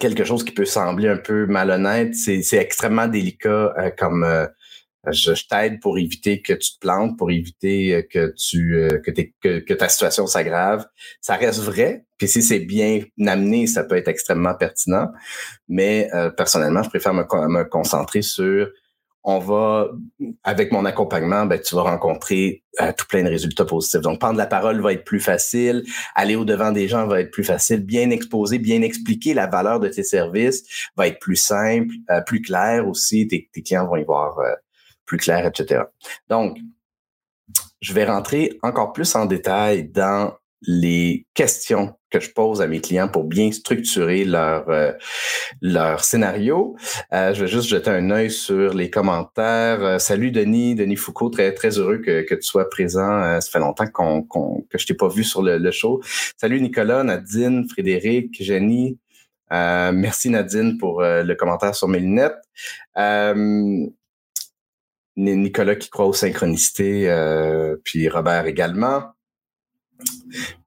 quelque 0.00 0.24
chose 0.24 0.42
qui 0.42 0.50
peut 0.50 0.64
sembler 0.64 1.08
un 1.08 1.18
peu 1.18 1.46
malhonnête. 1.46 2.16
C'est 2.16 2.42
extrêmement 2.54 3.06
délicat 3.06 3.92
comme 3.96 4.26
je, 5.06 5.32
t'aide 5.48 5.80
pour 5.80 5.98
éviter 5.98 6.42
que 6.42 6.52
tu 6.52 6.74
te 6.74 6.78
plantes, 6.80 7.16
pour 7.16 7.30
éviter 7.30 7.94
euh, 7.94 8.02
que 8.02 8.34
tu 8.36 8.76
euh, 8.76 9.00
que, 9.04 9.10
que, 9.10 9.60
que, 9.60 9.74
ta 9.74 9.88
situation 9.88 10.26
s'aggrave. 10.26 10.86
Ça 11.20 11.36
reste 11.36 11.60
vrai. 11.60 12.04
Puis 12.16 12.28
si 12.28 12.42
c'est 12.42 12.60
bien 12.60 13.02
amené, 13.26 13.66
ça 13.66 13.84
peut 13.84 13.96
être 13.96 14.08
extrêmement 14.08 14.54
pertinent. 14.54 15.08
Mais 15.68 16.10
euh, 16.14 16.30
personnellement, 16.30 16.82
je 16.82 16.88
préfère 16.88 17.14
me, 17.14 17.22
me, 17.48 17.64
concentrer 17.64 18.22
sur 18.22 18.68
on 19.24 19.40
va, 19.40 19.88
avec 20.42 20.72
mon 20.72 20.86
accompagnement, 20.86 21.44
ben, 21.44 21.60
tu 21.60 21.74
vas 21.74 21.82
rencontrer 21.82 22.62
tout 22.96 23.04
plein 23.08 23.24
de 23.24 23.28
résultats 23.28 23.66
positifs. 23.66 24.00
Donc, 24.00 24.20
prendre 24.20 24.38
la 24.38 24.46
parole 24.46 24.80
va 24.80 24.94
être 24.94 25.04
plus 25.04 25.20
facile, 25.20 25.82
aller 26.14 26.34
au-devant 26.34 26.72
des 26.72 26.88
gens 26.88 27.06
va 27.06 27.20
être 27.20 27.30
plus 27.30 27.44
facile, 27.44 27.84
bien 27.84 28.08
exposer, 28.08 28.58
bien 28.58 28.80
expliquer 28.80 29.34
la 29.34 29.46
valeur 29.46 29.80
de 29.80 29.88
tes 29.88 30.04
services 30.04 30.88
va 30.96 31.08
être 31.08 31.18
plus 31.18 31.36
simple, 31.36 31.92
plus 32.26 32.40
clair 32.40 32.88
aussi. 32.88 33.28
Tes, 33.28 33.50
tes 33.52 33.62
clients 33.62 33.86
vont 33.86 33.96
y 33.96 34.04
voir 34.04 34.38
plus 35.08 35.18
clair, 35.18 35.44
etc. 35.44 35.82
Donc, 36.28 36.58
je 37.80 37.92
vais 37.92 38.04
rentrer 38.04 38.58
encore 38.62 38.92
plus 38.92 39.14
en 39.16 39.24
détail 39.24 39.88
dans 39.88 40.34
les 40.62 41.26
questions 41.34 41.94
que 42.10 42.18
je 42.18 42.32
pose 42.32 42.60
à 42.60 42.66
mes 42.66 42.80
clients 42.80 43.08
pour 43.08 43.24
bien 43.24 43.52
structurer 43.52 44.24
leur 44.24 44.68
euh, 44.68 44.92
leur 45.60 46.02
scénario. 46.02 46.76
Euh, 47.12 47.32
je 47.32 47.44
vais 47.44 47.50
juste 47.50 47.68
jeter 47.68 47.90
un 47.90 48.10
œil 48.10 48.30
sur 48.30 48.74
les 48.74 48.90
commentaires. 48.90 49.82
Euh, 49.84 49.98
salut 49.98 50.32
Denis, 50.32 50.74
Denis 50.74 50.96
Foucault, 50.96 51.28
très 51.28 51.52
très 51.54 51.78
heureux 51.78 51.98
que, 51.98 52.22
que 52.22 52.34
tu 52.34 52.42
sois 52.42 52.68
présent. 52.68 53.40
ça 53.40 53.50
fait 53.50 53.60
longtemps 53.60 53.86
qu'on 53.86 54.22
que 54.22 54.78
je 54.78 54.86
t'ai 54.86 54.94
pas 54.94 55.08
vu 55.08 55.22
sur 55.22 55.42
le, 55.42 55.58
le, 55.58 55.70
show. 55.70 56.00
Salut 56.36 56.60
Nicolas, 56.60 57.04
Nadine, 57.04 57.68
Frédéric, 57.68 58.42
Jenny. 58.42 58.98
merci 59.50 60.30
Nadine 60.30 60.76
pour 60.78 61.02
le 61.02 61.34
commentaire 61.34 61.74
sur 61.74 61.86
mes 61.86 62.00
lunettes. 62.00 62.42
Nicolas 65.18 65.76
qui 65.76 65.90
croit 65.90 66.06
aux 66.06 66.12
synchronicités, 66.12 67.10
euh, 67.10 67.76
puis 67.82 68.08
Robert 68.08 68.46
également. 68.46 69.12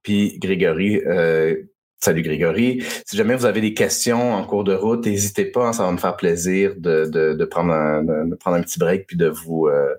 Puis 0.02 0.38
Grégory, 0.38 1.00
euh, 1.06 1.56
salut 1.98 2.22
Grégory. 2.22 2.84
Si 3.06 3.16
jamais 3.16 3.34
vous 3.34 3.46
avez 3.46 3.62
des 3.62 3.72
questions 3.72 4.34
en 4.34 4.44
cours 4.44 4.64
de 4.64 4.74
route, 4.74 5.06
n'hésitez 5.06 5.46
pas, 5.46 5.68
hein, 5.68 5.72
ça 5.72 5.84
va 5.84 5.92
me 5.92 5.96
faire 5.96 6.16
plaisir 6.16 6.74
de, 6.76 7.44
prendre, 7.46 7.72
un, 7.72 8.62
petit 8.62 8.78
break 8.78 9.06
puis 9.06 9.16
de 9.16 9.28
vous 9.28 9.68
euh, 9.68 9.94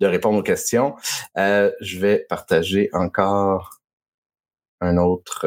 répondre 0.00 0.38
aux 0.38 0.42
questions. 0.42 0.96
je 1.36 1.98
vais 1.98 2.24
partager 2.28 2.88
encore 2.94 3.80
un 4.80 4.96
autre. 4.96 5.46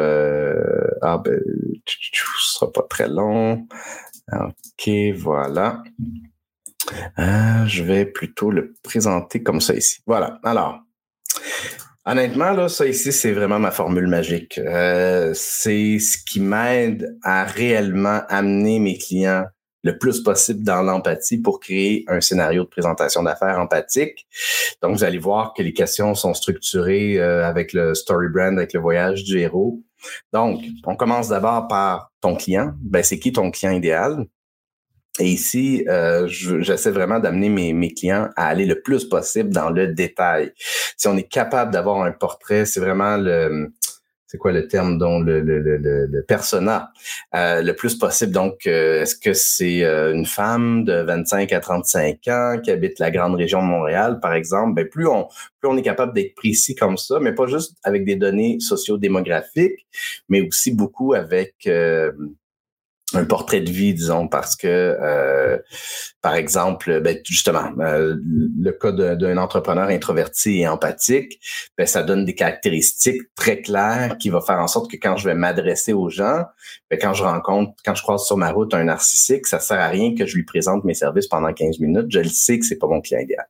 ah 1.02 1.18
ben, 1.18 1.42
ce 1.88 2.54
sera 2.54 2.72
pas 2.72 2.84
très 2.84 3.08
long. 3.08 3.68
OK, 4.32 4.90
voilà. 5.16 5.82
Euh, 7.20 7.66
je 7.66 7.84
vais 7.84 8.06
plutôt 8.06 8.52
le 8.52 8.74
présenter 8.84 9.44
comme 9.44 9.62
ça 9.62 9.74
ici. 9.74 10.00
Voilà. 10.06 10.40
Alors, 10.44 10.80
honnêtement, 12.06 12.52
là, 12.52 12.70
ça 12.70 12.86
ici, 12.86 13.12
c'est 13.12 13.32
vraiment 13.32 13.60
ma 13.60 13.72
formule 13.72 14.08
magique. 14.08 14.58
Euh, 14.58 15.32
c'est 15.36 16.00
ce 16.00 16.18
qui 16.18 16.40
m'aide 16.40 17.18
à 17.24 17.44
réellement 17.46 18.22
amener 18.30 18.80
mes 18.80 18.98
clients 18.98 19.46
le 19.84 19.98
plus 19.98 20.22
possible 20.24 20.64
dans 20.64 20.82
l'empathie 20.82 21.38
pour 21.38 21.60
créer 21.60 22.06
un 22.08 22.22
scénario 22.22 22.64
de 22.64 22.70
présentation 22.70 23.22
d'affaires 23.22 23.60
empathique. 23.60 24.26
Donc, 24.82 24.96
vous 24.96 25.04
allez 25.04 25.18
voir 25.18 25.54
que 25.54 25.62
les 25.62 25.74
questions 25.74 26.16
sont 26.16 26.34
structurées 26.34 27.20
euh, 27.20 27.46
avec 27.46 27.74
le 27.74 27.94
story 27.94 28.28
brand, 28.30 28.58
avec 28.58 28.74
le 28.74 28.80
voyage 28.80 29.24
du 29.24 29.40
héros. 29.40 29.82
Donc, 30.32 30.62
on 30.86 30.96
commence 30.96 31.30
d'abord 31.30 31.68
par 31.68 32.12
ton 32.22 32.36
client. 32.36 32.74
Ben, 32.82 33.04
c'est 33.04 33.20
qui 33.20 33.34
ton 33.34 33.52
client 33.52 33.72
idéal? 33.72 34.26
Et 35.20 35.28
ici, 35.28 35.86
euh, 35.90 36.28
j'essaie 36.28 36.90
vraiment 36.90 37.20
d'amener 37.20 37.50
mes, 37.50 37.74
mes, 37.74 37.94
clients 37.94 38.30
à 38.36 38.48
aller 38.48 38.66
le 38.66 38.82
plus 38.82 39.06
possible 39.06 39.50
dans 39.50 39.70
le 39.70 39.88
détail. 39.88 40.54
Si 40.98 41.08
on 41.08 41.16
est 41.16 41.30
capable 41.30 41.72
d'avoir 41.72 42.02
un 42.02 42.12
portrait, 42.12 42.66
c'est 42.66 42.80
vraiment 42.80 43.18
le, 43.18 43.72
c'est 44.34 44.40
quoi 44.40 44.52
le 44.52 44.68
terme 44.68 44.98
dont 44.98 45.20
le, 45.20 45.42
le, 45.42 45.60
le, 45.60 45.78
le 46.08 46.24
persona 46.24 46.92
euh, 47.36 47.62
le 47.62 47.76
plus 47.76 47.94
possible. 48.00 48.32
Donc, 48.32 48.66
euh, 48.66 49.04
est-ce 49.04 49.16
que 49.16 49.32
c'est 49.32 49.84
euh, 49.84 50.12
une 50.12 50.26
femme 50.26 50.86
de 50.86 51.04
25 51.04 51.54
à 51.54 51.60
35 51.60 52.28
ans 52.30 52.58
qui 52.64 52.72
habite 52.72 52.98
la 52.98 53.12
grande 53.12 53.36
région 53.36 53.62
de 53.62 53.68
Montréal, 53.68 54.20
par 54.20 54.34
exemple? 54.34 54.74
Ben, 54.74 54.90
plus 54.90 55.08
on 55.08 55.28
plus 55.60 55.70
on 55.70 55.78
est 55.78 55.84
capable 55.84 56.14
d'être 56.14 56.34
précis 56.34 56.74
comme 56.74 56.98
ça, 56.98 57.20
mais 57.20 57.34
pas 57.34 57.46
juste 57.46 57.78
avec 57.84 58.06
des 58.06 58.16
données 58.16 58.58
socio-démographiques, 58.60 59.86
mais 60.30 60.42
aussi 60.42 60.72
beaucoup 60.72 61.14
avec 61.14 61.70
un 63.14 63.26
portrait 63.26 63.62
de 63.62 63.70
vie, 63.70 63.94
disons, 63.94 64.28
parce 64.28 64.56
que, 64.56 64.68
euh, 64.68 65.58
par 66.22 66.36
exemple, 66.36 67.02
ben, 67.02 67.18
justement, 67.26 67.72
euh, 67.80 68.16
le 68.24 68.72
cas 68.72 68.92
d'un 68.92 69.38
entrepreneur 69.38 69.90
introverti 69.90 70.60
et 70.62 70.68
empathique, 70.68 71.40
ben, 71.78 71.86
ça 71.86 72.04
donne 72.04 72.26
des 72.26 72.36
caractéristiques 72.36 73.22
très 73.36 73.62
claires 73.62 74.18
qui 74.20 74.30
va 74.30 74.42
faire 74.42 74.60
en 74.60 74.68
sorte 74.68 74.90
que 74.90 74.98
quand 74.98 75.18
je 75.18 75.28
vais 75.28 75.36
m'adresser 75.36 75.94
aux 75.94 76.10
gens, 76.10 76.44
ben, 76.90 77.00
quand 77.00 77.14
je 77.14 77.24
rencontre, 77.24 77.74
quand 77.86 77.96
je 77.96 78.02
croise 78.02 78.26
sur 78.26 78.38
ma 78.38 78.52
route 78.52 78.74
un 78.74 78.86
narcissique, 78.86 79.48
ça 79.48 79.60
sert 79.60 79.80
à 79.80 79.88
rien 79.88 80.16
que 80.16 80.26
je 80.26 80.36
lui 80.36 80.44
présente 80.44 80.84
mes 80.84 80.94
services 80.94 81.28
pendant 81.28 81.54
15 81.54 81.80
minutes. 81.80 82.08
Je 82.10 82.20
le 82.20 82.30
sais 82.30 82.60
que 82.60 82.66
c'est 82.66 82.78
pas 82.78 82.88
mon 82.88 83.02
client 83.02 83.22
idéal. 83.22 83.48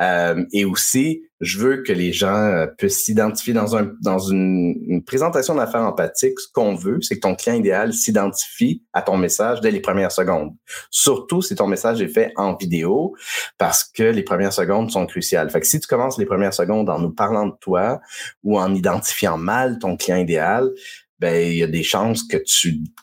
Euh, 0.00 0.44
et 0.52 0.64
aussi, 0.64 1.22
je 1.40 1.58
veux 1.58 1.82
que 1.82 1.92
les 1.92 2.12
gens 2.12 2.36
euh, 2.36 2.66
puissent 2.66 3.04
s'identifier 3.04 3.52
dans, 3.52 3.76
un, 3.76 3.92
dans 4.00 4.18
une, 4.18 5.02
présentation 5.04 5.54
d'affaires 5.54 5.82
empathique. 5.82 6.38
Ce 6.38 6.46
qu'on 6.52 6.74
veut, 6.74 7.00
c'est 7.02 7.16
que 7.16 7.20
ton 7.20 7.34
client 7.34 7.56
idéal 7.56 7.92
s'identifie 7.92 8.82
à 8.92 9.02
ton 9.02 9.16
message 9.16 9.60
dès 9.60 9.70
les 9.70 9.80
premières 9.80 10.12
secondes. 10.12 10.52
Surtout 10.90 11.42
si 11.42 11.54
ton 11.54 11.66
message 11.66 12.00
est 12.00 12.08
fait 12.08 12.32
en 12.36 12.54
vidéo, 12.54 13.14
parce 13.58 13.84
que 13.84 14.04
les 14.04 14.22
premières 14.22 14.52
secondes 14.52 14.90
sont 14.90 15.06
cruciales. 15.06 15.50
Fait 15.50 15.64
si 15.64 15.80
tu 15.80 15.86
commences 15.86 16.18
les 16.18 16.26
premières 16.26 16.54
secondes 16.54 16.88
en 16.88 16.98
nous 16.98 17.12
parlant 17.12 17.46
de 17.46 17.54
toi 17.60 18.00
ou 18.42 18.58
en 18.58 18.74
identifiant 18.74 19.36
mal 19.36 19.78
ton 19.78 19.96
client 19.96 20.18
idéal, 20.18 20.70
ben 21.18 21.34
il 21.34 21.56
y 21.56 21.62
a 21.62 21.66
des 21.66 21.82
chances 21.82 22.22
que 22.24 22.38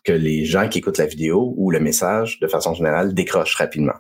que 0.04 0.12
les 0.12 0.46
gens 0.46 0.68
qui 0.70 0.80
écoutent 0.80 0.98
la 0.98 1.06
vidéo 1.06 1.54
ou 1.58 1.72
le 1.72 1.80
message 1.80 2.40
de 2.40 2.48
façon 2.48 2.74
générale 2.74 3.14
décrochent 3.14 3.56
rapidement. 3.56 3.96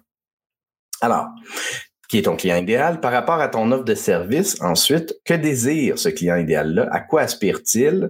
Alors, 1.01 1.27
qui 2.11 2.17
est 2.17 2.23
ton 2.23 2.35
client 2.35 2.57
idéal, 2.57 2.99
par 2.99 3.13
rapport 3.13 3.39
à 3.39 3.47
ton 3.47 3.71
offre 3.71 3.85
de 3.85 3.95
service. 3.95 4.61
Ensuite, 4.61 5.15
que 5.23 5.33
désire 5.33 5.97
ce 5.97 6.09
client 6.09 6.35
idéal-là? 6.35 6.89
À 6.91 6.99
quoi 6.99 7.21
aspire-t-il? 7.21 8.09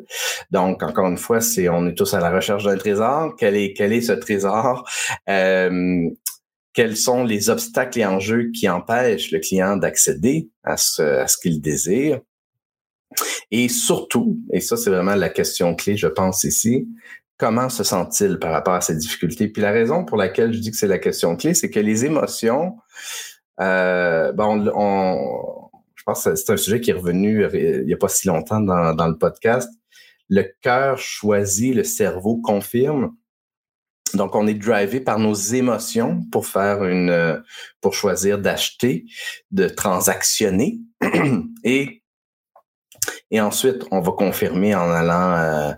Donc, 0.50 0.82
encore 0.82 1.06
une 1.06 1.20
fois, 1.20 1.40
c'est 1.40 1.70
on 1.70 1.86
est 1.86 1.94
tous 1.94 2.12
à 2.16 2.20
la 2.20 2.32
recherche 2.32 2.64
d'un 2.64 2.78
trésor. 2.78 3.36
Quel 3.38 3.56
est, 3.56 3.74
quel 3.74 3.94
est 3.94 4.02
ce 4.02 4.14
trésor? 4.14 4.90
Euh, 5.30 6.10
quels 6.74 6.98
sont 6.98 7.24
les 7.24 7.52
obstacles 7.52 8.00
et 8.00 8.06
enjeux 8.08 8.50
qui 8.50 8.68
empêchent 8.68 9.30
le 9.30 9.38
client 9.38 9.78
d'accéder 9.78 10.50
à 10.64 10.78
ce, 10.78 11.04
à 11.04 11.28
ce 11.28 11.38
qu'il 11.38 11.62
désire? 11.62 12.22
Et 13.52 13.70
surtout, 13.70 14.40
et 14.52 14.62
ça 14.62 14.78
c'est 14.78 14.90
vraiment 14.90 15.14
la 15.14 15.30
question 15.30 15.76
clé, 15.76 15.96
je 15.96 16.08
pense 16.08 16.44
ici, 16.44 16.88
comment 17.38 17.70
se 17.70 17.84
sent-il 17.84 18.40
par 18.40 18.52
rapport 18.52 18.74
à 18.74 18.82
ces 18.82 18.96
difficultés? 18.96 19.48
Puis 19.48 19.62
la 19.62 19.72
raison 19.72 20.06
pour 20.06 20.18
laquelle 20.18 20.54
je 20.54 20.60
dis 20.60 20.72
que 20.72 20.78
c'est 20.78 20.88
la 20.88 20.98
question 20.98 21.36
clé, 21.36 21.54
c'est 21.54 21.70
que 21.70 21.80
les 21.80 22.04
émotions, 22.06 22.78
euh, 23.62 24.32
bon, 24.34 24.68
on, 24.76 25.70
je 25.96 26.04
pense 26.04 26.24
que 26.24 26.36
c'est 26.36 26.52
un 26.52 26.58
sujet 26.58 26.82
qui 26.82 26.92
est 26.92 26.96
revenu 26.96 27.46
il 27.54 27.86
n'y 27.86 27.94
a 27.94 27.98
pas 27.98 28.08
si 28.08 28.28
longtemps 28.28 28.60
dans, 28.60 28.94
dans 28.94 29.08
le 29.08 29.18
podcast. 29.18 29.70
Le 30.30 30.44
cœur 30.62 30.98
choisit, 30.98 31.76
le 31.76 31.84
cerveau 31.84 32.38
confirme. 32.38 33.16
Donc, 34.14 34.36
on 34.36 34.48
est 34.48 34.54
drivé 34.54 35.00
par 35.00 35.20
nos 35.20 35.34
émotions 35.34 36.24
pour 36.32 36.46
faire 36.46 36.84
une, 36.86 37.44
pour 37.80 37.94
choisir 37.94 38.40
d'acheter, 38.40 39.06
de 39.52 39.68
transactionner. 39.68 40.80
Et, 41.64 42.02
et 43.32 43.42
ensuite, 43.42 43.86
on 43.92 44.02
va 44.02 44.12
confirmer 44.12 44.76
en 44.76 44.90
allant 44.90 45.36
euh, 45.36 45.74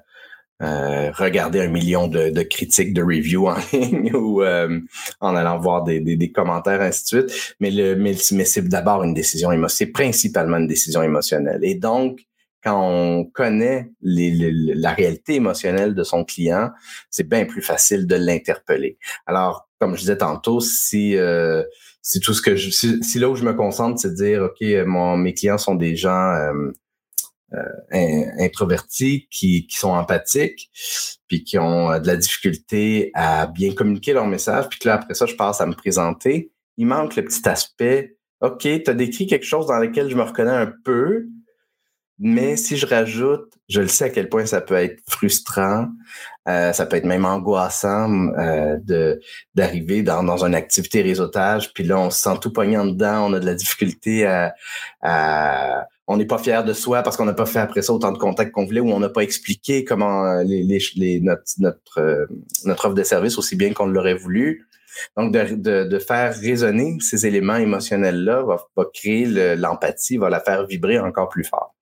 euh, 0.61 1.11
regarder 1.11 1.61
un 1.61 1.67
million 1.67 2.07
de, 2.07 2.41
critiques, 2.43 2.93
de 2.93 3.01
reviews 3.01 3.47
en 3.47 3.57
ligne 3.73 4.13
ou 4.13 4.43
euh, 4.43 4.79
en 5.19 5.35
allant 5.35 5.59
voir 5.59 5.83
des, 5.83 6.31
commentaires, 6.31 6.81
ainsi 6.81 7.03
de 7.03 7.07
suite. 7.07 7.55
Mais, 7.59 7.71
le, 7.71 7.95
mais, 7.95 8.13
c'est 8.13 8.67
d'abord 8.67 9.03
une 9.03 9.13
décision 9.13 9.51
émotionnelle, 9.51 9.87
c'est 9.87 9.91
principalement 9.91 10.57
une 10.57 10.67
décision 10.67 11.01
émotionnelle. 11.01 11.59
Et 11.63 11.75
donc, 11.75 12.21
quand 12.63 12.79
on 12.81 13.25
connaît 13.25 13.91
la 14.01 14.93
réalité 14.93 15.35
émotionnelle 15.35 15.95
de 15.95 16.03
son 16.03 16.23
client, 16.23 16.69
c'est 17.09 17.27
bien 17.27 17.45
plus 17.45 17.61
facile 17.61 18.07
de 18.07 18.15
l'interpeller. 18.15 18.97
Alors, 19.25 19.67
comme 19.79 19.95
je 19.95 20.01
disais 20.01 20.17
tantôt, 20.17 20.61
si 20.61 21.17
euh, 21.17 21.63
tout 22.21 22.33
ce 22.33 22.41
que 22.41 22.55
je, 22.55 22.69
si, 22.69 23.19
là 23.19 23.29
où 23.29 23.35
je 23.35 23.43
me 23.43 23.53
concentre, 23.53 23.99
c'est 23.99 24.11
de 24.11 24.15
dire, 24.15 24.43
ok, 24.43 24.85
mon, 24.85 25.17
mes 25.17 25.33
clients 25.33 25.57
sont 25.57 25.75
des 25.75 25.97
gens 25.97 26.31
euh, 26.35 26.53
euh, 26.53 26.71
introvertis, 28.39 29.27
qui, 29.29 29.67
sont 29.69 29.91
empathiques, 29.91 30.69
puis 31.27 31.43
qui 31.43 31.57
ont 31.57 31.91
euh, 31.91 31.99
de 31.99 32.07
la 32.07 32.15
difficulté 32.15 33.11
à 33.13 33.47
bien 33.47 33.73
communiquer 33.73 34.13
leur 34.13 34.27
message, 34.27 34.69
puis 34.69 34.79
que 34.79 34.87
là, 34.87 34.95
après 34.95 35.13
ça, 35.13 35.25
je 35.25 35.35
passe 35.35 35.61
à 35.61 35.65
me 35.65 35.73
présenter. 35.73 36.51
Il 36.77 36.87
manque 36.87 37.15
le 37.15 37.23
petit 37.23 37.47
aspect, 37.47 38.17
OK, 38.41 38.61
tu 38.61 38.83
as 38.89 38.93
décrit 38.93 39.27
quelque 39.27 39.45
chose 39.45 39.67
dans 39.67 39.77
lequel 39.77 40.09
je 40.09 40.15
me 40.15 40.23
reconnais 40.23 40.51
un 40.51 40.71
peu, 40.83 41.27
mais 42.19 42.55
si 42.57 42.77
je 42.77 42.85
rajoute, 42.85 43.53
je 43.69 43.81
le 43.81 43.87
sais 43.87 44.05
à 44.05 44.09
quel 44.09 44.29
point 44.29 44.45
ça 44.45 44.61
peut 44.61 44.75
être 44.75 45.01
frustrant, 45.07 45.87
euh, 46.47 46.73
ça 46.73 46.85
peut 46.85 46.97
être 46.97 47.05
même 47.05 47.25
angoissant 47.25 48.29
euh, 48.37 48.77
de 48.83 49.19
d'arriver 49.55 50.03
dans, 50.03 50.23
dans 50.23 50.45
une 50.45 50.55
activité 50.55 51.01
réseautage, 51.01 51.73
puis 51.73 51.83
là 51.83 51.99
on 51.99 52.09
se 52.09 52.19
sent 52.19 52.37
tout 52.41 52.51
poignant 52.51 52.85
dedans, 52.85 53.29
on 53.29 53.33
a 53.33 53.39
de 53.39 53.45
la 53.45 53.55
difficulté 53.55 54.25
à 54.25 55.87
on 56.07 56.17
n'est 56.17 56.25
pas 56.25 56.37
fier 56.37 56.63
de 56.63 56.73
soi 56.73 57.01
parce 57.01 57.15
qu'on 57.15 57.25
n'a 57.25 57.33
pas 57.33 57.45
fait 57.45 57.59
après 57.59 57.81
ça 57.81 57.93
autant 57.93 58.11
de 58.11 58.17
contacts 58.17 58.51
qu'on 58.51 58.65
voulait 58.65 58.81
ou 58.81 58.91
on 58.91 58.99
n'a 58.99 59.09
pas 59.09 59.21
expliqué 59.21 59.85
comment 59.85 60.25
euh, 60.25 60.43
euh, 60.43 62.25
notre 62.65 62.85
offre 62.85 62.93
de 62.93 63.03
service 63.03 63.37
aussi 63.37 63.55
bien 63.55 63.73
qu'on 63.73 63.85
l'aurait 63.85 64.15
voulu. 64.15 64.67
Donc, 65.17 65.31
de, 65.33 65.99
faire 65.99 66.35
résonner 66.35 66.97
ces 66.99 67.25
éléments 67.25 67.55
émotionnels-là 67.55 68.43
va, 68.43 68.85
créer 68.93 69.25
l'empathie, 69.55 70.17
va 70.17 70.29
la 70.29 70.39
faire 70.39 70.67
vibrer 70.67 70.99
encore 70.99 71.29
plus 71.29 71.43
fort. 71.43 71.73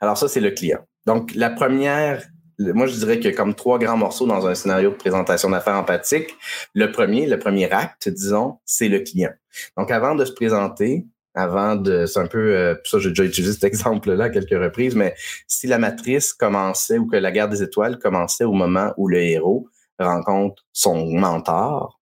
Alors 0.00 0.16
ça, 0.16 0.28
c'est 0.28 0.40
le 0.40 0.52
client. 0.52 0.78
Donc, 1.04 1.34
la 1.34 1.50
première, 1.50 2.22
moi, 2.58 2.86
je 2.86 2.94
dirais 2.94 3.20
a 3.26 3.32
comme 3.32 3.54
trois 3.54 3.78
grands 3.78 3.98
morceaux 3.98 4.26
dans 4.26 4.46
un 4.46 4.54
scénario 4.54 4.90
de 4.90 4.96
présentation 4.96 5.50
d'affaires 5.50 5.74
empathique. 5.74 6.34
Le 6.74 6.90
premier, 6.90 7.26
le 7.26 7.38
premier 7.38 7.70
acte, 7.70 8.08
disons, 8.08 8.58
c'est 8.64 8.88
le 8.88 9.00
client. 9.00 9.32
Donc, 9.76 9.90
avant 9.90 10.14
de 10.14 10.24
se 10.24 10.32
présenter, 10.32 11.04
avant 11.36 11.76
de. 11.76 12.06
C'est 12.06 12.18
un 12.18 12.26
peu. 12.26 12.56
Euh, 12.56 12.74
ça, 12.84 12.98
j'ai 12.98 13.10
déjà 13.10 13.24
utilisé 13.24 13.52
cet 13.52 13.64
exemple-là 13.72 14.24
à 14.24 14.30
quelques 14.30 14.50
reprises, 14.50 14.96
mais 14.96 15.14
si 15.46 15.68
la 15.68 15.78
matrice 15.78 16.32
commençait 16.32 16.98
ou 16.98 17.06
que 17.06 17.16
la 17.16 17.30
guerre 17.30 17.48
des 17.48 17.62
étoiles 17.62 17.98
commençait 17.98 18.44
au 18.44 18.52
moment 18.52 18.92
où 18.96 19.06
le 19.06 19.20
héros 19.20 19.68
rencontre 19.98 20.64
son 20.72 21.06
mentor, 21.12 22.00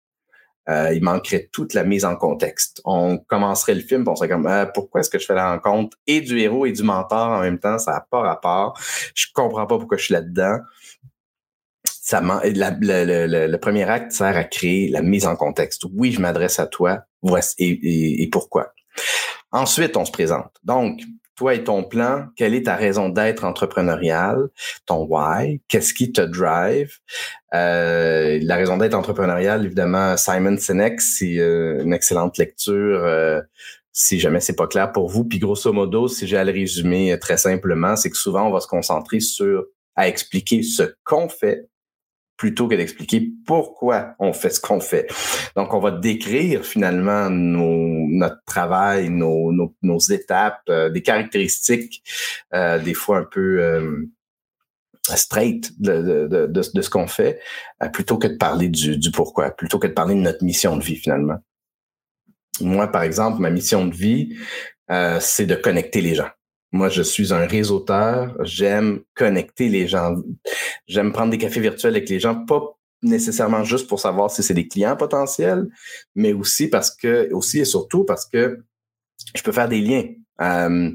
euh, 0.68 0.94
il 0.94 1.02
manquerait 1.02 1.50
toute 1.52 1.74
la 1.74 1.84
mise 1.84 2.04
en 2.04 2.16
contexte. 2.16 2.80
On 2.84 3.18
commencerait 3.18 3.74
le 3.74 3.82
film, 3.82 4.04
on 4.06 4.16
serait 4.16 4.28
comme 4.28 4.46
ah, 4.46 4.66
pourquoi 4.66 5.00
est-ce 5.00 5.10
que 5.10 5.18
je 5.18 5.26
fais 5.26 5.34
la 5.34 5.52
rencontre 5.52 5.96
et 6.06 6.20
du 6.20 6.38
héros 6.38 6.64
et 6.64 6.72
du 6.72 6.82
mentor 6.82 7.28
en 7.30 7.40
même 7.40 7.58
temps, 7.58 7.78
ça 7.78 7.92
n'a 7.92 8.06
pas 8.08 8.20
rapport. 8.20 8.78
Je 9.14 9.26
comprends 9.34 9.66
pas 9.66 9.78
pourquoi 9.78 9.98
je 9.98 10.04
suis 10.04 10.14
là-dedans. 10.14 10.58
Ça 11.84 12.20
le, 12.20 13.56
premier 13.56 13.84
acte 13.84 14.12
sert 14.12 14.36
à 14.36 14.44
créer 14.44 14.88
la 14.90 15.02
mise 15.02 15.26
en 15.26 15.36
contexte. 15.36 15.84
Oui, 15.92 16.12
je 16.12 16.20
m'adresse 16.20 16.58
à 16.58 16.66
toi, 16.66 17.04
voici 17.22 17.54
et 17.58 18.28
pourquoi? 18.30 18.74
Ensuite, 19.52 19.96
on 19.96 20.04
se 20.04 20.12
présente. 20.12 20.50
Donc, 20.64 21.00
toi 21.36 21.54
et 21.54 21.64
ton 21.64 21.82
plan, 21.82 22.26
quelle 22.36 22.54
est 22.54 22.66
ta 22.66 22.76
raison 22.76 23.08
d'être 23.08 23.44
entrepreneuriale, 23.44 24.48
ton 24.86 25.04
why, 25.04 25.60
qu'est-ce 25.68 25.92
qui 25.92 26.12
te 26.12 26.20
drive? 26.20 26.98
Euh, 27.54 28.38
la 28.42 28.56
raison 28.56 28.76
d'être 28.76 28.94
entrepreneuriale, 28.94 29.64
évidemment, 29.64 30.16
Simon 30.16 30.56
Sinek, 30.56 31.00
c'est 31.00 31.38
euh, 31.38 31.82
une 31.82 31.92
excellente 31.92 32.38
lecture. 32.38 33.02
Euh, 33.04 33.40
si 33.92 34.18
jamais 34.18 34.40
c'est 34.40 34.56
pas 34.56 34.66
clair 34.66 34.90
pour 34.90 35.08
vous, 35.08 35.24
puis 35.24 35.38
grosso 35.38 35.72
modo, 35.72 36.08
si 36.08 36.26
j'ai 36.26 36.36
à 36.36 36.44
le 36.44 36.50
résumer 36.50 37.16
très 37.20 37.36
simplement, 37.36 37.94
c'est 37.94 38.10
que 38.10 38.16
souvent 38.16 38.48
on 38.48 38.50
va 38.50 38.60
se 38.60 38.66
concentrer 38.66 39.20
sur 39.20 39.66
à 39.94 40.08
expliquer 40.08 40.62
ce 40.62 40.94
qu'on 41.04 41.28
fait 41.28 41.68
plutôt 42.36 42.68
que 42.68 42.74
d'expliquer 42.74 43.30
pourquoi 43.46 44.14
on 44.18 44.32
fait 44.32 44.50
ce 44.50 44.60
qu'on 44.60 44.80
fait. 44.80 45.06
Donc, 45.56 45.72
on 45.72 45.78
va 45.78 45.92
décrire 45.92 46.64
finalement 46.64 47.30
notre 47.30 48.42
travail, 48.44 49.08
nos, 49.08 49.52
nos, 49.82 49.98
étapes, 49.98 50.62
euh, 50.68 50.90
des 50.90 51.02
caractéristiques, 51.02 52.02
euh, 52.52 52.78
des 52.78 52.94
fois 52.94 53.18
un 53.18 53.24
peu 53.24 53.62
euh, 53.62 54.10
straight 55.14 55.80
de, 55.80 56.26
de, 56.26 56.46
de, 56.46 56.82
ce 56.82 56.90
qu'on 56.90 57.06
fait, 57.06 57.40
plutôt 57.92 58.18
que 58.18 58.26
de 58.26 58.36
parler 58.36 58.68
du, 58.68 58.96
du 58.96 59.10
pourquoi, 59.10 59.50
plutôt 59.50 59.78
que 59.78 59.86
de 59.86 59.92
parler 59.92 60.14
de 60.14 60.20
notre 60.20 60.42
mission 60.44 60.76
de 60.76 60.82
vie 60.82 60.96
finalement. 60.96 61.38
Moi, 62.60 62.88
par 62.88 63.02
exemple, 63.02 63.40
ma 63.40 63.50
mission 63.50 63.86
de 63.86 63.94
vie, 63.94 64.36
c'est 65.20 65.46
de 65.46 65.56
connecter 65.56 66.00
les 66.00 66.14
gens. 66.14 66.28
Moi, 66.74 66.88
je 66.88 67.02
suis 67.02 67.32
un 67.32 67.46
réseauteur. 67.46 68.36
J'aime 68.42 69.02
connecter 69.14 69.68
les 69.68 69.86
gens. 69.86 70.16
J'aime 70.88 71.12
prendre 71.12 71.30
des 71.30 71.38
cafés 71.38 71.60
virtuels 71.60 71.94
avec 71.94 72.08
les 72.08 72.18
gens, 72.18 72.44
pas 72.44 72.76
nécessairement 73.00 73.62
juste 73.62 73.86
pour 73.88 74.00
savoir 74.00 74.28
si 74.28 74.42
c'est 74.42 74.54
des 74.54 74.66
clients 74.66 74.96
potentiels, 74.96 75.68
mais 76.16 76.32
aussi 76.32 76.66
parce 76.66 76.90
que, 76.90 77.32
aussi 77.32 77.60
et 77.60 77.64
surtout 77.64 78.02
parce 78.02 78.26
que 78.26 78.64
je 79.36 79.42
peux 79.44 79.52
faire 79.52 79.68
des 79.68 79.80
liens. 79.80 80.04
Euh, 80.40 80.90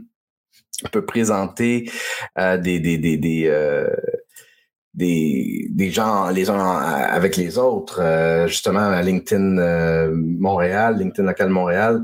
je 0.84 0.89
peux 0.92 1.06
présenter 1.06 1.89
euh, 2.38 2.58
des, 2.58 2.82
des, 2.82 2.98
des, 2.98 3.15
des, 3.15 3.46
euh, 3.48 3.88
des, 4.94 5.65
des, 5.70 5.92
gens 5.92 6.30
les 6.30 6.50
uns 6.50 6.60
avec 6.60 7.38
les 7.38 7.58
autres. 7.58 8.02
Justement, 8.48 8.80
à 8.82 9.02
LinkedIn 9.02 10.10
Montréal, 10.12 10.98
LinkedIn 10.98 11.26
local 11.26 11.50
Montréal, 11.50 12.04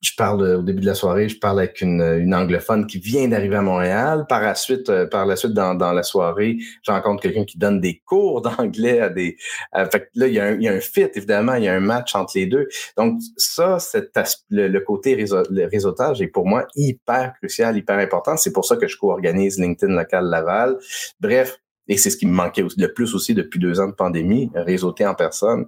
je 0.00 0.12
parle 0.16 0.42
au 0.42 0.62
début 0.62 0.80
de 0.80 0.86
la 0.86 0.94
soirée, 0.94 1.28
je 1.28 1.38
parle 1.38 1.58
avec 1.58 1.82
une, 1.82 2.00
une 2.00 2.34
anglophone 2.34 2.86
qui 2.86 2.98
vient 2.98 3.28
d'arriver 3.28 3.56
à 3.56 3.62
Montréal. 3.62 4.24
Par 4.28 4.40
la 4.40 4.54
suite, 4.54 4.88
euh, 4.88 5.06
par 5.06 5.26
la 5.26 5.36
suite 5.36 5.52
dans, 5.52 5.74
dans 5.74 5.92
la 5.92 6.02
soirée, 6.02 6.56
je 6.82 6.90
rencontre 6.90 7.22
quelqu'un 7.22 7.44
qui 7.44 7.58
donne 7.58 7.80
des 7.80 8.00
cours 8.06 8.40
d'anglais 8.42 9.00
à 9.00 9.10
des. 9.10 9.36
fait 9.74 10.00
que 10.00 10.06
là, 10.14 10.26
il 10.26 10.34
y, 10.34 10.40
a 10.40 10.44
un, 10.44 10.54
il 10.54 10.62
y 10.62 10.68
a 10.68 10.72
un 10.72 10.80
fit 10.80 11.08
évidemment, 11.14 11.54
il 11.54 11.64
y 11.64 11.68
a 11.68 11.74
un 11.74 11.80
match 11.80 12.14
entre 12.14 12.32
les 12.36 12.46
deux. 12.46 12.66
Donc 12.96 13.20
ça, 13.36 13.78
c'est 13.78 14.10
le, 14.48 14.68
le, 14.68 14.80
côté 14.80 15.14
réseau, 15.14 15.42
le 15.50 15.66
réseautage 15.66 16.22
est 16.22 16.28
pour 16.28 16.46
moi 16.46 16.66
hyper 16.74 17.34
crucial, 17.38 17.76
hyper 17.76 17.98
important. 17.98 18.36
C'est 18.36 18.52
pour 18.52 18.64
ça 18.64 18.76
que 18.76 18.86
je 18.86 18.96
co-organise 18.96 19.58
LinkedIn 19.58 19.94
local 19.94 20.24
Laval. 20.24 20.78
Bref, 21.20 21.58
et 21.90 21.96
c'est 21.96 22.08
ce 22.08 22.16
qui 22.16 22.26
me 22.26 22.32
manquait 22.32 22.64
le 22.76 22.92
plus 22.92 23.14
aussi 23.14 23.34
depuis 23.34 23.58
deux 23.58 23.80
ans 23.80 23.88
de 23.88 23.92
pandémie, 23.92 24.48
réseauter 24.54 25.04
en 25.04 25.14
personne. 25.16 25.66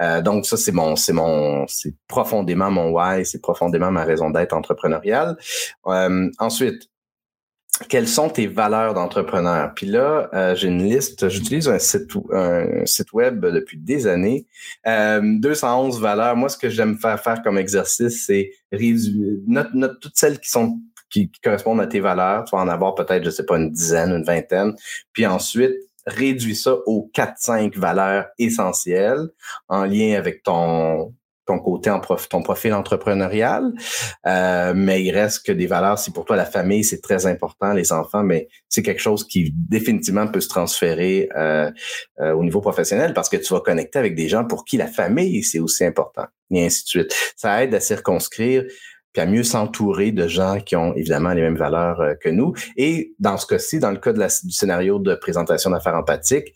Euh, 0.00 0.22
donc 0.22 0.46
ça, 0.46 0.56
c'est 0.56 0.70
mon, 0.70 0.94
c'est 0.94 1.12
mon, 1.12 1.66
c'est 1.66 1.92
profondément 2.06 2.70
mon 2.70 2.90
why, 2.90 3.26
c'est 3.26 3.40
profondément 3.40 3.90
ma 3.90 4.04
raison 4.04 4.30
d'être 4.30 4.52
entrepreneuriale. 4.52 5.36
Euh, 5.88 6.30
ensuite, 6.38 6.88
quelles 7.88 8.06
sont 8.06 8.28
tes 8.28 8.46
valeurs 8.46 8.94
d'entrepreneur? 8.94 9.74
Puis 9.74 9.88
là, 9.88 10.30
euh, 10.32 10.54
j'ai 10.54 10.68
une 10.68 10.84
liste. 10.84 11.28
J'utilise 11.28 11.68
un 11.68 11.80
site, 11.80 12.12
un 12.32 12.86
site 12.86 13.12
web 13.12 13.44
depuis 13.44 13.76
des 13.76 14.06
années. 14.06 14.46
211 14.86 16.00
valeurs. 16.00 16.36
Moi, 16.36 16.48
ce 16.48 16.56
que 16.56 16.70
j'aime 16.70 16.96
faire 16.96 17.20
faire 17.20 17.42
comme 17.42 17.58
exercice, 17.58 18.24
c'est 18.24 18.52
réduire 18.70 19.40
note, 19.46 20.00
toutes 20.00 20.16
celles 20.16 20.38
qui 20.38 20.48
sont 20.48 20.80
qui, 21.10 21.30
correspondent 21.42 21.80
à 21.80 21.86
tes 21.86 22.00
valeurs. 22.00 22.44
Tu 22.44 22.54
vas 22.54 22.62
en 22.62 22.68
avoir 22.68 22.94
peut-être, 22.94 23.24
je 23.24 23.30
sais 23.30 23.44
pas, 23.44 23.56
une 23.56 23.70
dizaine, 23.70 24.10
une 24.10 24.24
vingtaine. 24.24 24.74
Puis 25.12 25.26
ensuite, 25.26 25.74
réduis 26.06 26.56
ça 26.56 26.76
aux 26.86 27.10
4-5 27.14 27.76
valeurs 27.78 28.26
essentielles 28.38 29.28
en 29.68 29.84
lien 29.84 30.16
avec 30.16 30.42
ton 30.42 31.12
ton 31.46 31.60
côté 31.60 31.90
en 31.90 32.00
prof, 32.00 32.28
ton 32.28 32.42
profil 32.42 32.74
entrepreneurial, 32.74 33.72
euh, 34.26 34.72
mais 34.74 35.02
il 35.04 35.12
reste 35.12 35.46
que 35.46 35.52
des 35.52 35.66
valeurs. 35.66 35.98
Si 35.98 36.10
pour 36.10 36.24
toi 36.24 36.36
la 36.36 36.44
famille 36.44 36.84
c'est 36.84 37.00
très 37.00 37.26
important, 37.26 37.72
les 37.72 37.92
enfants, 37.92 38.24
mais 38.24 38.48
c'est 38.68 38.82
quelque 38.82 39.00
chose 39.00 39.26
qui 39.26 39.54
définitivement 39.54 40.26
peut 40.26 40.40
se 40.40 40.48
transférer 40.48 41.28
euh, 41.36 41.70
euh, 42.20 42.32
au 42.32 42.42
niveau 42.42 42.60
professionnel 42.60 43.14
parce 43.14 43.28
que 43.28 43.36
tu 43.36 43.54
vas 43.54 43.60
connecter 43.60 43.98
avec 43.98 44.14
des 44.14 44.28
gens 44.28 44.44
pour 44.44 44.64
qui 44.64 44.76
la 44.76 44.88
famille 44.88 45.42
c'est 45.44 45.60
aussi 45.60 45.84
important 45.84 46.26
et 46.50 46.66
ainsi 46.66 46.82
de 46.82 46.88
suite. 46.88 47.14
Ça 47.36 47.62
aide 47.62 47.74
à 47.74 47.80
circonscrire 47.80 48.64
puis 49.16 49.22
à 49.22 49.26
mieux 49.26 49.44
s'entourer 49.44 50.12
de 50.12 50.28
gens 50.28 50.60
qui 50.60 50.76
ont 50.76 50.94
évidemment 50.94 51.30
les 51.30 51.40
mêmes 51.40 51.56
valeurs 51.56 52.02
euh, 52.02 52.14
que 52.20 52.28
nous. 52.28 52.52
Et 52.76 53.14
dans 53.18 53.38
ce 53.38 53.46
cas-ci, 53.46 53.78
dans 53.78 53.90
le 53.90 53.96
cas 53.96 54.12
du 54.12 54.52
scénario 54.52 54.98
de 54.98 55.14
présentation 55.14 55.70
d'affaires 55.70 55.94
empathiques, 55.94 56.52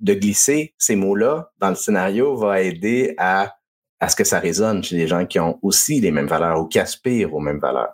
de 0.00 0.14
glisser 0.14 0.72
ces 0.78 0.96
mots-là 0.96 1.52
dans 1.58 1.68
le 1.68 1.74
scénario 1.74 2.34
va 2.36 2.62
aider 2.62 3.14
à, 3.18 3.54
à 3.98 4.08
ce 4.08 4.16
que 4.16 4.24
ça 4.24 4.38
résonne 4.38 4.82
chez 4.82 4.96
les 4.96 5.06
gens 5.06 5.26
qui 5.26 5.38
ont 5.40 5.58
aussi 5.60 6.00
les 6.00 6.10
mêmes 6.10 6.26
valeurs 6.26 6.62
ou 6.62 6.68
qui 6.68 6.78
aspirent 6.78 7.34
aux 7.34 7.40
mêmes 7.40 7.60
valeurs. 7.60 7.92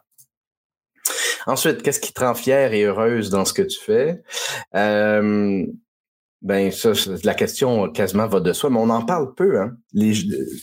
Ensuite, 1.49 1.83
qu'est-ce 1.83 1.99
qui 1.99 2.13
te 2.13 2.21
rend 2.21 2.35
fière 2.35 2.75
et 2.75 2.85
heureuse 2.85 3.29
dans 3.31 3.45
ce 3.45 3.55
que 3.55 3.63
tu 3.63 3.81
fais? 3.81 4.23
Euh, 4.77 5.67
ben, 6.47 6.71
ça, 6.71 6.93
la 7.25 7.35
question 7.35 7.91
quasiment 7.91 8.29
va 8.29 8.39
de 8.39 8.53
soi, 8.53 8.71
mais 8.71 8.79
on 8.79 8.89
en 8.89 9.05
parle 9.05 9.35
peu. 9.35 9.61
Hein. 9.61 9.77
Les, 9.93 10.15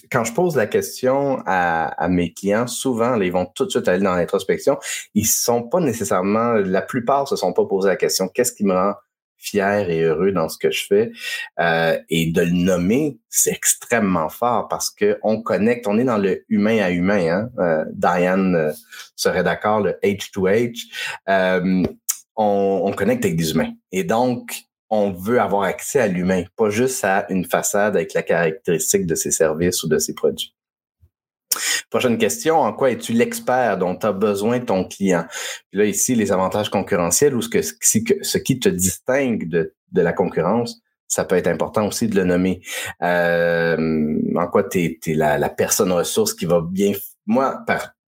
quand 0.10 0.24
je 0.24 0.32
pose 0.32 0.56
la 0.56 0.66
question 0.66 1.44
à, 1.46 1.88
à, 2.02 2.08
mes 2.08 2.32
clients, 2.32 2.68
souvent, 2.68 3.20
ils 3.20 3.34
vont 3.34 3.46
tout 3.46 3.66
de 3.66 3.70
suite 3.70 3.90
aller 3.90 4.02
dans 4.02 4.16
l'introspection. 4.16 4.78
Ils 5.14 5.26
sont 5.26 5.64
pas 5.64 5.82
nécessairement, 5.82 6.54
la 6.54 6.82
plupart 6.82 7.28
se 7.28 7.36
sont 7.36 7.52
pas 7.52 7.66
posé 7.66 7.90
la 7.90 7.98
question 7.98 8.30
qu'est-ce 8.30 8.54
qui 8.54 8.64
me 8.64 8.72
rend 8.72 8.94
fier 9.36 9.90
et 9.90 10.04
heureux 10.04 10.32
dans 10.32 10.48
ce 10.48 10.58
que 10.58 10.72
je 10.72 10.86
fais? 10.88 11.12
Euh, 11.60 12.00
et 12.08 12.32
de 12.32 12.44
le 12.44 12.52
nommer, 12.52 13.20
c'est 13.28 13.52
extrêmement 13.52 14.30
fort 14.30 14.70
parce 14.70 14.90
que 14.90 15.20
on 15.22 15.42
connecte, 15.42 15.86
on 15.86 15.98
est 15.98 16.06
dans 16.06 16.18
le 16.18 16.46
humain 16.48 16.78
à 16.78 16.92
humain. 16.92 17.28
Hein? 17.28 17.50
Euh, 17.60 17.84
Diane 17.92 18.56
euh, 18.56 18.72
serait 19.18 19.44
d'accord, 19.44 19.82
le 19.82 19.98
H2H. 20.02 20.86
Euh, 21.28 21.84
on, 22.38 22.84
on 22.86 22.92
connecte 22.94 23.26
avec 23.26 23.36
des 23.36 23.52
humains. 23.52 23.74
Et 23.92 24.06
donc, 24.06 24.64
on 24.94 25.12
veut 25.12 25.42
avoir 25.42 25.64
accès 25.64 26.00
à 26.00 26.08
l'humain, 26.08 26.44
pas 26.56 26.70
juste 26.70 27.04
à 27.04 27.26
une 27.30 27.46
façade 27.46 27.96
avec 27.96 28.14
la 28.14 28.22
caractéristique 28.22 29.08
de 29.08 29.16
ses 29.16 29.32
services 29.32 29.82
ou 29.84 29.88
de 29.88 29.98
ses 29.98 30.14
produits. 30.14 30.54
Prochaine 31.90 32.18
question, 32.20 32.60
en 32.60 32.74
quoi 32.74 32.92
es-tu 32.92 33.14
l'expert 33.14 33.78
dont 33.80 33.98
as 33.98 34.12
besoin 34.12 34.60
ton 34.60 34.84
client? 34.84 35.26
Puis 35.70 35.80
là, 35.80 35.86
ici, 35.86 36.14
les 36.14 36.32
avantages 36.32 36.70
concurrentiels 36.70 37.36
ou 37.36 37.42
ce, 37.42 38.38
qui 38.38 38.60
te 38.60 38.70
distingue 38.70 39.48
de, 39.48 39.74
la 39.94 40.14
concurrence, 40.14 40.80
ça 41.08 41.26
peut 41.26 41.36
être 41.36 41.48
important 41.48 41.88
aussi 41.88 42.08
de 42.08 42.16
le 42.16 42.24
nommer. 42.24 42.62
Euh, 43.02 44.18
en 44.36 44.48
quoi 44.48 44.64
tu 44.64 45.00
es, 45.06 45.14
la, 45.14 45.50
personne 45.50 45.92
ressource 45.92 46.34
qui 46.34 46.46
va 46.46 46.62
bien... 46.62 46.94
Moi, 47.26 47.64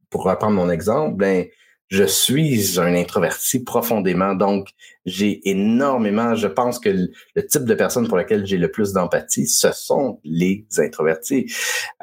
pour 0.09 0.23
reprendre 0.23 0.55
mon 0.55 0.69
exemple, 0.69 1.15
ben, 1.17 1.45
je 1.89 2.03
suis 2.03 2.79
un 2.79 2.95
introverti 2.95 3.63
profondément, 3.63 4.33
donc 4.33 4.69
j'ai 5.05 5.47
énormément, 5.49 6.35
je 6.35 6.47
pense 6.47 6.79
que 6.79 6.89
le, 6.89 7.47
type 7.47 7.65
de 7.65 7.75
personne 7.75 8.07
pour 8.07 8.17
laquelle 8.17 8.45
j'ai 8.45 8.57
le 8.57 8.71
plus 8.71 8.91
d'empathie, 8.93 9.47
ce 9.47 9.71
sont 9.71 10.19
les 10.23 10.65
introvertis. 10.77 11.51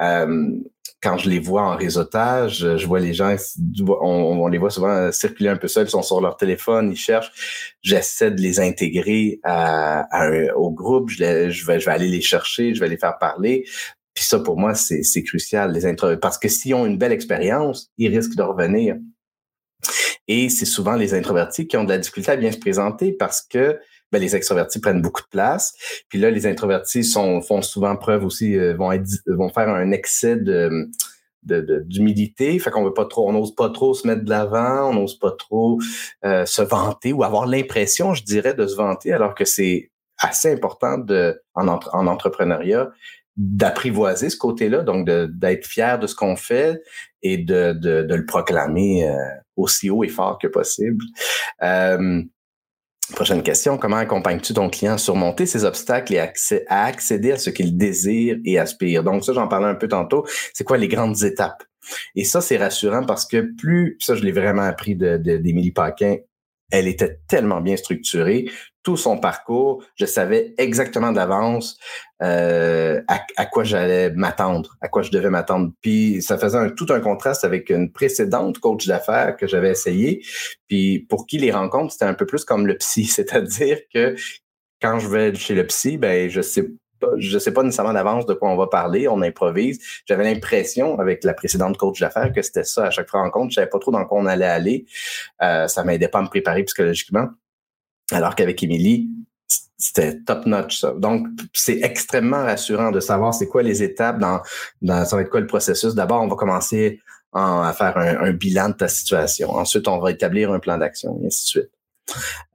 Euh, 0.01 0.51
quand 1.01 1.17
je 1.17 1.29
les 1.29 1.39
vois 1.39 1.63
en 1.63 1.75
réseautage, 1.75 2.77
je 2.77 2.87
vois 2.87 3.01
les 3.01 3.13
gens, 3.13 3.35
on, 3.77 4.47
les 4.47 4.57
voit 4.57 4.69
souvent 4.69 5.11
circuler 5.11 5.49
un 5.49 5.57
peu 5.57 5.67
seuls, 5.67 5.87
ils 5.87 5.89
sont 5.89 6.01
sur 6.01 6.21
leur 6.21 6.37
téléphone, 6.37 6.91
ils 6.93 6.97
cherchent. 6.97 7.75
J'essaie 7.81 8.31
de 8.31 8.39
les 8.39 8.61
intégrer 8.61 9.41
à, 9.43 10.07
au 10.55 10.71
groupe, 10.71 11.09
je, 11.09 11.19
vais, 11.19 11.51
je 11.51 11.65
vais 11.65 11.91
aller 11.91 12.07
les 12.07 12.21
chercher, 12.21 12.73
je 12.73 12.79
vais 12.79 12.87
les 12.87 12.97
faire 12.97 13.17
parler. 13.17 13.65
Puis 14.13 14.23
ça, 14.23 14.39
pour 14.39 14.57
moi, 14.57 14.75
c'est 14.75 15.23
crucial, 15.23 15.73
les 15.73 15.85
intro 15.85 16.15
parce 16.17 16.37
que 16.37 16.47
s'ils 16.47 16.73
ont 16.73 16.85
une 16.85 16.97
belle 16.97 17.11
expérience, 17.11 17.91
ils 17.97 18.15
risquent 18.15 18.37
de 18.37 18.43
revenir. 18.43 18.95
Et 20.27 20.49
c'est 20.49 20.65
souvent 20.65 20.95
les 20.95 21.13
introvertis 21.13 21.67
qui 21.67 21.77
ont 21.77 21.83
de 21.83 21.89
la 21.89 21.97
difficulté 21.97 22.31
à 22.31 22.35
bien 22.35 22.51
se 22.51 22.57
présenter 22.57 23.11
parce 23.11 23.41
que 23.41 23.79
ben, 24.11 24.19
les 24.19 24.35
extrovertis 24.35 24.79
prennent 24.79 25.01
beaucoup 25.01 25.23
de 25.23 25.27
place. 25.27 25.73
Puis 26.07 26.19
là, 26.19 26.29
les 26.29 26.45
introvertis 26.45 27.03
sont, 27.03 27.41
font 27.41 27.61
souvent 27.61 27.95
preuve 27.95 28.23
aussi, 28.23 28.55
euh, 28.57 28.75
vont, 28.75 28.91
être, 28.91 29.07
vont 29.25 29.49
faire 29.49 29.69
un 29.69 29.91
excès 29.91 30.35
de 30.35 30.89
d'humidité, 31.45 32.57
fait 32.57 32.71
qu'on 32.71 32.85
veut 32.85 32.93
pas 32.93 33.03
trop, 33.03 33.27
on 33.27 33.33
n'ose 33.33 33.53
pas 33.53 33.69
trop 33.69 33.93
se 33.93 34.07
mettre 34.07 34.23
de 34.23 34.29
l'avant, 34.29 34.91
on 34.91 34.93
n'ose 34.93 35.19
pas 35.19 35.31
trop 35.31 35.77
euh, 36.23 36.45
se 36.45 36.61
vanter 36.61 37.11
ou 37.11 37.23
avoir 37.25 37.47
l'impression, 37.47 38.13
je 38.13 38.23
dirais, 38.23 38.53
de 38.53 38.65
se 38.65 38.77
vanter, 38.77 39.11
alors 39.11 39.35
que 39.35 39.43
c'est 39.43 39.91
assez 40.19 40.53
important 40.53 40.97
de 40.97 41.41
en, 41.53 41.67
en 41.67 42.07
entrepreneuriat 42.07 42.91
d'apprivoiser 43.35 44.29
ce 44.29 44.37
côté-là, 44.37 44.83
donc 44.83 45.07
d'être 45.07 45.65
fier 45.65 45.97
de 45.99 46.07
ce 46.07 46.15
qu'on 46.15 46.35
fait 46.35 46.81
et 47.21 47.37
de, 47.37 47.73
de, 47.73 48.03
de 48.03 48.15
le 48.15 48.25
proclamer 48.25 49.09
euh, 49.09 49.15
aussi 49.55 49.89
haut 49.89 50.03
et 50.03 50.09
fort 50.09 50.37
que 50.39 50.47
possible. 50.47 51.03
Euh, 51.63 52.21
prochaine 53.13 53.43
question, 53.43 53.77
comment 53.77 53.97
accompagnes-tu 53.97 54.53
ton 54.53 54.69
client 54.69 54.93
à 54.93 54.97
surmonter 54.97 55.45
ses 55.45 55.65
obstacles 55.65 56.13
et 56.13 56.19
à 56.19 56.85
accéder 56.85 57.31
à 57.31 57.37
ce 57.37 57.49
qu'il 57.49 57.77
désire 57.77 58.37
et 58.45 58.59
aspire? 58.59 59.03
Donc 59.03 59.23
ça, 59.23 59.33
j'en 59.33 59.47
parlais 59.47 59.67
un 59.67 59.75
peu 59.75 59.87
tantôt. 59.87 60.25
C'est 60.53 60.63
quoi 60.63 60.77
les 60.77 60.87
grandes 60.87 61.23
étapes? 61.23 61.63
Et 62.15 62.23
ça, 62.23 62.39
c'est 62.39 62.57
rassurant 62.57 63.05
parce 63.05 63.25
que 63.25 63.53
plus, 63.57 63.97
ça, 63.99 64.15
je 64.15 64.23
l'ai 64.23 64.31
vraiment 64.31 64.61
appris 64.61 64.95
d'Émilie 64.95 65.69
de, 65.69 65.73
Paquin, 65.73 66.17
elle 66.71 66.87
était 66.87 67.19
tellement 67.27 67.61
bien 67.61 67.75
structurée, 67.77 68.49
tout 68.83 68.97
son 68.97 69.17
parcours, 69.17 69.83
je 69.95 70.05
savais 70.05 70.53
exactement 70.57 71.11
d'avance 71.13 71.77
euh, 72.21 73.01
à, 73.07 73.45
quoi 73.45 73.63
j'allais 73.63 74.11
m'attendre, 74.11 74.75
à 74.81 74.89
quoi 74.89 75.01
je 75.01 75.11
devais 75.11 75.29
m'attendre. 75.29 75.71
Puis 75.81 76.21
ça 76.21 76.37
faisait 76.37 76.73
tout 76.75 76.87
un 76.89 76.99
contraste 76.99 77.45
avec 77.45 77.69
une 77.69 77.91
précédente 77.91 78.59
coach 78.59 78.85
d'affaires 78.85 79.35
que 79.37 79.47
j'avais 79.47 79.71
essayé. 79.71 80.23
Puis 80.67 80.99
pour 80.99 81.25
qui 81.25 81.37
les 81.37 81.51
rencontres, 81.51 81.93
c'était 81.93 82.05
un 82.05 82.13
peu 82.13 82.25
plus 82.25 82.45
comme 82.45 82.67
le 82.67 82.77
psy, 82.77 83.05
c'est-à-dire 83.05 83.79
que 83.93 84.15
quand 84.81 84.99
je 84.99 85.07
vais 85.07 85.33
chez 85.33 85.55
le 85.55 85.65
psy, 85.65 85.97
ben 85.97 86.29
je 86.29 86.41
sais 86.41 86.67
je 87.17 87.37
sais 87.37 87.51
pas 87.51 87.63
nécessairement 87.63 87.93
d'avance 87.93 88.25
de 88.25 88.33
quoi 88.33 88.49
on 88.49 88.55
va 88.55 88.67
parler, 88.67 89.09
on 89.09 89.21
improvise. 89.21 89.79
J'avais 90.05 90.23
l'impression 90.23 90.99
avec 90.99 91.25
la 91.25 91.33
précédente 91.33 91.77
coach 91.77 91.99
d'affaires 91.99 92.31
que 92.31 92.41
c'était 92.41 92.63
ça 92.63 92.85
à 92.85 92.91
chaque 92.91 93.09
rencontre. 93.09 93.49
Je 93.51 93.55
savais 93.55 93.67
pas 93.67 93.79
trop 93.79 93.91
dans 93.91 94.05
quoi 94.05 94.19
on 94.19 94.25
allait 94.25 94.45
aller. 94.45 94.85
Euh, 95.41 95.67
ça 95.67 95.83
m'aidait 95.83 96.07
pas 96.07 96.19
à 96.19 96.21
me 96.21 96.29
préparer 96.29 96.63
psychologiquement. 96.63 97.29
Alors 98.13 98.35
qu'avec 98.35 98.61
Émilie, 98.63 99.09
c'était 99.77 100.19
top 100.21 100.45
notch 100.45 100.79
ça. 100.79 100.93
Donc 100.97 101.27
c'est 101.53 101.79
extrêmement 101.81 102.43
rassurant 102.43 102.91
de 102.91 102.99
savoir 102.99 103.33
c'est 103.33 103.47
quoi 103.47 103.63
les 103.63 103.83
étapes 103.83 104.19
dans, 104.19 104.41
ça 105.05 105.15
va 105.15 105.21
être 105.21 105.29
quoi 105.29 105.41
le 105.41 105.47
processus. 105.47 105.93
D'abord, 105.95 106.21
on 106.21 106.27
va 106.27 106.35
commencer 106.35 107.01
à 107.33 107.73
faire 107.75 107.97
un, 107.97 108.31
bilan 108.31 108.69
de 108.69 108.75
ta 108.75 108.87
situation. 108.87 109.49
Ensuite, 109.51 109.87
on 109.87 109.97
va 109.97 110.11
établir 110.11 110.51
un 110.51 110.59
plan 110.59 110.77
d'action 110.77 111.19
et 111.21 111.27
ainsi 111.27 111.45
de 111.45 111.47
suite. 111.47 111.71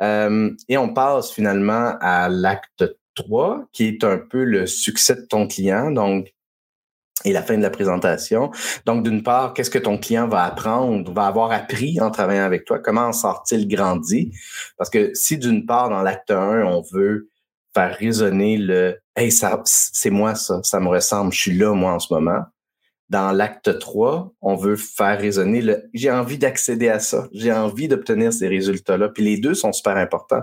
Euh, 0.02 0.50
et 0.68 0.78
on 0.78 0.92
passe 0.94 1.32
finalement 1.32 1.94
à 2.00 2.28
l'acte 2.28 2.84
qui 3.72 3.88
est 3.88 4.04
un 4.04 4.18
peu 4.18 4.44
le 4.44 4.66
succès 4.66 5.16
de 5.16 5.22
ton 5.22 5.46
client. 5.46 5.90
Donc, 5.90 6.32
et 7.28 7.32
la 7.32 7.42
fin 7.42 7.56
de 7.56 7.62
la 7.62 7.70
présentation. 7.70 8.50
Donc, 8.86 9.02
d'une 9.04 9.22
part, 9.22 9.52
qu'est-ce 9.54 9.70
que 9.70 9.78
ton 9.78 9.98
client 9.98 10.28
va 10.28 10.44
apprendre, 10.44 11.12
va 11.12 11.26
avoir 11.26 11.52
appris 11.52 12.00
en 12.00 12.10
travaillant 12.10 12.44
avec 12.44 12.64
toi? 12.64 12.78
Comment 12.78 13.08
en 13.08 13.12
sort-il 13.12 13.68
grandi? 13.68 14.32
Parce 14.76 14.90
que 14.90 15.12
si 15.14 15.38
d'une 15.38 15.66
part, 15.66 15.90
dans 15.90 16.02
l'acte 16.02 16.30
1, 16.30 16.64
on 16.64 16.82
veut 16.92 17.28
faire 17.74 17.96
résonner 17.96 18.56
le 18.56 18.98
Hey, 19.14 19.32
c'est 19.32 20.10
moi 20.10 20.36
ça, 20.36 20.60
ça 20.62 20.78
me 20.78 20.86
ressemble, 20.88 21.32
je 21.32 21.40
suis 21.40 21.58
là, 21.58 21.74
moi, 21.74 21.92
en 21.92 21.98
ce 21.98 22.14
moment. 22.14 22.42
Dans 23.08 23.32
l'acte 23.32 23.78
3, 23.78 24.32
on 24.42 24.54
veut 24.54 24.76
faire 24.76 25.18
résonner 25.18 25.60
le 25.60 25.82
j'ai 25.92 26.10
envie 26.10 26.38
d'accéder 26.38 26.88
à 26.88 27.00
ça, 27.00 27.26
j'ai 27.32 27.52
envie 27.52 27.88
d'obtenir 27.88 28.32
ces 28.32 28.46
résultats-là. 28.46 29.08
Puis 29.08 29.24
les 29.24 29.38
deux 29.38 29.54
sont 29.54 29.72
super 29.72 29.96
importants. 29.96 30.42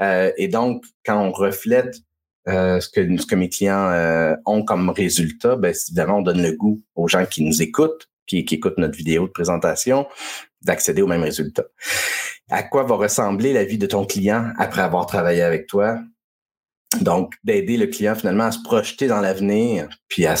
Euh, 0.00 0.32
et 0.36 0.48
donc, 0.48 0.84
quand 1.06 1.20
on 1.20 1.30
reflète 1.30 1.94
euh, 2.48 2.80
ce, 2.80 2.88
que, 2.88 3.16
ce 3.18 3.26
que 3.26 3.34
mes 3.34 3.48
clients 3.48 3.90
euh, 3.90 4.34
ont 4.46 4.64
comme 4.64 4.90
résultat, 4.90 5.56
ben, 5.56 5.74
évidemment, 5.88 6.18
on 6.18 6.22
donne 6.22 6.42
le 6.42 6.52
goût 6.52 6.80
aux 6.94 7.08
gens 7.08 7.26
qui 7.26 7.44
nous 7.44 7.62
écoutent, 7.62 8.08
qui, 8.26 8.38
écoutent 8.38 8.78
notre 8.78 8.96
vidéo 8.96 9.26
de 9.26 9.32
présentation, 9.32 10.06
d'accéder 10.62 11.02
au 11.02 11.06
même 11.06 11.22
résultat. 11.22 11.64
À 12.50 12.62
quoi 12.62 12.84
va 12.84 12.96
ressembler 12.96 13.52
la 13.52 13.64
vie 13.64 13.78
de 13.78 13.86
ton 13.86 14.06
client 14.06 14.52
après 14.58 14.82
avoir 14.82 15.06
travaillé 15.06 15.42
avec 15.42 15.66
toi? 15.66 15.98
Donc, 17.02 17.34
d'aider 17.44 17.76
le 17.76 17.86
client 17.86 18.14
finalement 18.14 18.44
à 18.44 18.52
se 18.52 18.62
projeter 18.62 19.08
dans 19.08 19.20
l'avenir, 19.20 19.88
puis 20.08 20.24
à, 20.24 20.36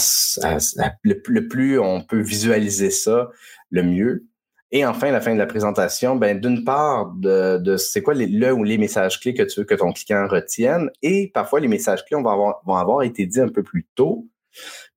le, 1.02 1.46
plus 1.46 1.78
on 1.78 2.00
peut 2.00 2.20
visualiser 2.20 2.90
ça, 2.90 3.28
le 3.70 3.82
mieux. 3.82 4.24
Et 4.70 4.84
enfin, 4.84 5.10
la 5.10 5.20
fin 5.20 5.32
de 5.32 5.38
la 5.38 5.46
présentation, 5.46 6.16
ben, 6.16 6.38
d'une 6.38 6.64
part, 6.64 7.12
de, 7.16 7.58
de 7.58 7.76
c'est 7.76 8.02
quoi 8.02 8.14
le 8.14 8.52
ou 8.52 8.64
les 8.64 8.76
messages 8.76 9.18
clés 9.18 9.34
que 9.34 9.42
tu 9.42 9.60
veux 9.60 9.66
que 9.66 9.74
ton 9.74 9.92
client 9.92 10.26
retienne. 10.28 10.90
Et 11.02 11.30
parfois, 11.32 11.60
les 11.60 11.68
messages 11.68 12.04
clés 12.04 12.20
vont 12.20 12.28
avoir, 12.28 12.60
vont 12.66 12.76
avoir 12.76 13.02
été 13.02 13.24
dits 13.26 13.40
un 13.40 13.48
peu 13.48 13.62
plus 13.62 13.86
tôt, 13.94 14.26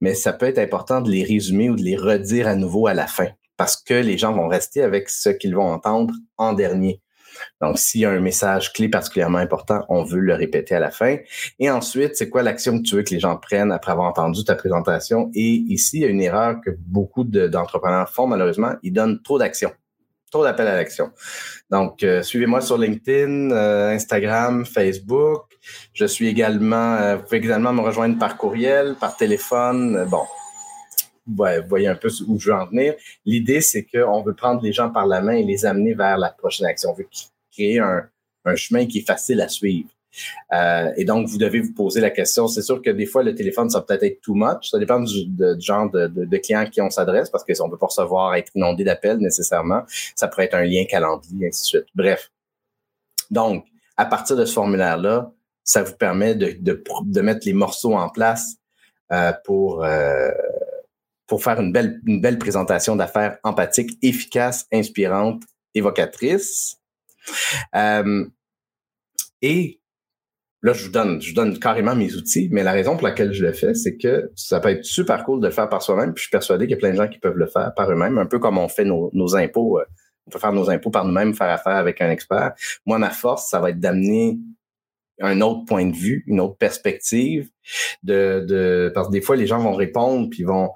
mais 0.01 0.13
ça 0.13 0.33
peut 0.33 0.45
être 0.45 0.59
important 0.59 0.99
de 1.01 1.09
les 1.09 1.23
résumer 1.23 1.69
ou 1.69 1.75
de 1.75 1.83
les 1.83 1.95
redire 1.95 2.47
à 2.47 2.55
nouveau 2.55 2.87
à 2.87 2.93
la 2.93 3.07
fin 3.07 3.27
parce 3.61 3.75
que 3.79 3.93
les 3.93 4.17
gens 4.17 4.33
vont 4.33 4.47
rester 4.47 4.81
avec 4.81 5.07
ce 5.07 5.29
qu'ils 5.29 5.55
vont 5.55 5.71
entendre 5.71 6.15
en 6.37 6.53
dernier. 6.53 6.99
Donc, 7.61 7.77
s'il 7.77 8.01
y 8.01 8.05
a 8.05 8.09
un 8.09 8.19
message 8.19 8.73
clé 8.73 8.89
particulièrement 8.89 9.37
important, 9.37 9.85
on 9.89 10.03
veut 10.03 10.19
le 10.19 10.33
répéter 10.33 10.75
à 10.75 10.79
la 10.79 10.91
fin. 10.91 11.17
Et 11.59 11.69
ensuite, 11.69 12.15
c'est 12.15 12.29
quoi 12.29 12.43
l'action 12.43 12.77
que 12.77 12.83
tu 12.83 12.95
veux 12.95 13.03
que 13.03 13.13
les 13.13 13.19
gens 13.19 13.37
prennent 13.37 13.71
après 13.71 13.91
avoir 13.91 14.07
entendu 14.07 14.43
ta 14.43 14.55
présentation? 14.55 15.29
Et 15.33 15.63
ici, 15.67 15.97
il 15.97 16.01
y 16.01 16.05
a 16.05 16.09
une 16.09 16.21
erreur 16.21 16.59
que 16.63 16.71
beaucoup 16.79 17.23
d'entrepreneurs 17.23 18.09
font 18.09 18.27
malheureusement. 18.27 18.73
Ils 18.83 18.93
donnent 18.93 19.21
trop 19.21 19.37
d'actions 19.37 19.71
trop 20.31 20.43
d'appels 20.43 20.67
à 20.67 20.75
l'action. 20.75 21.11
Donc, 21.69 22.03
euh, 22.03 22.23
suivez-moi 22.23 22.61
sur 22.61 22.77
LinkedIn, 22.77 23.51
euh, 23.51 23.93
Instagram, 23.93 24.65
Facebook. 24.65 25.43
Je 25.93 26.05
suis 26.05 26.27
également, 26.27 26.95
euh, 26.95 27.17
vous 27.17 27.23
pouvez 27.23 27.37
également 27.37 27.73
me 27.73 27.81
rejoindre 27.81 28.17
par 28.17 28.37
courriel, 28.37 28.95
par 28.99 29.17
téléphone. 29.17 30.05
Bon, 30.09 30.23
vous 31.27 31.67
voyez 31.67 31.87
un 31.87 31.95
peu 31.95 32.09
où 32.27 32.39
je 32.39 32.49
veux 32.49 32.55
en 32.55 32.65
venir. 32.65 32.95
L'idée, 33.25 33.61
c'est 33.61 33.85
qu'on 33.85 34.23
veut 34.23 34.33
prendre 34.33 34.61
les 34.63 34.71
gens 34.71 34.89
par 34.89 35.05
la 35.05 35.21
main 35.21 35.33
et 35.33 35.43
les 35.43 35.65
amener 35.65 35.93
vers 35.93 36.17
la 36.17 36.29
prochaine 36.29 36.67
action. 36.67 36.95
Créer 37.51 37.79
un, 37.79 38.03
un 38.45 38.55
chemin 38.55 38.85
qui 38.85 38.99
est 38.99 39.07
facile 39.07 39.41
à 39.41 39.47
suivre. 39.47 39.89
Euh, 40.53 40.91
et 40.97 41.05
donc, 41.05 41.27
vous 41.27 41.37
devez 41.37 41.61
vous 41.61 41.73
poser 41.73 42.01
la 42.01 42.09
question. 42.09 42.47
C'est 42.47 42.61
sûr 42.61 42.81
que 42.81 42.89
des 42.89 43.05
fois, 43.05 43.23
le 43.23 43.33
téléphone, 43.33 43.69
ça 43.69 43.81
peut 43.81 43.97
être 44.01 44.21
too 44.21 44.33
much. 44.35 44.69
Ça 44.69 44.79
dépend 44.79 44.99
du, 44.99 45.27
genre 45.59 45.89
de, 45.89 46.07
de, 46.07 46.37
client 46.37 46.65
qui 46.65 46.81
on 46.81 46.89
s'adresse 46.89 47.29
parce 47.29 47.43
qu'on 47.43 47.67
ne 47.67 47.71
peut 47.71 47.77
pas 47.77 47.87
recevoir, 47.87 48.35
être 48.35 48.51
inondé 48.55 48.83
d'appels 48.83 49.17
nécessairement. 49.17 49.83
Ça 50.15 50.27
pourrait 50.27 50.45
être 50.45 50.55
un 50.55 50.63
lien 50.63 50.83
calendrier, 50.85 51.47
ainsi 51.47 51.61
de 51.61 51.65
suite. 51.65 51.85
Bref. 51.95 52.31
Donc, 53.29 53.65
à 53.95 54.05
partir 54.05 54.35
de 54.35 54.45
ce 54.45 54.53
formulaire-là, 54.53 55.31
ça 55.63 55.83
vous 55.83 55.93
permet 55.93 56.35
de, 56.35 56.57
de, 56.59 56.83
de, 57.05 57.21
mettre 57.21 57.45
les 57.45 57.53
morceaux 57.53 57.93
en 57.93 58.09
place 58.09 58.55
euh, 59.11 59.31
pour, 59.45 59.85
euh, 59.85 60.31
pour 61.27 61.43
faire 61.43 61.61
une 61.61 61.71
belle, 61.71 62.01
une 62.05 62.19
belle 62.19 62.39
présentation 62.39 62.95
d'affaires 62.95 63.37
empathique, 63.43 63.97
efficace, 64.01 64.65
inspirante, 64.73 65.43
évocatrice. 65.75 66.80
Euh, 67.75 68.25
et 69.41 69.79
là, 70.61 70.73
je 70.73 70.85
vous 70.85 70.91
donne, 70.91 71.21
je 71.21 71.33
donne 71.33 71.57
carrément 71.59 71.95
mes 71.95 72.13
outils, 72.15 72.49
mais 72.51 72.63
la 72.63 72.71
raison 72.71 72.95
pour 72.95 73.07
laquelle 73.07 73.33
je 73.33 73.45
le 73.45 73.53
fais, 73.53 73.73
c'est 73.73 73.97
que 73.97 74.31
ça 74.35 74.59
peut 74.59 74.69
être 74.69 74.85
super 74.85 75.23
cool 75.23 75.41
de 75.41 75.47
le 75.47 75.53
faire 75.53 75.69
par 75.69 75.81
soi-même. 75.81 76.13
Puis 76.13 76.21
je 76.21 76.27
suis 76.27 76.31
persuadé 76.31 76.65
qu'il 76.65 76.71
y 76.71 76.77
a 76.77 76.79
plein 76.79 76.91
de 76.91 76.97
gens 76.97 77.07
qui 77.07 77.19
peuvent 77.19 77.37
le 77.37 77.47
faire 77.47 77.73
par 77.75 77.91
eux-mêmes, 77.91 78.17
un 78.17 78.25
peu 78.25 78.39
comme 78.39 78.57
on 78.57 78.67
fait 78.67 78.85
nos, 78.85 79.35
impôts. 79.35 79.79
Euh, 79.79 79.85
on 80.27 80.31
peut 80.31 80.39
faire 80.39 80.53
nos 80.53 80.69
impôts 80.69 80.91
par 80.91 81.05
nous-mêmes, 81.05 81.33
faire 81.33 81.49
affaire 81.49 81.75
avec 81.75 82.01
un 82.01 82.11
expert. 82.11 82.53
Moi, 82.85 82.99
ma 82.99 83.09
force, 83.09 83.49
ça 83.49 83.59
va 83.59 83.71
être 83.71 83.79
d'amener 83.79 84.37
un 85.19 85.41
autre 85.41 85.65
point 85.65 85.85
de 85.85 85.95
vue, 85.95 86.23
une 86.27 86.39
autre 86.39 86.57
perspective. 86.57 87.49
Parce 88.05 89.07
que 89.07 89.11
des 89.11 89.21
fois, 89.21 89.35
les 89.35 89.47
gens 89.47 89.59
vont 89.59 89.73
répondre, 89.73 90.29
puis 90.29 90.43
vont 90.43 90.71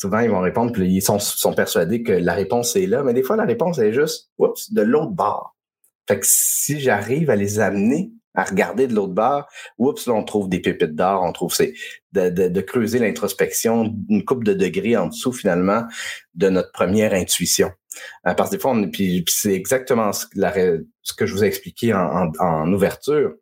souvent, 0.00 0.20
ils 0.20 0.30
vont 0.30 0.40
répondre, 0.40 0.72
puis 0.72 0.88
ils 0.88 1.02
sont, 1.02 1.18
sont 1.18 1.52
persuadés 1.52 2.02
que 2.02 2.12
la 2.12 2.32
réponse 2.32 2.74
est 2.76 2.86
là, 2.86 3.02
mais 3.02 3.12
des 3.12 3.22
fois, 3.22 3.36
la 3.36 3.44
réponse 3.44 3.78
est 3.78 3.92
juste, 3.92 4.30
oups, 4.38 4.72
de 4.72 4.80
l'autre 4.80 5.12
bord. 5.12 5.54
Fait 6.10 6.18
que 6.18 6.26
si 6.28 6.80
j'arrive 6.80 7.30
à 7.30 7.36
les 7.36 7.60
amener 7.60 8.10
à 8.34 8.42
regarder 8.42 8.88
de 8.88 8.96
l'autre 8.96 9.12
bord, 9.12 9.46
oups, 9.78 10.08
là, 10.08 10.14
on 10.14 10.24
trouve 10.24 10.48
des 10.48 10.58
pépites 10.58 10.96
d'or, 10.96 11.22
on 11.22 11.30
trouve 11.30 11.54
c'est 11.54 11.72
de, 12.10 12.30
de, 12.30 12.48
de, 12.48 12.60
creuser 12.60 12.98
l'introspection, 12.98 13.94
une 14.08 14.24
coupe 14.24 14.42
de 14.42 14.52
degrés 14.52 14.96
en 14.96 15.06
dessous, 15.06 15.32
finalement, 15.32 15.84
de 16.34 16.48
notre 16.48 16.72
première 16.72 17.14
intuition. 17.14 17.70
Euh, 18.26 18.34
parce 18.34 18.50
que 18.50 18.56
des 18.56 18.60
fois, 18.60 18.72
on, 18.72 18.90
puis, 18.90 19.24
c'est 19.28 19.54
exactement 19.54 20.12
ce, 20.12 20.26
la, 20.34 20.52
ce, 21.02 21.14
que 21.14 21.26
je 21.26 21.32
vous 21.32 21.44
ai 21.44 21.46
expliqué 21.46 21.94
en, 21.94 22.00
en, 22.00 22.32
en 22.40 22.72
ouverture 22.72 23.34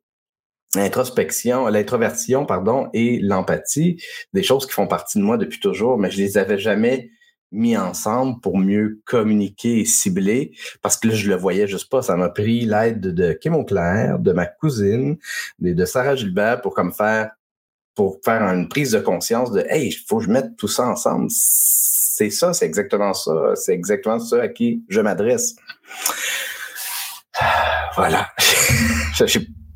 l'introspection, 0.75 1.69
l'introversion, 1.69 2.45
pardon, 2.45 2.91
et 2.93 3.19
l'empathie, 3.21 3.97
des 4.35 4.43
choses 4.43 4.67
qui 4.67 4.73
font 4.73 4.87
partie 4.87 5.19
de 5.19 5.25
moi 5.25 5.39
depuis 5.39 5.61
toujours, 5.61 5.97
mais 5.97 6.11
je 6.11 6.19
les 6.19 6.37
avais 6.37 6.59
jamais 6.59 7.09
mis 7.51 7.77
ensemble 7.77 8.41
pour 8.41 8.59
mieux 8.59 9.01
communiquer 9.05 9.81
et 9.81 9.85
cibler 9.85 10.53
parce 10.83 10.97
que 10.97 11.09
là, 11.09 11.15
je 11.15 11.29
le 11.29 11.37
voyais 11.37 11.67
juste 11.67 11.91
pas. 11.91 12.03
Ça 12.03 12.17
m'a 12.17 12.29
pris 12.29 12.67
l'aide 12.67 13.01
de, 13.01 13.33
Kim 13.33 13.55
Auclair, 13.55 14.19
de 14.19 14.33
ma 14.33 14.47
cousine, 14.47 15.17
de, 15.59 15.73
de 15.73 15.85
Sarah 15.85 16.17
Gilbert 16.17 16.61
pour 16.61 16.75
comme 16.75 16.93
faire 16.93 17.31
pour 17.95 18.21
faire 18.25 18.43
une 18.43 18.69
prise 18.69 18.93
de 18.93 19.01
conscience 19.01 19.51
de 19.51 19.65
Hey, 19.69 19.89
il 19.89 19.93
faut 19.93 20.19
que 20.19 20.25
je 20.25 20.31
mette 20.31 20.57
tout 20.57 20.69
ça 20.69 20.87
ensemble. 20.87 21.27
C'est 21.31 22.31
ça, 22.31 22.53
c'est 22.53 22.65
exactement 22.65 23.13
ça. 23.13 23.57
C'est 23.57 23.75
exactement 23.75 24.21
ça 24.21 24.43
à 24.43 24.49
qui 24.49 24.85
je 24.89 25.01
m'adresse. 25.01 25.57
Voilà. 27.97 28.29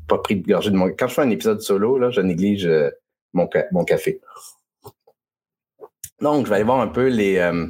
pas 0.07 0.17
pris 0.19 0.35
de 0.37 0.47
gorgée 0.47 0.71
de 0.71 0.75
mon. 0.75 0.89
Quand 0.89 1.07
je 1.07 1.15
fais 1.15 1.21
un 1.21 1.29
épisode 1.29 1.61
solo, 1.61 1.97
là, 1.97 2.11
je 2.11 2.21
néglige 2.21 2.65
euh, 2.65 2.89
mon, 3.33 3.49
mon 3.71 3.83
café. 3.83 4.21
Donc, 6.21 6.45
je 6.45 6.49
vais 6.49 6.55
aller 6.55 6.65
voir 6.65 6.79
un 6.79 6.87
peu 6.87 7.07
les, 7.07 7.37
euh, 7.37 7.67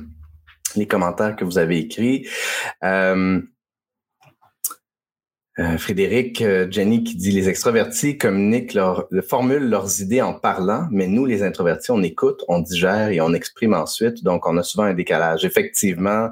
les 0.76 0.88
commentaires 0.88 1.36
que 1.36 1.46
vous 1.46 1.58
avez 1.58 1.80
écrits. 1.80 2.28
Euh, 2.84 3.42
Frédéric, 5.78 6.44
Jenny 6.72 7.04
qui 7.04 7.16
dit 7.16 7.32
les 7.32 7.48
extrovertis 7.48 8.18
communiquent 8.18 8.74
leur, 8.74 9.08
formulent 9.28 9.70
leurs 9.70 10.02
idées 10.02 10.22
en 10.22 10.34
parlant, 10.34 10.88
mais 10.90 11.06
nous, 11.06 11.28
les 11.28 11.44
introvertis, 11.44 11.92
on 11.92 12.02
écoute, 12.02 12.44
on 12.48 12.60
digère 12.60 13.10
et 13.10 13.22
on 13.22 13.34
exprime 13.36 13.76
ensuite. 13.76 14.24
Donc, 14.24 14.48
on 14.48 14.58
a 14.58 14.64
souvent 14.64 14.86
un 14.86 14.96
décalage. 14.96 15.46
Effectivement, 15.46 16.30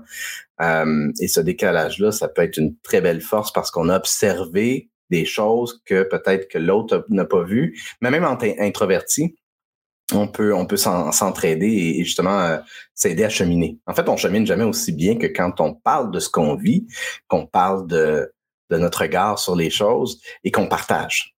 et 0.60 1.28
ce 1.28 1.40
décalage-là, 1.40 2.12
ça 2.12 2.30
peut 2.30 2.42
être 2.42 2.58
une 2.58 2.76
très 2.78 3.00
belle 3.00 3.22
force 3.22 3.54
parce 3.54 3.70
qu'on 3.70 3.90
a 3.90 3.98
observé 3.98 4.90
des 5.12 5.26
choses 5.26 5.84
que 5.86 6.04
peut-être 6.04 6.48
que 6.48 6.58
l'autre 6.58 7.06
n'a 7.10 7.26
pas 7.26 7.44
vues. 7.44 7.80
Mais 8.02 8.10
même 8.10 8.24
en 8.24 8.38
introverti, 8.42 9.36
on 10.14 10.28
peut, 10.28 10.78
s'entraider 10.78 11.68
et 11.68 12.04
justement 12.04 12.40
euh, 12.40 12.58
s'aider 12.94 13.24
à 13.24 13.30
cheminer. 13.30 13.78
En 13.88 13.94
fait, 13.94 14.08
on 14.10 14.18
chemine 14.18 14.46
jamais 14.46 14.64
aussi 14.64 14.92
bien 14.92 15.18
que 15.18 15.28
quand 15.28 15.60
on 15.62 15.74
parle 15.74 16.12
de 16.12 16.20
ce 16.20 16.30
qu'on 16.30 16.56
vit, 16.56 16.88
qu'on 17.28 17.46
parle 17.46 17.88
de, 17.88 18.32
notre 18.70 19.02
regard 19.02 19.38
sur 19.38 19.56
les 19.56 19.70
choses 19.70 20.22
et 20.46 20.52
qu'on 20.52 20.68
partage 20.68 21.36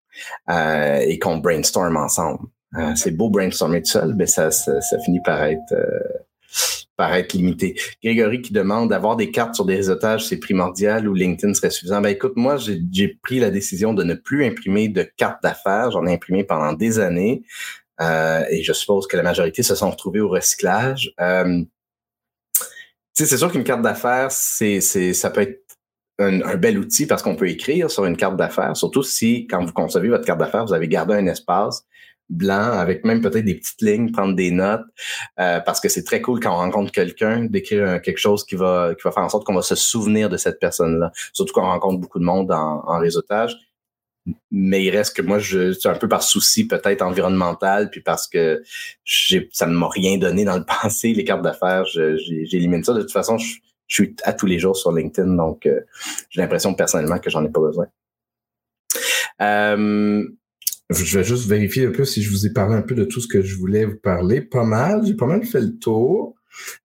euh, 0.51 0.97
et 0.99 1.17
qu'on 1.17 1.37
brainstorm 1.37 1.97
ensemble. 1.97 2.45
Euh, 2.77 2.93
c'est 2.95 3.09
beau 3.09 3.31
brainstormer 3.31 3.81
tout 3.81 3.89
seul, 3.89 4.13
mais 4.15 4.27
ça, 4.27 4.51
finit 5.03 5.21
par 5.23 5.43
être 5.43 5.73
par 6.95 7.13
être 7.15 7.33
limité. 7.33 7.75
Grégory 8.03 8.41
qui 8.41 8.53
demande 8.53 8.89
d'avoir 8.89 9.15
des 9.15 9.31
cartes 9.31 9.55
sur 9.55 9.65
des 9.65 9.75
réseautages, 9.75 10.27
c'est 10.27 10.37
primordial 10.37 11.07
ou 11.07 11.13
LinkedIn 11.13 11.53
serait 11.53 11.71
suffisant? 11.71 12.01
Ben 12.01 12.09
écoute, 12.09 12.33
moi, 12.35 12.57
j'ai 12.57 13.19
pris 13.23 13.39
la 13.39 13.49
décision 13.49 13.93
de 13.93 14.03
ne 14.03 14.13
plus 14.13 14.45
imprimer 14.45 14.89
de 14.89 15.03
cartes 15.17 15.41
d'affaires. 15.41 15.91
J'en 15.91 16.05
ai 16.05 16.13
imprimé 16.13 16.43
pendant 16.43 16.73
des 16.73 16.99
années. 16.99 17.43
Euh, 18.01 18.43
et 18.49 18.63
je 18.63 18.73
suppose 18.73 19.07
que 19.07 19.17
la 19.17 19.23
majorité 19.23 19.63
se 19.63 19.75
sont 19.75 19.89
retrouvés 19.89 20.19
au 20.19 20.29
recyclage. 20.29 21.13
Euh, 21.19 21.63
c'est 23.13 23.37
sûr 23.37 23.51
qu'une 23.51 23.63
carte 23.63 23.83
d'affaires, 23.83 24.31
c'est, 24.31 24.81
ça 24.81 25.29
peut 25.29 25.41
être 25.41 25.77
un, 26.17 26.55
bel 26.55 26.79
outil 26.79 27.05
parce 27.05 27.21
qu'on 27.21 27.35
peut 27.35 27.47
écrire 27.47 27.91
sur 27.91 28.05
une 28.05 28.17
carte 28.17 28.37
d'affaires, 28.37 28.75
surtout 28.75 29.03
si, 29.03 29.45
quand 29.47 29.63
vous 29.63 29.73
concevez 29.73 30.09
votre 30.09 30.25
carte 30.25 30.39
d'affaires, 30.39 30.65
vous 30.65 30.73
avez 30.73 30.87
gardé 30.87 31.13
un 31.13 31.27
espace 31.27 31.85
blanc 32.29 32.71
avec 32.71 33.03
même 33.05 33.21
peut-être 33.21 33.45
des 33.45 33.55
petites 33.55 33.81
lignes, 33.81 34.11
prendre 34.11 34.33
des 34.33 34.49
notes, 34.49 34.85
euh, 35.39 35.59
parce 35.59 35.79
que 35.79 35.89
c'est 35.89 36.03
très 36.03 36.21
cool 36.21 36.39
quand 36.39 36.53
on 36.53 36.57
rencontre 36.57 36.91
quelqu'un 36.91 37.43
d'écrire 37.43 38.01
quelque 38.01 38.17
chose 38.17 38.45
qui 38.45 38.55
va, 38.55 38.95
qui 38.95 39.03
va 39.03 39.11
faire 39.11 39.23
en 39.23 39.29
sorte 39.29 39.45
qu'on 39.45 39.53
va 39.53 39.61
se 39.61 39.75
souvenir 39.75 40.29
de 40.29 40.37
cette 40.37 40.59
personne-là. 40.59 41.11
Surtout 41.33 41.53
quand 41.53 41.63
on 41.63 41.69
rencontre 41.69 41.99
beaucoup 41.99 42.19
de 42.19 42.25
monde 42.25 42.51
en, 42.51 42.83
en 42.87 42.97
réseautage. 42.97 43.57
Mais 44.51 44.85
il 44.85 44.89
reste 44.91 45.15
que 45.15 45.21
moi, 45.21 45.39
je 45.39 45.73
suis 45.73 45.89
un 45.89 45.95
peu 45.95 46.07
par 46.07 46.23
souci 46.23 46.65
peut-être 46.65 47.01
environnemental, 47.01 47.89
puis 47.89 48.01
parce 48.01 48.27
que 48.27 48.63
ça 49.51 49.65
ne 49.65 49.73
m'a 49.73 49.89
rien 49.89 50.17
donné 50.17 50.45
dans 50.45 50.57
le 50.57 50.65
passé, 50.81 51.13
les 51.13 51.23
cartes 51.23 51.41
d'affaires, 51.41 51.85
j'élimine 51.85 52.83
ça. 52.83 52.93
De 52.93 53.01
toute 53.01 53.11
façon, 53.11 53.37
je, 53.37 53.55
suis 53.87 54.15
à 54.23 54.33
tous 54.33 54.45
les 54.45 54.59
jours 54.59 54.75
sur 54.75 54.91
LinkedIn, 54.91 55.35
donc 55.35 55.65
euh, 55.65 55.81
j'ai 56.29 56.41
l'impression 56.41 56.73
personnellement 56.73 57.19
que 57.19 57.29
j'en 57.29 57.45
ai 57.45 57.49
pas 57.49 57.59
besoin. 57.59 57.85
Euh, 59.41 60.25
je 60.89 61.17
vais 61.17 61.23
juste 61.23 61.47
vérifier 61.47 61.85
un 61.85 61.91
peu 61.91 62.05
si 62.05 62.23
je 62.23 62.29
vous 62.29 62.45
ai 62.45 62.53
parlé 62.53 62.75
un 62.75 62.81
peu 62.81 62.95
de 62.95 63.03
tout 63.03 63.19
ce 63.19 63.27
que 63.27 63.41
je 63.41 63.55
voulais 63.55 63.85
vous 63.85 63.97
parler. 63.97 64.41
Pas 64.41 64.63
mal, 64.63 65.05
j'ai 65.05 65.15
pas 65.15 65.25
mal 65.25 65.43
fait 65.43 65.61
le 65.61 65.77
tour. 65.77 66.35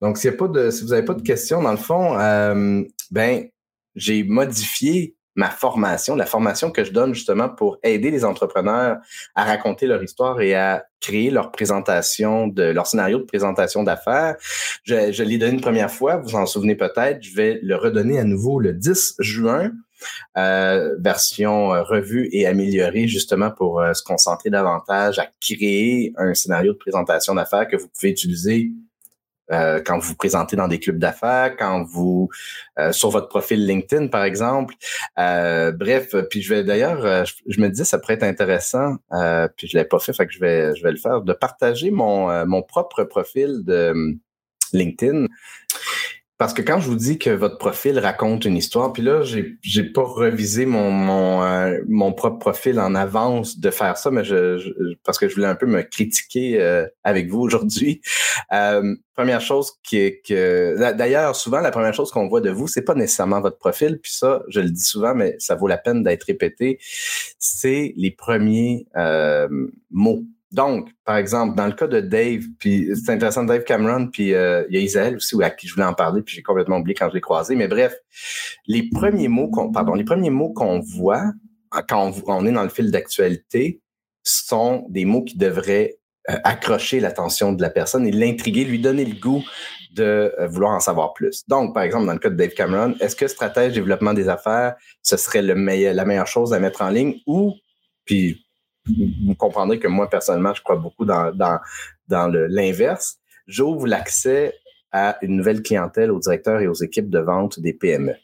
Donc, 0.00 0.18
s'il 0.18 0.30
y 0.30 0.34
a 0.34 0.36
pas 0.36 0.48
de, 0.48 0.70
si 0.70 0.82
vous 0.82 0.90
n'avez 0.90 1.04
pas 1.04 1.14
de 1.14 1.22
questions, 1.22 1.62
dans 1.62 1.70
le 1.70 1.78
fond, 1.78 2.18
euh, 2.18 2.82
ben, 3.10 3.48
j'ai 3.94 4.22
modifié 4.24 5.16
ma 5.38 5.50
formation, 5.50 6.16
la 6.16 6.26
formation 6.26 6.72
que 6.72 6.82
je 6.82 6.90
donne 6.90 7.14
justement 7.14 7.48
pour 7.48 7.78
aider 7.84 8.10
les 8.10 8.24
entrepreneurs 8.24 8.96
à 9.36 9.44
raconter 9.44 9.86
leur 9.86 10.02
histoire 10.02 10.40
et 10.40 10.56
à 10.56 10.84
créer 11.00 11.30
leur 11.30 11.52
présentation 11.52 12.48
de 12.48 12.64
leur 12.64 12.88
scénario 12.88 13.18
de 13.18 13.22
présentation 13.22 13.84
d'affaires. 13.84 14.34
Je, 14.82 15.22
l'ai 15.22 15.38
donné 15.38 15.52
une 15.52 15.60
première 15.60 15.92
fois, 15.92 16.16
vous 16.16 16.34
en 16.34 16.44
souvenez 16.44 16.74
peut-être. 16.74 17.22
Je 17.22 17.36
vais 17.36 17.60
le 17.62 17.76
redonner 17.76 18.18
à 18.18 18.24
nouveau 18.24 18.58
le 18.58 18.72
10 18.72 19.14
juin. 19.20 19.70
Euh, 20.36 20.96
version 20.98 21.74
euh, 21.74 21.82
revue 21.82 22.28
et 22.30 22.46
améliorée 22.46 23.08
justement 23.08 23.50
pour 23.50 23.80
euh, 23.80 23.94
se 23.94 24.02
concentrer 24.04 24.48
davantage 24.48 25.18
à 25.18 25.26
créer 25.40 26.12
un 26.16 26.34
scénario 26.34 26.72
de 26.72 26.78
présentation 26.78 27.34
d'affaires 27.34 27.66
que 27.66 27.76
vous 27.76 27.88
pouvez 27.88 28.10
utiliser 28.10 28.70
euh, 29.50 29.80
quand 29.84 29.98
vous 29.98 30.08
vous 30.08 30.16
présentez 30.16 30.56
dans 30.56 30.68
des 30.68 30.78
clubs 30.78 30.98
d'affaires, 30.98 31.56
quand 31.56 31.82
vous 31.84 32.28
euh, 32.78 32.92
sur 32.92 33.10
votre 33.10 33.28
profil 33.28 33.66
LinkedIn 33.66 34.08
par 34.08 34.24
exemple. 34.24 34.74
Euh, 35.18 35.72
bref, 35.72 36.14
puis 36.30 36.42
je 36.42 36.54
vais 36.54 36.64
d'ailleurs, 36.64 37.24
je, 37.24 37.60
me 37.60 37.68
disais 37.68 37.84
ça 37.84 37.98
pourrait 37.98 38.14
être 38.14 38.22
intéressant, 38.22 38.96
puis 39.56 39.68
je 39.68 39.76
l'ai 39.76 39.84
pas 39.84 39.98
fait, 39.98 40.12
fait 40.12 40.26
que 40.26 40.32
je 40.32 40.40
vais 40.40 40.74
je 40.74 40.82
vais 40.82 40.92
le 40.92 40.98
faire, 40.98 41.22
de 41.22 41.32
partager 41.32 41.90
mon 41.90 42.46
mon 42.46 42.62
propre 42.62 43.04
profil 43.04 43.64
de 43.64 44.16
LinkedIn 44.72 45.26
parce 46.38 46.54
que 46.54 46.62
quand 46.62 46.78
je 46.78 46.86
vous 46.86 46.94
dis 46.94 47.18
que 47.18 47.30
votre 47.30 47.58
profil 47.58 47.98
raconte 47.98 48.44
une 48.44 48.56
histoire, 48.56 48.92
puis 48.92 49.02
là, 49.02 49.22
j'ai 49.22 49.56
j'ai 49.60 49.82
pas 49.82 50.04
revisé 50.04 50.66
mon 50.66 50.92
mon, 50.92 51.42
euh, 51.42 51.78
mon 51.88 52.12
propre 52.12 52.38
profil 52.38 52.78
en 52.78 52.94
avance 52.94 53.58
de 53.58 53.70
faire 53.70 53.96
ça, 53.96 54.12
mais 54.12 54.22
je, 54.22 54.94
parce 55.02 55.18
que 55.18 55.28
je 55.28 55.34
voulais 55.34 55.48
un 55.48 55.56
peu 55.56 55.66
me 55.66 55.82
critiquer 55.82 56.62
euh, 56.62 56.86
avec 57.04 57.28
vous 57.28 57.40
aujourd'hui. 57.40 58.00
Euh, 58.52 58.94
première 59.14 59.40
chose 59.40 59.72
qui 59.82 59.98
est 59.98 60.24
que 60.24 60.92
d'ailleurs 60.92 61.34
souvent 61.34 61.60
la 61.60 61.70
première 61.70 61.92
chose 61.92 62.10
qu'on 62.12 62.28
voit 62.28 62.40
de 62.40 62.50
vous, 62.50 62.68
c'est 62.68 62.82
pas 62.82 62.94
nécessairement 62.94 63.40
votre 63.40 63.58
profil, 63.58 63.98
puis 64.00 64.12
ça, 64.12 64.42
je 64.48 64.60
le 64.60 64.70
dis 64.70 64.84
souvent, 64.84 65.14
mais 65.14 65.34
ça 65.38 65.54
vaut 65.56 65.66
la 65.66 65.76
peine 65.76 66.02
d'être 66.02 66.22
répété. 66.22 66.78
C'est 67.38 67.92
les 67.96 68.10
premiers 68.12 68.86
mots 69.90 70.24
donc, 70.50 70.88
par 71.04 71.16
exemple, 71.16 71.56
dans 71.56 71.66
le 71.66 71.74
cas 71.74 71.86
de 71.86 72.00
Dave, 72.00 72.42
puis 72.58 72.88
c'est 72.94 73.12
intéressant, 73.12 73.44
Dave 73.44 73.64
Cameron, 73.64 74.08
puis 74.08 74.32
euh, 74.32 74.64
il 74.70 74.76
y 74.76 74.78
a 74.78 74.82
Isaël 74.82 75.16
aussi 75.16 75.36
à 75.42 75.50
qui 75.50 75.68
je 75.68 75.74
voulais 75.74 75.86
en 75.86 75.92
parler, 75.92 76.22
puis 76.22 76.34
j'ai 76.34 76.42
complètement 76.42 76.78
oublié 76.78 76.94
quand 76.94 77.08
je 77.10 77.14
l'ai 77.14 77.20
croisé. 77.20 77.54
Mais 77.54 77.68
bref, 77.68 77.94
les 78.66 78.88
premiers 78.88 79.28
mots 79.28 79.50
qu'on, 79.50 79.70
pardon, 79.70 79.92
les 79.92 80.04
premiers 80.04 80.30
mots 80.30 80.52
qu'on 80.52 80.80
voit 80.80 81.24
quand 81.86 82.12
on, 82.26 82.46
est 82.46 82.52
dans 82.52 82.62
le 82.62 82.70
fil 82.70 82.90
d'actualité 82.90 83.82
sont 84.22 84.86
des 84.88 85.04
mots 85.04 85.22
qui 85.22 85.36
devraient 85.36 85.98
euh, 86.30 86.36
accrocher 86.44 86.98
l'attention 87.00 87.52
de 87.52 87.60
la 87.60 87.68
personne 87.68 88.06
et 88.06 88.12
l'intriguer, 88.12 88.64
lui 88.64 88.78
donner 88.78 89.04
le 89.04 89.20
goût 89.20 89.44
de 89.92 90.32
euh, 90.38 90.46
vouloir 90.48 90.72
en 90.72 90.80
savoir 90.80 91.12
plus. 91.12 91.46
Donc, 91.46 91.74
par 91.74 91.82
exemple, 91.82 92.06
dans 92.06 92.14
le 92.14 92.18
cas 92.18 92.30
de 92.30 92.36
Dave 92.36 92.54
Cameron, 92.54 92.94
est-ce 93.00 93.16
que 93.16 93.28
stratège 93.28 93.74
développement 93.74 94.14
des 94.14 94.30
affaires, 94.30 94.76
ce 95.02 95.18
serait 95.18 95.42
le 95.42 95.52
la 95.92 96.04
meilleure 96.06 96.26
chose 96.26 96.54
à 96.54 96.58
mettre 96.58 96.80
en 96.80 96.88
ligne 96.88 97.16
ou, 97.26 97.52
puis 98.06 98.47
vous 99.26 99.34
comprendrez 99.34 99.78
que 99.78 99.88
moi, 99.88 100.08
personnellement, 100.08 100.54
je 100.54 100.62
crois 100.62 100.76
beaucoup 100.76 101.04
dans, 101.04 101.60
l'inverse. 102.08 103.18
J'ouvre 103.46 103.86
l'accès 103.86 104.54
à 104.92 105.18
une 105.22 105.36
nouvelle 105.36 105.62
clientèle 105.62 106.10
aux 106.10 106.18
directeurs 106.18 106.60
et 106.60 106.66
aux 106.66 106.74
équipes 106.74 107.10
de 107.10 107.18
vente 107.18 107.60
des 107.60 107.72
PME. 107.72 108.14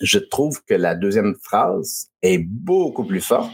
Je 0.00 0.18
trouve 0.18 0.62
que 0.64 0.74
la 0.74 0.94
deuxième 0.94 1.34
phrase 1.42 2.08
est 2.22 2.38
beaucoup 2.38 3.04
plus 3.04 3.20
forte, 3.20 3.52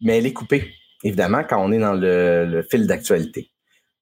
mais 0.00 0.18
elle 0.18 0.26
est 0.26 0.32
coupée, 0.32 0.72
évidemment, 1.02 1.42
quand 1.48 1.64
on 1.64 1.72
est 1.72 1.78
dans 1.78 1.94
le, 1.94 2.64
fil 2.70 2.86
d'actualité. 2.86 3.48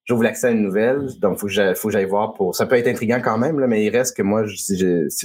J'ouvre 0.06 0.24
l'accès 0.24 0.48
à 0.48 0.50
une 0.50 0.62
nouvelle, 0.62 1.06
donc 1.20 1.38
faut 1.38 1.46
que 1.46 1.74
faut 1.74 1.88
que 1.88 1.92
j'aille 1.92 2.06
voir 2.06 2.34
pour. 2.34 2.54
Ça 2.54 2.66
peut 2.66 2.74
être 2.76 2.88
intriguant 2.88 3.20
quand 3.22 3.38
même, 3.38 3.64
mais 3.66 3.84
il 3.84 3.90
reste 3.90 4.16
que 4.16 4.22
moi, 4.22 4.44
si, 4.48 4.76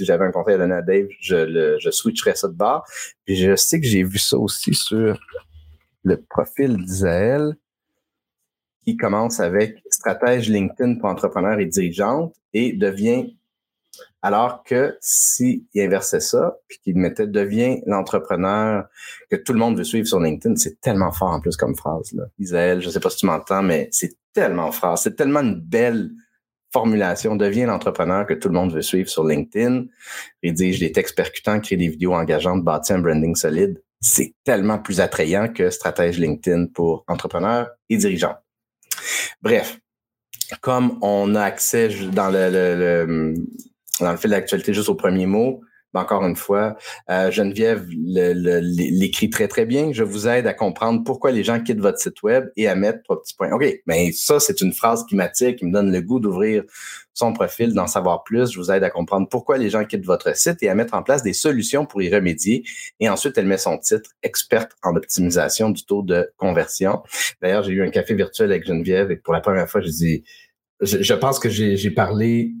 j'avais 0.04 0.24
un 0.24 0.30
conseil 0.30 0.54
à 0.54 0.58
donner 0.58 0.74
à 0.74 0.82
Dave, 0.82 1.06
je, 1.20 1.90
switcherais 1.90 2.36
ça 2.36 2.46
de 2.46 2.52
bord. 2.52 2.86
Puis 3.24 3.36
je 3.36 3.56
sais 3.56 3.80
que 3.80 3.86
j'ai 3.86 4.04
vu 4.04 4.18
ça 4.18 4.38
aussi 4.38 4.74
sur 4.74 5.18
le 6.06 6.22
profil 6.22 6.76
d'Isaël 6.76 7.56
qui 8.84 8.96
commence 8.96 9.40
avec 9.40 9.82
stratège 9.90 10.48
LinkedIn 10.48 10.94
pour 10.94 11.08
entrepreneurs 11.08 11.58
et 11.58 11.66
dirigeantes 11.66 12.32
et 12.54 12.72
devient 12.72 13.36
alors 14.22 14.62
que 14.62 14.96
s'il 15.00 15.64
inversait 15.76 16.20
ça, 16.20 16.58
puis 16.68 16.78
qu'il 16.82 16.96
mettait 16.96 17.26
devient 17.26 17.80
l'entrepreneur 17.86 18.86
que 19.30 19.36
tout 19.36 19.52
le 19.52 19.58
monde 19.58 19.76
veut 19.76 19.84
suivre 19.84 20.06
sur 20.06 20.20
LinkedIn, 20.20 20.56
c'est 20.56 20.80
tellement 20.80 21.12
fort 21.12 21.30
en 21.30 21.40
plus 21.40 21.56
comme 21.56 21.74
phrase. 21.74 22.12
Là. 22.12 22.24
Isaël, 22.38 22.80
je 22.80 22.90
sais 22.90 23.00
pas 23.00 23.10
si 23.10 23.18
tu 23.18 23.26
m'entends, 23.26 23.62
mais 23.62 23.88
c'est 23.90 24.16
tellement 24.32 24.70
fort. 24.70 24.98
C'est 24.98 25.16
tellement 25.16 25.40
une 25.40 25.60
belle 25.60 26.10
formulation. 26.72 27.36
Devient 27.36 27.64
l'entrepreneur 27.64 28.26
que 28.26 28.34
tout 28.34 28.48
le 28.48 28.54
monde 28.54 28.72
veut 28.72 28.82
suivre 28.82 29.08
sur 29.08 29.24
LinkedIn. 29.24 29.86
Rédige 30.42 30.80
des 30.80 30.92
textes 30.92 31.16
percutants, 31.16 31.60
crée 31.60 31.76
des 31.76 31.88
vidéos 31.88 32.14
engageantes, 32.14 32.62
bâtit 32.62 32.92
un 32.92 32.98
branding 32.98 33.34
solide 33.34 33.80
c'est 34.06 34.34
tellement 34.44 34.78
plus 34.78 35.00
attrayant 35.00 35.48
que 35.52 35.68
stratège 35.70 36.18
LinkedIn 36.18 36.66
pour 36.66 37.04
entrepreneurs 37.08 37.70
et 37.88 37.96
dirigeants. 37.96 38.36
Bref, 39.42 39.78
comme 40.60 40.98
on 41.02 41.34
a 41.34 41.42
accès 41.42 41.88
dans 42.12 42.30
le, 42.30 42.48
le, 42.50 43.34
dans 43.98 44.12
le 44.12 44.16
fil 44.16 44.30
d'actualité 44.30 44.72
juste 44.72 44.88
au 44.88 44.94
premier 44.94 45.26
mot, 45.26 45.60
encore 45.96 46.24
une 46.24 46.36
fois, 46.36 46.76
euh, 47.10 47.30
Geneviève 47.30 47.86
l'écrit 47.88 49.30
très, 49.30 49.48
très 49.48 49.66
bien. 49.66 49.92
Je 49.92 50.02
vous 50.02 50.28
aide 50.28 50.46
à 50.46 50.54
comprendre 50.54 51.02
pourquoi 51.04 51.32
les 51.32 51.44
gens 51.44 51.60
quittent 51.60 51.80
votre 51.80 51.98
site 51.98 52.22
web 52.22 52.48
et 52.56 52.68
à 52.68 52.74
mettre 52.74 53.02
trois 53.02 53.20
petits 53.20 53.34
points. 53.34 53.50
OK, 53.52 53.64
mais 53.86 54.12
ça, 54.12 54.40
c'est 54.40 54.60
une 54.60 54.72
phrase 54.72 55.04
qui 55.06 55.16
m'attire, 55.16 55.56
qui 55.56 55.64
me 55.64 55.72
donne 55.72 55.92
le 55.92 56.00
goût 56.00 56.20
d'ouvrir 56.20 56.64
son 57.14 57.32
profil, 57.32 57.72
d'en 57.72 57.86
savoir 57.86 58.22
plus. 58.24 58.52
Je 58.52 58.58
vous 58.58 58.70
aide 58.70 58.84
à 58.84 58.90
comprendre 58.90 59.28
pourquoi 59.28 59.56
les 59.58 59.70
gens 59.70 59.84
quittent 59.84 60.04
votre 60.04 60.36
site 60.36 60.62
et 60.62 60.68
à 60.68 60.74
mettre 60.74 60.94
en 60.94 61.02
place 61.02 61.22
des 61.22 61.32
solutions 61.32 61.86
pour 61.86 62.02
y 62.02 62.14
remédier. 62.14 62.64
Et 63.00 63.08
ensuite, 63.08 63.38
elle 63.38 63.46
met 63.46 63.58
son 63.58 63.78
titre, 63.78 64.10
experte 64.22 64.72
en 64.82 64.94
optimisation 64.96 65.70
du 65.70 65.84
taux 65.84 66.02
de 66.02 66.30
conversion. 66.36 67.02
D'ailleurs, 67.40 67.62
j'ai 67.62 67.72
eu 67.72 67.82
un 67.82 67.90
café 67.90 68.14
virtuel 68.14 68.50
avec 68.50 68.66
Geneviève 68.66 69.10
et 69.10 69.16
pour 69.16 69.32
la 69.32 69.40
première 69.40 69.68
fois, 69.68 69.80
je 69.80 69.88
dis, 69.88 70.24
je 70.80 71.14
pense 71.14 71.38
que 71.38 71.48
j'ai 71.48 71.90
parlé 71.90 72.52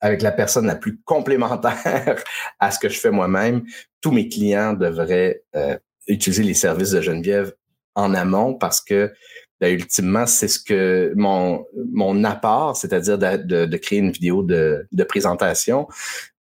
avec 0.00 0.22
la 0.22 0.32
personne 0.32 0.66
la 0.66 0.76
plus 0.76 1.00
complémentaire 1.04 2.22
à 2.60 2.70
ce 2.70 2.78
que 2.78 2.88
je 2.88 2.98
fais 2.98 3.10
moi-même. 3.10 3.64
Tous 4.00 4.12
mes 4.12 4.28
clients 4.28 4.72
devraient 4.72 5.42
euh, 5.56 5.76
utiliser 6.06 6.42
les 6.42 6.54
services 6.54 6.90
de 6.90 7.00
Geneviève 7.00 7.54
en 7.94 8.14
amont 8.14 8.54
parce 8.54 8.80
que 8.80 9.12
ben, 9.60 9.74
ultimement, 9.74 10.26
c'est 10.26 10.46
ce 10.46 10.60
que 10.60 11.12
mon, 11.16 11.66
mon 11.92 12.22
apport, 12.22 12.76
c'est-à-dire 12.76 13.18
de, 13.18 13.64
de, 13.66 13.76
créer 13.76 13.98
une 13.98 14.12
vidéo 14.12 14.44
de, 14.44 14.86
de 14.92 15.04
présentation 15.04 15.88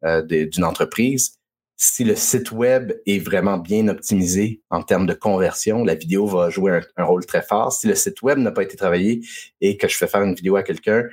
euh, 0.04 0.20
d'une 0.22 0.64
entreprise. 0.64 1.32
Si 1.78 2.04
le 2.04 2.14
site 2.14 2.52
web 2.52 2.92
est 3.06 3.18
vraiment 3.18 3.56
bien 3.56 3.88
optimisé 3.88 4.60
en 4.70 4.82
termes 4.82 5.06
de 5.06 5.14
conversion, 5.14 5.82
la 5.84 5.94
vidéo 5.94 6.26
va 6.26 6.50
jouer 6.50 6.72
un, 6.72 6.82
un 7.02 7.04
rôle 7.04 7.24
très 7.24 7.42
fort. 7.42 7.72
Si 7.72 7.86
le 7.86 7.94
site 7.94 8.20
web 8.20 8.38
n'a 8.38 8.50
pas 8.50 8.62
été 8.62 8.76
travaillé 8.76 9.22
et 9.62 9.78
que 9.78 9.88
je 9.88 9.96
fais 9.96 10.06
faire 10.06 10.22
une 10.22 10.34
vidéo 10.34 10.56
à 10.56 10.62
quelqu'un, 10.62 11.04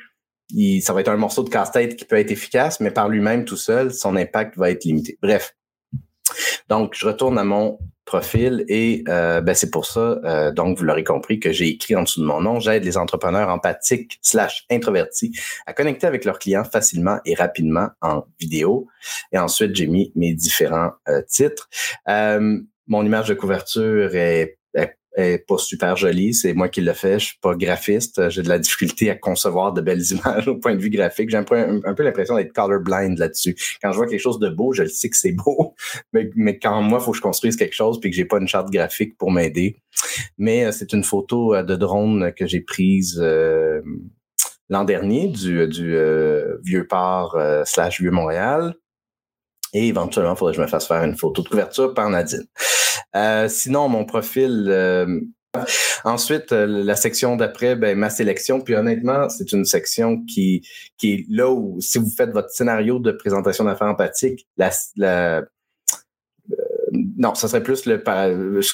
ça 0.82 0.94
va 0.94 1.02
être 1.02 1.10
un 1.10 1.18
morceau 1.18 1.44
de 1.44 1.50
casse-tête 1.50 1.96
qui 1.96 2.06
peut 2.06 2.18
être 2.18 2.32
efficace, 2.32 2.80
mais 2.80 2.92
par 2.92 3.10
lui-même 3.10 3.46
tout 3.46 3.58
seul, 3.58 3.94
son 3.94 4.16
impact 4.16 4.58
va 4.58 4.70
être 4.70 4.86
limité. 4.86 5.18
Bref. 5.22 5.56
Donc, 6.70 6.94
je 6.96 7.06
retourne 7.06 7.38
à 7.38 7.44
mon 7.44 7.80
profil 8.06 8.66
et 8.68 9.04
euh, 9.08 9.42
ben, 9.42 9.56
c'est 9.56 9.72
pour 9.72 9.86
ça, 9.86 10.20
euh, 10.26 10.52
donc 10.52 10.78
vous 10.78 10.84
l'aurez 10.84 11.04
compris, 11.04 11.40
que 11.40 11.52
j'ai 11.52 11.70
écrit 11.70 11.96
en 11.96 12.04
dessous 12.04 12.20
de 12.20 12.26
mon 12.26 12.42
nom, 12.42 12.60
j'aide 12.60 12.84
les 12.84 12.98
entrepreneurs 12.98 13.50
empathiques 13.50 14.20
slash 14.22 14.66
introvertis 14.70 15.32
à 15.66 15.74
connecter 15.74 16.06
avec 16.06 16.26
leurs 16.26 16.38
clients 16.38 16.66
facilement 16.66 17.20
et 17.26 17.34
rapidement 17.34 17.90
en 18.02 18.26
vidéo. 18.40 18.88
Et 19.32 19.38
ensuite, 19.38 19.76
j'ai 19.76 19.88
mis 19.88 20.12
mes 20.16 20.34
différents 20.34 20.92
euh, 21.08 21.22
titres. 21.28 21.70
mon 22.08 23.06
image 23.06 23.30
de 23.30 23.34
couverture 23.34 24.16
est 24.16 24.58
est 24.76 24.98
pas 25.16 25.58
super 25.58 25.96
jolie. 25.96 26.34
C'est 26.34 26.54
moi 26.54 26.70
qui 26.70 26.82
le 26.82 26.94
fais. 26.94 27.20
Je 27.20 27.26
suis 27.26 27.38
pas 27.42 27.56
graphiste. 27.56 28.30
J'ai 28.30 28.42
de 28.42 28.50
la 28.50 28.60
difficulté 28.60 29.10
à 29.10 29.16
concevoir 29.16 29.74
de 29.74 29.82
belles 29.82 30.04
images 30.12 30.48
au 30.48 30.56
point 30.56 30.76
de 30.76 30.82
vue 30.82 30.90
graphique. 30.90 31.30
J'ai 31.30 31.38
un 31.38 31.44
peu, 31.44 32.04
l'impression 32.04 32.36
d'être 32.36 32.54
colorblind 32.54 33.18
là-dessus. 33.18 33.56
Quand 33.82 33.92
je 33.92 33.98
vois 33.98 34.08
quelque 34.08 34.22
chose 34.22 34.40
de 34.40 34.50
beau, 34.50 34.74
je 34.74 34.84
le 34.84 34.90
sais 34.90 35.10
que 35.10 35.18
c'est 35.18 35.32
beau. 35.46 35.76
Mais, 36.14 36.58
quand 36.60 36.82
moi, 36.82 37.00
il 37.02 37.06
faut 37.06 37.12
que 37.12 37.18
je 37.18 37.22
construise 37.22 37.56
quelque 37.56 37.76
chose 37.76 38.00
puis 38.00 38.10
que 38.10 38.16
j'ai 38.16 38.26
pas 38.26 38.40
une 38.40 38.48
charte 38.48 38.72
graphique 38.72 39.18
pour 39.18 39.32
m'aider. 39.32 39.82
Mais 40.38 40.66
euh, 40.66 40.72
c'est 40.72 40.94
une 40.94 41.04
photo 41.04 41.56
euh, 41.56 41.64
de 41.64 41.76
drone 41.76 42.34
que 42.34 42.48
j'ai 42.48 42.62
prise 42.62 43.20
euh, 43.22 43.82
l'an 44.70 44.84
dernier 44.84 45.28
du, 45.28 45.68
du 45.68 45.96
vieux 46.64 46.88
port 46.88 47.38
slash 47.66 48.02
vieux 48.02 48.12
Montréal. 48.12 48.74
Et 49.74 49.88
éventuellement, 49.88 50.34
il 50.34 50.38
faudrait 50.38 50.54
que 50.54 50.58
je 50.58 50.62
me 50.62 50.68
fasse 50.68 50.88
faire 50.88 51.04
une 51.04 51.16
photo 51.16 51.42
de 51.42 51.50
couverture 51.50 51.94
par 51.94 52.10
Nadine. 52.10 52.46
Euh, 53.16 53.48
sinon, 53.50 53.90
mon 53.90 54.06
profil. 54.06 54.68
Euh, 54.70 55.20
ensuite, 56.04 56.52
euh, 56.52 56.66
la 56.66 56.96
section 56.96 57.36
d'après, 57.36 57.76
ben, 57.76 57.98
ma 57.98 58.10
sélection. 58.10 58.62
Puis 58.62 58.76
honnêtement, 58.76 59.30
c'est 59.30 59.52
une 59.52 59.66
section 59.66 60.24
qui, 60.26 60.68
qui 60.98 61.14
est 61.14 61.26
là 61.30 61.50
où, 61.52 61.80
si 61.80 61.98
vous 61.98 62.10
faites 62.10 62.32
votre 62.32 62.50
scénario 62.50 63.00
de 63.00 63.12
présentation 63.12 63.64
d'affaires 63.64 63.88
empathiques, 63.88 64.48
la, 64.58 64.72
la 64.96 65.44
non, 67.24 67.36
ça 67.36 67.48
serait 67.48 67.64
plus 67.64 67.86
le 67.86 68.04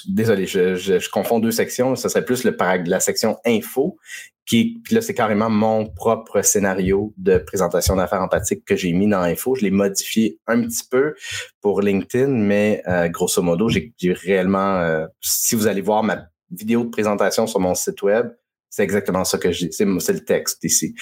désolé, 0.08 0.48
je, 0.48 0.74
je, 0.74 1.10
confonds 1.12 1.40
deux 1.40 1.52
sections. 1.52 1.96
Ça 1.96 2.10
serait 2.10 2.26
plus 2.26 2.44
le 2.44 2.58
la 2.88 3.00
section 3.00 3.38
info, 3.46 4.00
qui 4.48 4.82
puis 4.84 4.96
là 4.96 5.02
c'est 5.02 5.14
carrément 5.14 5.52
mon 5.52 5.86
propre 5.86 6.42
scénario 6.42 7.14
de 7.18 7.38
présentation 7.38 7.96
d'affaires 7.96 8.24
empathiques 8.24 8.66
que 8.66 8.76
j'ai 8.76 8.92
mis 8.92 9.08
dans 9.08 9.22
info. 9.22 9.54
Je 9.54 9.62
l'ai 9.62 9.70
modifié 9.70 10.40
un 10.48 10.64
petit 10.64 10.84
peu 10.90 11.14
pour 11.62 11.82
LinkedIn, 11.82 12.28
mais 12.28 12.82
euh, 12.88 13.08
grosso 13.08 13.44
modo, 13.44 13.70
j'ai 13.70 13.94
réellement. 14.02 14.78
Euh, 14.78 15.06
si 15.22 15.54
vous 15.54 15.68
allez 15.68 15.82
voir 15.82 16.02
ma 16.02 16.26
vidéo 16.50 16.86
de 16.86 16.90
présentation 16.90 17.46
sur 17.46 17.60
mon 17.60 17.76
site 17.76 18.02
web, 18.02 18.32
c'est 18.72 18.84
exactement 18.84 19.26
ça 19.26 19.38
que 19.38 19.52
j'ai. 19.52 19.70
C'est 19.72 19.86
le 19.86 20.26
texte 20.26 20.64
ici. 20.64 20.96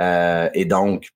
Euh, 0.00 0.50
et 0.52 0.66
donc 0.66 1.08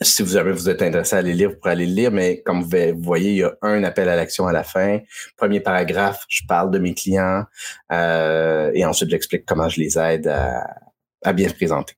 si 0.00 0.22
vous 0.22 0.36
avez 0.36 0.52
vous 0.52 0.68
êtes 0.68 0.82
intéressé 0.82 1.16
à 1.16 1.22
les 1.22 1.34
lire, 1.34 1.50
vous 1.50 1.56
pourrez 1.56 1.72
aller 1.72 1.86
le 1.86 1.94
lire, 1.94 2.10
mais 2.10 2.42
comme 2.42 2.62
vous 2.62 3.02
voyez, 3.02 3.30
il 3.30 3.36
y 3.38 3.42
a 3.42 3.56
un 3.62 3.84
appel 3.84 4.08
à 4.08 4.16
l'action 4.16 4.46
à 4.46 4.52
la 4.52 4.64
fin. 4.64 5.00
Premier 5.36 5.60
paragraphe, 5.60 6.24
je 6.28 6.42
parle 6.46 6.70
de 6.70 6.78
mes 6.78 6.94
clients 6.94 7.44
euh, 7.92 8.70
et 8.74 8.84
ensuite 8.84 9.10
j'explique 9.10 9.44
comment 9.46 9.68
je 9.68 9.80
les 9.80 9.98
aide 9.98 10.28
à, 10.28 11.32
bien 11.32 11.48
se 11.48 11.54
présenter. 11.54 11.94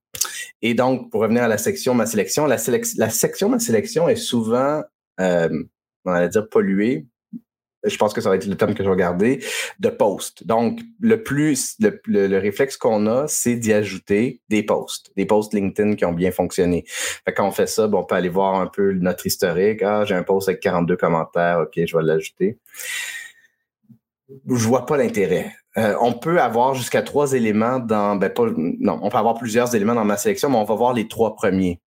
Et 0.63 0.75
donc, 0.75 1.11
pour 1.11 1.23
revenir 1.23 1.43
à 1.43 1.49
la 1.49 1.59
section 1.59 1.95
ma 1.95 2.07
sélection, 2.07 2.47
la, 2.47 2.57
la 2.97 3.11
section 3.11 3.49
ma 3.49 3.59
sélection 3.59 4.09
est 4.09 4.17
souvent, 4.17 4.83
euh, 5.21 5.49
on 6.05 6.13
va 6.13 6.29
dire 6.29 6.49
polluée 6.49 7.07
je 7.85 7.97
pense 7.97 8.13
que 8.13 8.21
ça 8.21 8.29
va 8.29 8.37
être 8.37 8.47
le 8.47 8.57
terme 8.57 8.75
que 8.75 8.83
je 8.83 8.89
vais 8.89 8.97
garder, 8.97 9.45
de 9.79 9.89
posts. 9.89 10.47
Donc, 10.47 10.81
le 11.01 11.23
plus, 11.23 11.77
le, 11.81 12.39
réflexe 12.39 12.77
qu'on 12.77 13.07
a, 13.07 13.27
c'est 13.29 13.57
d'y 13.57 13.73
ajouter 13.73 14.41
des 14.49 14.63
posts, 14.63 15.13
des 15.17 15.27
posts 15.27 15.55
LinkedIn 15.55 15.95
qui 15.95 16.05
ont 16.05 16.13
bien 16.13 16.31
fonctionné. 16.31 16.85
quand 17.35 17.47
on 17.47 17.51
fait 17.51 17.67
ça, 17.67 17.89
on 17.93 18.05
peut 18.05 18.15
aller 18.15 18.29
voir 18.29 18.61
un 18.61 18.67
peu 18.67 18.93
notre 18.93 19.27
historique. 19.27 19.83
Ah, 19.83 20.05
j'ai 20.05 20.15
un 20.15 20.23
post 20.23 20.49
avec 20.49 20.61
42 20.61 20.97
commentaires, 20.97 21.61
OK, 21.61 21.73
je 21.85 21.97
vais 21.97 22.03
l'ajouter. 22.03 22.59
Je 24.29 24.67
vois 24.67 24.87
pas 24.87 24.97
l'intérêt. 24.97 25.53
Euh, 25.77 25.95
on 26.01 26.13
peut 26.13 26.41
avoir 26.41 26.75
jusqu'à 26.75 27.03
trois 27.03 27.33
éléments 27.33 27.79
dans, 27.79 28.17
ben 28.17 28.31
pas, 28.31 28.45
non, 28.57 28.99
on 29.03 29.11
peut 29.11 29.19
avoir 29.19 29.35
plusieurs 29.35 29.75
éléments 29.75 29.95
dans 29.95 30.05
ma 30.05 30.17
sélection, 30.17 30.49
mais 30.49 30.57
on 30.57 30.65
va 30.65 30.75
voir 30.75 30.93
les 30.93 31.09
trois 31.09 31.35
premiers 31.35 31.81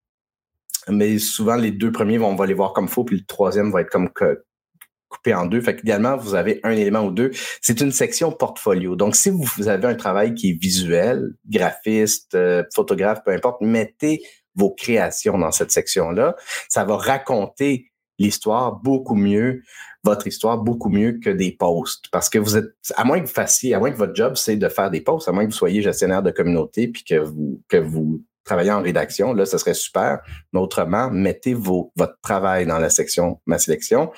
mais 0.90 1.18
souvent 1.18 1.56
les 1.56 1.70
deux 1.70 1.92
premiers, 1.92 2.18
on 2.18 2.34
va 2.34 2.46
les 2.46 2.54
voir 2.54 2.72
comme 2.72 2.88
faux, 2.88 3.04
puis 3.04 3.16
le 3.16 3.24
troisième 3.24 3.70
va 3.70 3.82
être 3.82 3.90
comme 3.90 4.08
coupé 5.08 5.34
en 5.34 5.46
deux. 5.46 5.60
Fait 5.60 5.76
qu'idéalement, 5.76 6.16
vous 6.16 6.34
avez 6.34 6.60
un 6.62 6.70
élément 6.70 7.04
ou 7.04 7.10
deux. 7.10 7.30
C'est 7.60 7.80
une 7.80 7.92
section 7.92 8.32
portfolio. 8.32 8.96
Donc, 8.96 9.16
si 9.16 9.30
vous 9.30 9.68
avez 9.68 9.86
un 9.86 9.94
travail 9.94 10.34
qui 10.34 10.50
est 10.50 10.60
visuel, 10.60 11.34
graphiste, 11.48 12.34
euh, 12.34 12.62
photographe, 12.74 13.20
peu 13.24 13.32
importe, 13.32 13.60
mettez 13.60 14.22
vos 14.54 14.70
créations 14.70 15.38
dans 15.38 15.52
cette 15.52 15.70
section-là. 15.70 16.36
Ça 16.68 16.84
va 16.84 16.96
raconter 16.96 17.92
l'histoire 18.18 18.72
beaucoup 18.72 19.14
mieux, 19.14 19.62
votre 20.02 20.26
histoire 20.26 20.58
beaucoup 20.58 20.88
mieux 20.88 21.20
que 21.22 21.30
des 21.30 21.52
posts. 21.52 22.06
Parce 22.10 22.28
que 22.28 22.38
vous 22.38 22.56
êtes, 22.56 22.74
à 22.96 23.04
moins 23.04 23.20
que 23.20 23.26
vous 23.26 23.32
fassiez, 23.32 23.74
à 23.74 23.78
moins 23.78 23.90
que 23.90 23.96
votre 23.96 24.14
job, 24.14 24.34
c'est 24.36 24.56
de 24.56 24.68
faire 24.68 24.90
des 24.90 25.00
posts, 25.00 25.28
à 25.28 25.32
moins 25.32 25.44
que 25.44 25.50
vous 25.50 25.56
soyez 25.56 25.82
gestionnaire 25.82 26.22
de 26.22 26.30
communauté 26.30 26.88
puis 26.88 27.04
que 27.04 27.16
vous, 27.16 27.62
que 27.68 27.76
vous 27.76 28.22
travailler 28.48 28.72
en 28.72 28.82
rédaction, 28.82 29.34
là, 29.34 29.46
ce 29.46 29.58
serait 29.58 29.74
super. 29.74 30.20
Mais 30.52 30.60
autrement, 30.60 31.10
mettez 31.10 31.54
vos, 31.54 31.92
votre 31.96 32.18
travail 32.22 32.66
dans 32.66 32.78
la 32.78 32.90
section 32.90 33.40
Ma 33.46 33.58
sélection. 33.58 34.10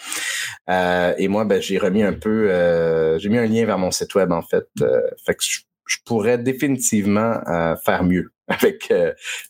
Euh, 0.70 1.14
et 1.18 1.28
moi, 1.28 1.44
ben, 1.44 1.60
j'ai 1.60 1.78
remis 1.78 2.02
un 2.02 2.12
peu, 2.12 2.50
euh, 2.50 3.18
j'ai 3.18 3.28
mis 3.28 3.38
un 3.38 3.46
lien 3.46 3.66
vers 3.66 3.78
mon 3.78 3.90
site 3.90 4.14
web, 4.14 4.32
en 4.32 4.42
fait. 4.42 4.66
Euh, 4.80 5.02
fait 5.26 5.34
que 5.34 5.42
je, 5.44 5.96
pourrais 6.06 6.38
définitivement 6.38 7.40
faire 7.84 8.04
mieux. 8.04 8.32
Avec, 8.48 8.92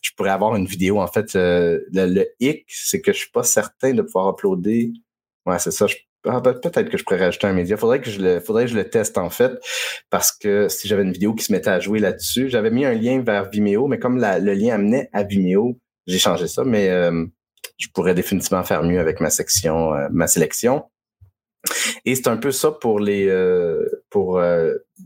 je 0.01 0.11
pourrais 0.15 0.31
avoir 0.31 0.55
une 0.55 0.65
vidéo. 0.65 0.99
En 0.99 1.07
fait, 1.07 1.33
le, 1.35 1.85
le 1.91 2.25
hic, 2.39 2.65
c'est 2.67 2.99
que 3.01 3.13
je 3.13 3.19
suis 3.19 3.31
pas 3.31 3.43
certain 3.43 3.93
de 3.93 4.01
pouvoir 4.01 4.31
uploader. 4.31 4.91
Ouais, 5.45 5.59
c'est 5.59 5.71
ça. 5.71 5.85
Ah, 6.25 6.39
ben, 6.39 6.53
peut-être 6.53 6.89
que 6.89 6.97
je 6.97 7.03
pourrais 7.03 7.25
rajouter 7.25 7.47
un 7.47 7.53
média. 7.53 7.77
Faudrait 7.77 8.01
que 8.01 8.09
je 8.09 8.21
le, 8.21 8.39
faudrait 8.39 8.65
que 8.65 8.71
je 8.71 8.75
le 8.75 8.89
teste 8.89 9.17
en 9.17 9.29
fait, 9.29 9.53
parce 10.09 10.31
que 10.31 10.69
si 10.69 10.87
j'avais 10.87 11.03
une 11.03 11.11
vidéo 11.11 11.33
qui 11.33 11.43
se 11.43 11.51
mettait 11.51 11.69
à 11.69 11.79
jouer 11.79 11.99
là-dessus, 11.99 12.49
j'avais 12.49 12.69
mis 12.69 12.85
un 12.85 12.93
lien 12.93 13.21
vers 13.21 13.49
Vimeo, 13.49 13.87
mais 13.87 13.97
comme 13.97 14.19
le 14.19 14.53
lien 14.53 14.75
amenait 14.75 15.09
à 15.13 15.23
Vimeo, 15.23 15.79
j'ai 16.07 16.19
changé 16.19 16.47
ça. 16.47 16.63
Mais 16.63 16.89
euh, 16.89 17.25
je 17.77 17.87
pourrais 17.93 18.13
définitivement 18.13 18.63
faire 18.63 18.83
mieux 18.83 18.99
avec 18.99 19.19
ma 19.19 19.29
section, 19.29 19.93
euh, 19.93 20.07
ma 20.11 20.27
sélection. 20.27 20.83
Et 22.05 22.15
c'est 22.15 22.27
un 22.27 22.37
peu 22.37 22.51
ça 22.51 22.71
pour 22.71 22.99
les 22.99 23.27
euh, 23.27 23.85
pour 24.09 24.41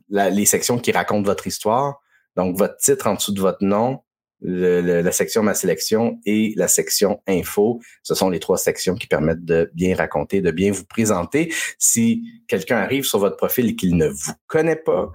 les 0.09 0.45
sections 0.45 0.79
qui 0.79 0.91
racontent 0.91 1.23
votre 1.23 1.47
histoire. 1.47 2.01
Donc 2.35 2.57
votre 2.57 2.77
titre 2.77 3.07
en 3.07 3.15
dessous 3.15 3.33
de 3.33 3.41
votre 3.41 3.63
nom, 3.63 3.99
la 4.45 5.11
section 5.11 5.43
Ma 5.43 5.53
sélection 5.53 6.19
et 6.25 6.53
la 6.55 6.67
section 6.67 7.21
Info. 7.27 7.79
Ce 8.03 8.15
sont 8.15 8.29
les 8.29 8.39
trois 8.39 8.57
sections 8.57 8.95
qui 8.95 9.07
permettent 9.07 9.45
de 9.45 9.71
bien 9.73 9.95
raconter, 9.95 10.41
de 10.41 10.51
bien 10.51 10.71
vous 10.71 10.85
présenter. 10.85 11.53
Si 11.79 12.23
quelqu'un 12.47 12.77
arrive 12.77 13.03
sur 13.03 13.19
votre 13.19 13.37
profil 13.37 13.69
et 13.69 13.75
qu'il 13.75 13.97
ne 13.97 14.07
vous 14.07 14.33
connaît 14.47 14.75
pas, 14.75 15.11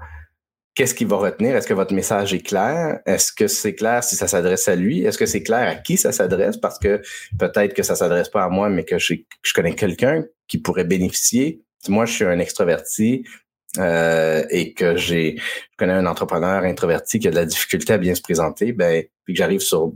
qu'est-ce 0.75 0.95
qu'il 0.95 1.09
va 1.09 1.17
retenir? 1.17 1.57
Est-ce 1.57 1.67
que 1.67 1.75
votre 1.75 1.95
message 1.95 2.33
est 2.35 2.41
clair? 2.41 3.01
Est-ce 3.07 3.33
que 3.33 3.47
c'est 3.47 3.75
clair 3.75 4.03
si 4.03 4.17
ça 4.17 4.27
s'adresse 4.27 4.67
à 4.69 4.77
lui? 4.77 5.05
Est-ce 5.05 5.19
que 5.19 5.27
c'est 5.27 5.43
clair 5.43 5.69
à 5.69 5.75
qui 5.75 5.97
ça 5.97 6.13
s'adresse? 6.13 6.57
Parce 6.57 6.79
que 6.79 7.03
peut-être 7.39 7.75
que 7.75 7.83
ça 7.83 7.97
s'adresse 7.97 8.29
pas 8.29 8.45
à 8.45 8.49
moi, 8.49 8.69
mais 8.69 8.85
que 8.85 8.99
je, 8.99 9.15
je 9.43 9.53
connais 9.53 9.75
quelqu'un 9.75 10.25
qui 10.49 10.59
pourrait 10.59 10.85
bénéficier. 10.85 11.63
Moi, 11.89 12.07
je 12.07 12.13
suis 12.13 12.25
un 12.25 12.39
extraverti. 12.39 13.25
Euh, 13.79 14.45
et 14.51 14.75
que 14.75 14.97
j'ai 14.97 15.37
je 15.37 15.77
connais 15.77 15.93
un 15.93 16.07
entrepreneur 16.07 16.65
introverti 16.65 17.21
qui 17.21 17.29
a 17.29 17.31
de 17.31 17.37
la 17.37 17.45
difficulté 17.45 17.93
à 17.93 17.99
bien 17.99 18.17
se 18.17 18.23
présenter, 18.23 18.73
ben 18.73 19.05
puis 19.25 19.35
que 19.35 19.39
j'arrive 19.39 19.61
sur 19.61 19.93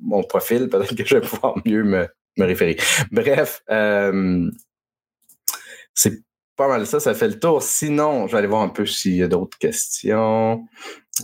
mon 0.00 0.22
profil, 0.22 0.68
peut-être 0.70 0.96
que 0.96 1.04
je 1.04 1.16
vais 1.16 1.20
pouvoir 1.20 1.56
mieux 1.66 1.84
me, 1.84 2.08
me 2.38 2.44
référer. 2.46 2.78
Bref, 3.10 3.62
euh, 3.70 4.50
c'est 5.94 6.22
pas 6.56 6.68
mal 6.68 6.86
ça, 6.86 7.00
ça 7.00 7.12
fait 7.12 7.28
le 7.28 7.38
tour. 7.38 7.62
Sinon, 7.62 8.26
je 8.26 8.32
vais 8.32 8.38
aller 8.38 8.46
voir 8.46 8.62
un 8.62 8.70
peu 8.70 8.86
s'il 8.86 9.16
y 9.16 9.22
a 9.22 9.28
d'autres 9.28 9.58
questions. 9.58 10.66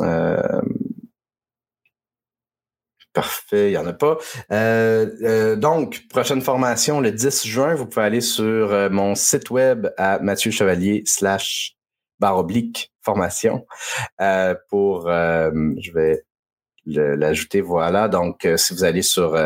Euh, 0.01 0.61
Parfait, 3.15 3.71
il 3.71 3.73
n'y 3.73 3.77
en 3.79 3.87
a 3.87 3.95
pas. 3.95 4.19
Donc, 5.57 6.07
prochaine 6.09 6.41
formation 6.41 7.01
le 7.01 7.11
10 7.11 7.47
juin, 7.47 7.75
vous 7.75 7.87
pouvez 7.87 8.05
aller 8.05 8.21
sur 8.21 8.91
mon 8.91 9.17
site 9.17 9.51
web 9.51 9.89
à 9.97 10.21
Mathieu 10.21 10.53
Chevalier 10.53 11.03
slash 11.05 11.78
barre 12.21 12.39
oblique 12.39 12.93
formation 13.03 13.67
euh, 14.21 14.55
pour 14.69 15.09
euh, 15.09 15.51
je 15.81 15.93
vais 15.93 16.25
l'ajouter 16.87 17.61
voilà. 17.61 18.09
Donc 18.09 18.47
euh, 18.47 18.57
si 18.57 18.73
vous 18.73 18.83
allez 18.83 19.03
sur 19.03 19.39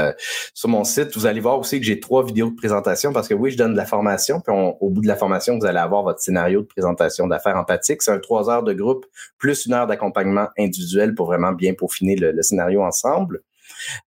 sur 0.55 0.69
mon 0.69 0.85
site 0.85 1.17
vous 1.17 1.27
allez 1.27 1.41
voir 1.41 1.59
aussi 1.59 1.81
que 1.81 1.87
j'ai 1.87 1.99
trois 1.99 2.25
vidéos 2.25 2.51
de 2.51 2.55
présentation 2.55 3.13
parce 3.13 3.27
que 3.27 3.35
oui 3.35 3.51
je 3.51 3.57
donne 3.57 3.73
de 3.73 3.77
la 3.77 3.85
formation 3.85 4.41
puis 4.41 4.55
au 4.55 4.91
bout 4.91 5.01
de 5.01 5.09
la 5.09 5.17
formation 5.17 5.59
vous 5.59 5.67
allez 5.67 5.81
avoir 5.81 6.05
votre 6.05 6.21
scénario 6.21 6.63
de 6.63 6.67
présentation 6.67 7.27
d'affaires 7.27 7.57
empathiques 7.57 8.03
c'est 8.03 8.13
un 8.13 8.21
trois 8.21 8.49
heures 8.49 8.63
de 8.63 8.73
groupe 8.73 9.07
plus 9.39 9.67
une 9.67 9.73
heure 9.73 9.89
d'accompagnement 9.89 10.49
individuel 10.57 11.17
pour 11.17 11.27
vraiment 11.27 11.53
bien 11.53 11.75
peaufiner 11.75 12.15
le, 12.15 12.31
le 12.31 12.43
scénario 12.43 12.83
ensemble 12.83 13.43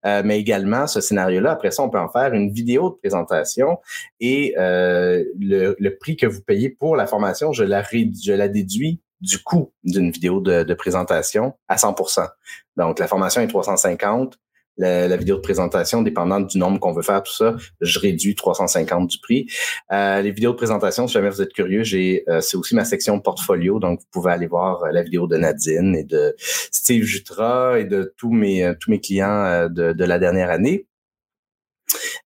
euh, 0.04 0.22
mais 0.24 0.38
également, 0.38 0.86
ce 0.86 1.00
scénario-là, 1.00 1.52
après 1.52 1.70
ça, 1.70 1.82
on 1.82 1.90
peut 1.90 1.98
en 1.98 2.08
faire 2.08 2.34
une 2.34 2.50
vidéo 2.50 2.90
de 2.90 2.94
présentation 2.96 3.78
et 4.20 4.54
euh, 4.58 5.24
le, 5.38 5.88
prix 5.98 6.16
que 6.16 6.26
vous 6.26 6.42
payez 6.42 6.68
pour 6.70 6.96
la 6.96 7.06
formation, 7.06 7.52
je 7.52 7.64
la, 7.64 7.82
je 7.82 8.32
la 8.32 8.48
déduis 8.48 9.00
du 9.20 9.38
coût 9.38 9.72
d'une 9.84 10.10
vidéo 10.10 10.40
de, 10.40 10.74
présentation 10.74 11.54
à 11.68 11.76
100% 11.76 12.28
Donc, 12.76 12.98
la 12.98 13.08
formation 13.08 13.40
est 13.40 13.46
350 13.46 14.38
la, 14.76 15.16
vidéo 15.16 15.36
de 15.36 15.40
présentation, 15.40 16.02
dépendant 16.02 16.40
du 16.40 16.58
nombre 16.58 16.78
qu'on 16.80 16.92
veut 16.92 17.02
faire, 17.02 17.22
tout 17.22 17.32
ça, 17.32 17.56
je 17.80 17.98
réduis 17.98 18.34
350 18.34 19.08
du 19.08 19.18
prix. 19.18 19.46
Euh, 19.92 20.20
les 20.22 20.30
vidéos 20.30 20.52
de 20.52 20.56
présentation, 20.56 21.06
si 21.06 21.14
jamais 21.14 21.30
vous 21.30 21.42
êtes 21.42 21.52
curieux, 21.52 21.82
j'ai 21.82 22.24
euh, 22.28 22.40
c'est 22.40 22.56
aussi 22.56 22.74
ma 22.74 22.84
section 22.84 23.20
portfolio, 23.20 23.78
donc 23.78 24.00
vous 24.00 24.06
pouvez 24.10 24.32
aller 24.32 24.46
voir 24.46 24.84
la 24.92 25.02
vidéo 25.02 25.26
de 25.26 25.36
Nadine 25.36 25.94
et 25.96 26.04
de 26.04 26.34
Steve 26.38 27.04
Jutra 27.04 27.78
et 27.78 27.84
de 27.84 28.14
tous 28.16 28.30
mes 28.30 28.74
tous 28.80 28.90
mes 28.90 29.00
clients 29.00 29.68
de, 29.68 29.92
de 29.92 30.04
la 30.04 30.18
dernière 30.18 30.50
année. 30.50 30.86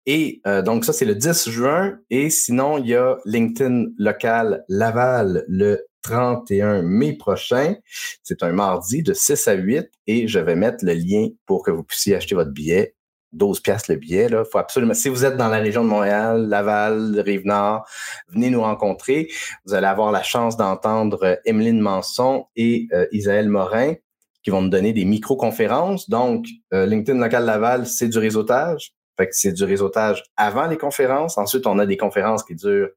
Et 0.05 0.41
donc 0.65 0.85
ça, 0.85 0.93
c'est 0.93 1.05
le 1.05 1.15
10 1.15 1.49
juin. 1.49 1.99
Et 2.09 2.29
sinon, 2.29 2.77
il 2.79 2.87
y 2.87 2.95
a 2.95 3.17
LinkedIn 3.25 3.87
local 3.97 4.63
Laval 4.69 5.45
le 5.47 5.88
31 6.01 6.81
mai 6.81 7.13
prochain. 7.13 7.75
C'est 8.23 8.43
un 8.43 8.51
mardi 8.51 9.03
de 9.03 9.13
6 9.13 9.47
à 9.47 9.53
8 9.53 9.89
et 10.07 10.27
je 10.27 10.39
vais 10.39 10.55
mettre 10.55 10.85
le 10.85 10.93
lien 10.93 11.27
pour 11.45 11.63
que 11.63 11.71
vous 11.71 11.83
puissiez 11.83 12.15
acheter 12.15 12.35
votre 12.35 12.51
billet. 12.51 12.95
12 13.33 13.59
piastres 13.59 13.91
le 13.91 13.97
billet. 13.97 14.27
Là. 14.27 14.43
Faut 14.43 14.57
absolument. 14.57 14.93
Si 14.93 15.09
vous 15.09 15.23
êtes 15.23 15.37
dans 15.37 15.49
la 15.49 15.59
région 15.59 15.83
de 15.83 15.89
Montréal, 15.89 16.47
Laval, 16.47 17.19
Rive-Nord, 17.19 17.85
venez 18.29 18.49
nous 18.49 18.61
rencontrer. 18.61 19.29
Vous 19.65 19.73
allez 19.73 19.87
avoir 19.87 20.11
la 20.11 20.23
chance 20.23 20.57
d'entendre 20.57 21.39
Emeline 21.45 21.79
Manson 21.79 22.45
et 22.55 22.87
euh, 22.93 23.05
Isaël 23.11 23.49
Morin 23.49 23.93
qui 24.41 24.51
vont 24.51 24.61
nous 24.61 24.69
donner 24.69 24.93
des 24.93 25.05
micro-conférences. 25.05 26.09
Donc, 26.09 26.47
euh, 26.73 26.85
LinkedIn 26.85 27.19
Local 27.19 27.45
Laval, 27.45 27.85
c'est 27.85 28.07
du 28.07 28.17
réseautage. 28.17 28.93
Fait 29.17 29.27
que 29.27 29.35
c'est 29.35 29.51
du 29.51 29.65
réseautage 29.65 30.23
avant 30.37 30.67
les 30.67 30.77
conférences. 30.77 31.37
Ensuite, 31.37 31.67
on 31.67 31.77
a 31.77 31.85
des 31.85 31.97
conférences 31.97 32.43
qui 32.43 32.55
durent 32.55 32.89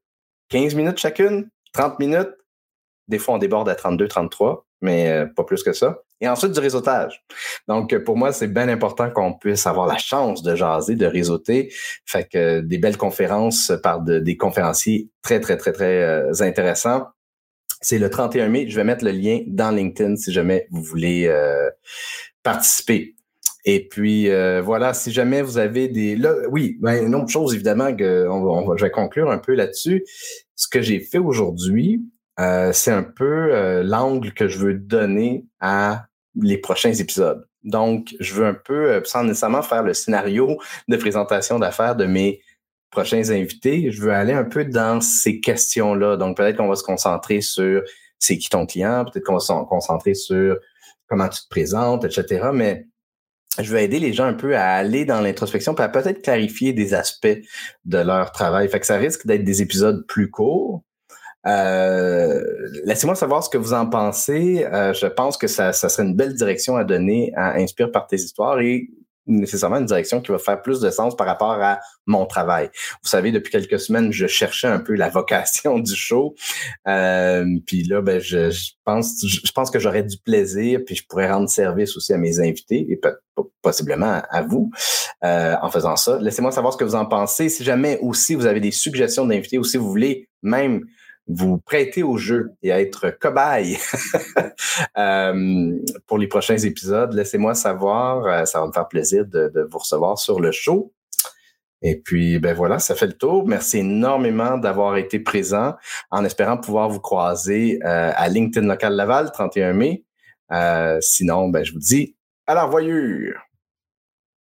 15 0.49 0.75
minutes 0.75 0.97
chacune, 0.97 1.49
30 1.73 1.99
minutes. 1.99 2.31
Des 3.07 3.19
fois, 3.19 3.35
on 3.35 3.37
déborde 3.37 3.67
à 3.69 3.75
32, 3.75 4.07
33, 4.07 4.65
mais 4.81 5.09
euh, 5.09 5.25
pas 5.25 5.43
plus 5.43 5.63
que 5.63 5.73
ça. 5.73 5.99
Et 6.21 6.27
ensuite, 6.27 6.51
du 6.53 6.59
réseautage. 6.59 7.23
Donc, 7.67 7.97
pour 8.03 8.15
moi, 8.15 8.31
c'est 8.31 8.47
bien 8.47 8.69
important 8.69 9.09
qu'on 9.09 9.33
puisse 9.33 9.67
avoir 9.67 9.87
la 9.87 9.97
chance 9.97 10.41
de 10.41 10.55
jaser, 10.55 10.95
de 10.95 11.05
réseauter. 11.05 11.73
Fait 12.05 12.25
que 12.25 12.61
des 12.61 12.77
belles 12.77 12.97
conférences 12.97 13.73
par 13.83 14.01
des 14.01 14.37
conférenciers 14.37 15.09
très, 15.21 15.41
très, 15.41 15.57
très, 15.57 15.73
très 15.73 16.01
euh, 16.01 16.31
intéressants. 16.39 17.07
C'est 17.81 17.99
le 17.99 18.09
31 18.09 18.47
mai. 18.47 18.69
Je 18.69 18.75
vais 18.77 18.85
mettre 18.85 19.03
le 19.03 19.11
lien 19.11 19.41
dans 19.47 19.75
LinkedIn 19.75 20.15
si 20.15 20.31
jamais 20.31 20.67
vous 20.71 20.81
voulez 20.81 21.25
euh, 21.27 21.69
participer. 22.41 23.15
Et 23.65 23.87
puis 23.87 24.29
voilà, 24.61 24.93
si 24.93 25.09
jamais 25.11 25.41
vous 25.41 25.57
avez 25.57 25.87
des, 25.87 26.17
là, 26.17 26.33
oui, 26.49 26.77
ben, 26.81 27.05
une 27.05 27.15
autre 27.15 27.29
chose 27.29 27.53
évidemment 27.53 27.95
que 27.95 28.27
on 28.27 28.75
je 28.75 28.83
vais 28.83 28.91
conclure 28.91 29.31
un 29.31 29.37
peu 29.37 29.53
là-dessus. 29.53 30.03
Ce 30.55 30.67
que 30.67 30.81
j'ai 30.81 30.99
fait 30.99 31.17
aujourd'hui, 31.17 32.01
euh, 32.39 32.71
c'est 32.73 32.91
un 32.91 33.03
peu 33.03 33.53
euh, 33.53 33.83
l'angle 33.83 34.33
que 34.33 34.47
je 34.47 34.57
veux 34.57 34.73
donner 34.73 35.45
à 35.59 36.07
les 36.35 36.57
prochains 36.57 36.93
épisodes. 36.93 37.47
Donc, 37.63 38.15
je 38.19 38.33
veux 38.33 38.45
un 38.45 38.55
peu, 38.55 38.91
euh, 38.91 39.01
sans 39.05 39.23
nécessairement 39.23 39.61
faire 39.61 39.83
le 39.83 39.93
scénario 39.93 40.57
de 40.87 40.97
présentation 40.97 41.59
d'affaires 41.59 41.95
de 41.95 42.05
mes 42.05 42.41
prochains 42.89 43.29
invités, 43.29 43.91
je 43.91 44.01
veux 44.01 44.11
aller 44.11 44.33
un 44.33 44.43
peu 44.43 44.65
dans 44.65 45.01
ces 45.01 45.39
questions-là. 45.39 46.17
Donc, 46.17 46.37
peut-être 46.37 46.57
qu'on 46.57 46.67
va 46.67 46.75
se 46.75 46.83
concentrer 46.83 47.41
sur 47.41 47.81
c'est 48.19 48.37
qui 48.37 48.49
ton 48.49 48.65
client, 48.65 49.05
peut-être 49.05 49.25
qu'on 49.25 49.33
va 49.33 49.39
se 49.39 49.51
concentrer 49.67 50.13
sur 50.13 50.57
comment 51.07 51.27
tu 51.27 51.41
te 51.41 51.49
présentes, 51.49 52.05
etc. 52.05 52.49
Mais 52.53 52.87
je 53.59 53.69
veux 53.71 53.79
aider 53.79 53.99
les 53.99 54.13
gens 54.13 54.25
un 54.25 54.33
peu 54.33 54.55
à 54.55 54.71
aller 54.71 55.05
dans 55.05 55.21
l'introspection, 55.21 55.75
puis 55.75 55.83
à 55.83 55.89
peut-être 55.89 56.21
clarifier 56.21 56.73
des 56.73 56.93
aspects 56.93 57.37
de 57.85 57.97
leur 57.97 58.31
travail. 58.31 58.69
Fait 58.69 58.79
que 58.79 58.85
ça 58.85 58.97
risque 58.97 59.27
d'être 59.27 59.43
des 59.43 59.61
épisodes 59.61 60.05
plus 60.07 60.29
courts, 60.31 60.83
laissez-moi 61.45 63.15
savoir 63.15 63.43
ce 63.43 63.49
que 63.49 63.57
vous 63.57 63.73
en 63.73 63.87
pensez. 63.87 64.65
Euh, 64.65 64.93
je 64.93 65.07
pense 65.07 65.37
que 65.37 65.47
ça, 65.47 65.73
ça, 65.73 65.89
serait 65.89 66.03
une 66.03 66.15
belle 66.15 66.33
direction 66.33 66.75
à 66.75 66.83
donner 66.83 67.31
à 67.35 67.55
Inspire 67.55 67.91
par 67.91 68.07
tes 68.07 68.17
histoires 68.17 68.59
et 68.59 68.89
nécessairement 69.25 69.77
une 69.77 69.85
direction 69.85 70.19
qui 70.19 70.33
va 70.33 70.37
faire 70.37 70.61
plus 70.61 70.81
de 70.81 70.89
sens 70.89 71.15
par 71.15 71.25
rapport 71.25 71.51
à 71.51 71.79
mon 72.05 72.25
travail. 72.25 72.69
Vous 73.01 73.07
savez, 73.07 73.31
depuis 73.31 73.51
quelques 73.51 73.79
semaines, 73.79 74.11
je 74.11 74.27
cherchais 74.27 74.67
un 74.67 74.79
peu 74.79 74.95
la 74.95 75.07
vocation 75.07 75.79
du 75.79 75.95
show. 75.95 76.35
Euh, 76.89 77.45
puis 77.65 77.83
là, 77.83 78.01
ben, 78.01 78.19
je, 78.19 78.49
pense, 78.83 79.25
je, 79.25 79.51
pense 79.53 79.71
que 79.71 79.79
j'aurais 79.79 80.03
du 80.03 80.17
plaisir, 80.17 80.81
puis 80.85 80.95
je 80.95 81.05
pourrais 81.07 81.31
rendre 81.31 81.47
service 81.47 81.95
aussi 81.95 82.11
à 82.11 82.17
mes 82.17 82.41
invités 82.41 82.85
et 82.89 82.99
possiblement 83.61 84.21
à 84.29 84.41
vous 84.41 84.71
en 85.21 85.69
faisant 85.69 85.95
ça. 85.95 86.19
Laissez-moi 86.19 86.51
savoir 86.51 86.73
ce 86.73 86.77
que 86.77 86.83
vous 86.83 86.95
en 86.95 87.05
pensez. 87.05 87.47
Si 87.47 87.63
jamais 87.63 87.99
aussi 88.01 88.35
vous 88.35 88.45
avez 88.45 88.59
des 88.59 88.71
suggestions 88.71 89.25
d'invités 89.25 89.57
ou 89.57 89.63
si 89.63 89.77
vous 89.77 89.89
voulez 89.89 90.27
même 90.41 90.83
vous 91.27 91.57
prêter 91.57 92.03
au 92.03 92.17
jeu 92.17 92.51
et 92.61 92.69
être 92.69 93.09
cobaye 93.19 93.77
euh, 94.97 95.77
pour 96.05 96.17
les 96.17 96.27
prochains 96.27 96.57
épisodes, 96.57 97.13
laissez-moi 97.13 97.55
savoir. 97.55 98.25
Euh, 98.25 98.45
ça 98.45 98.59
va 98.59 98.67
me 98.67 98.71
faire 98.71 98.87
plaisir 98.87 99.25
de, 99.25 99.67
vous 99.69 99.77
recevoir 99.77 100.17
sur 100.17 100.39
le 100.39 100.51
show. 100.51 100.93
Et 101.81 101.99
puis, 101.99 102.39
ben 102.39 102.53
voilà, 102.53 102.79
ça 102.79 102.95
fait 102.95 103.07
le 103.07 103.13
tour. 103.13 103.45
Merci 103.47 103.79
énormément 103.79 104.57
d'avoir 104.57 104.95
été 104.95 105.19
présent 105.19 105.75
en 106.11 106.23
espérant 106.23 106.57
pouvoir 106.57 106.89
vous 106.89 107.01
croiser 107.01 107.79
euh, 107.83 108.11
à 108.15 108.29
LinkedIn 108.29 108.67
Local 108.67 108.93
Laval, 108.93 109.31
31 109.31 109.73
mai. 109.73 110.03
sinon, 111.01 111.49
ben, 111.49 111.63
je 111.63 111.73
vous 111.73 111.79
dis 111.79 112.15
à 112.47 112.53
la 112.53 112.65
revoyure. 112.65 113.41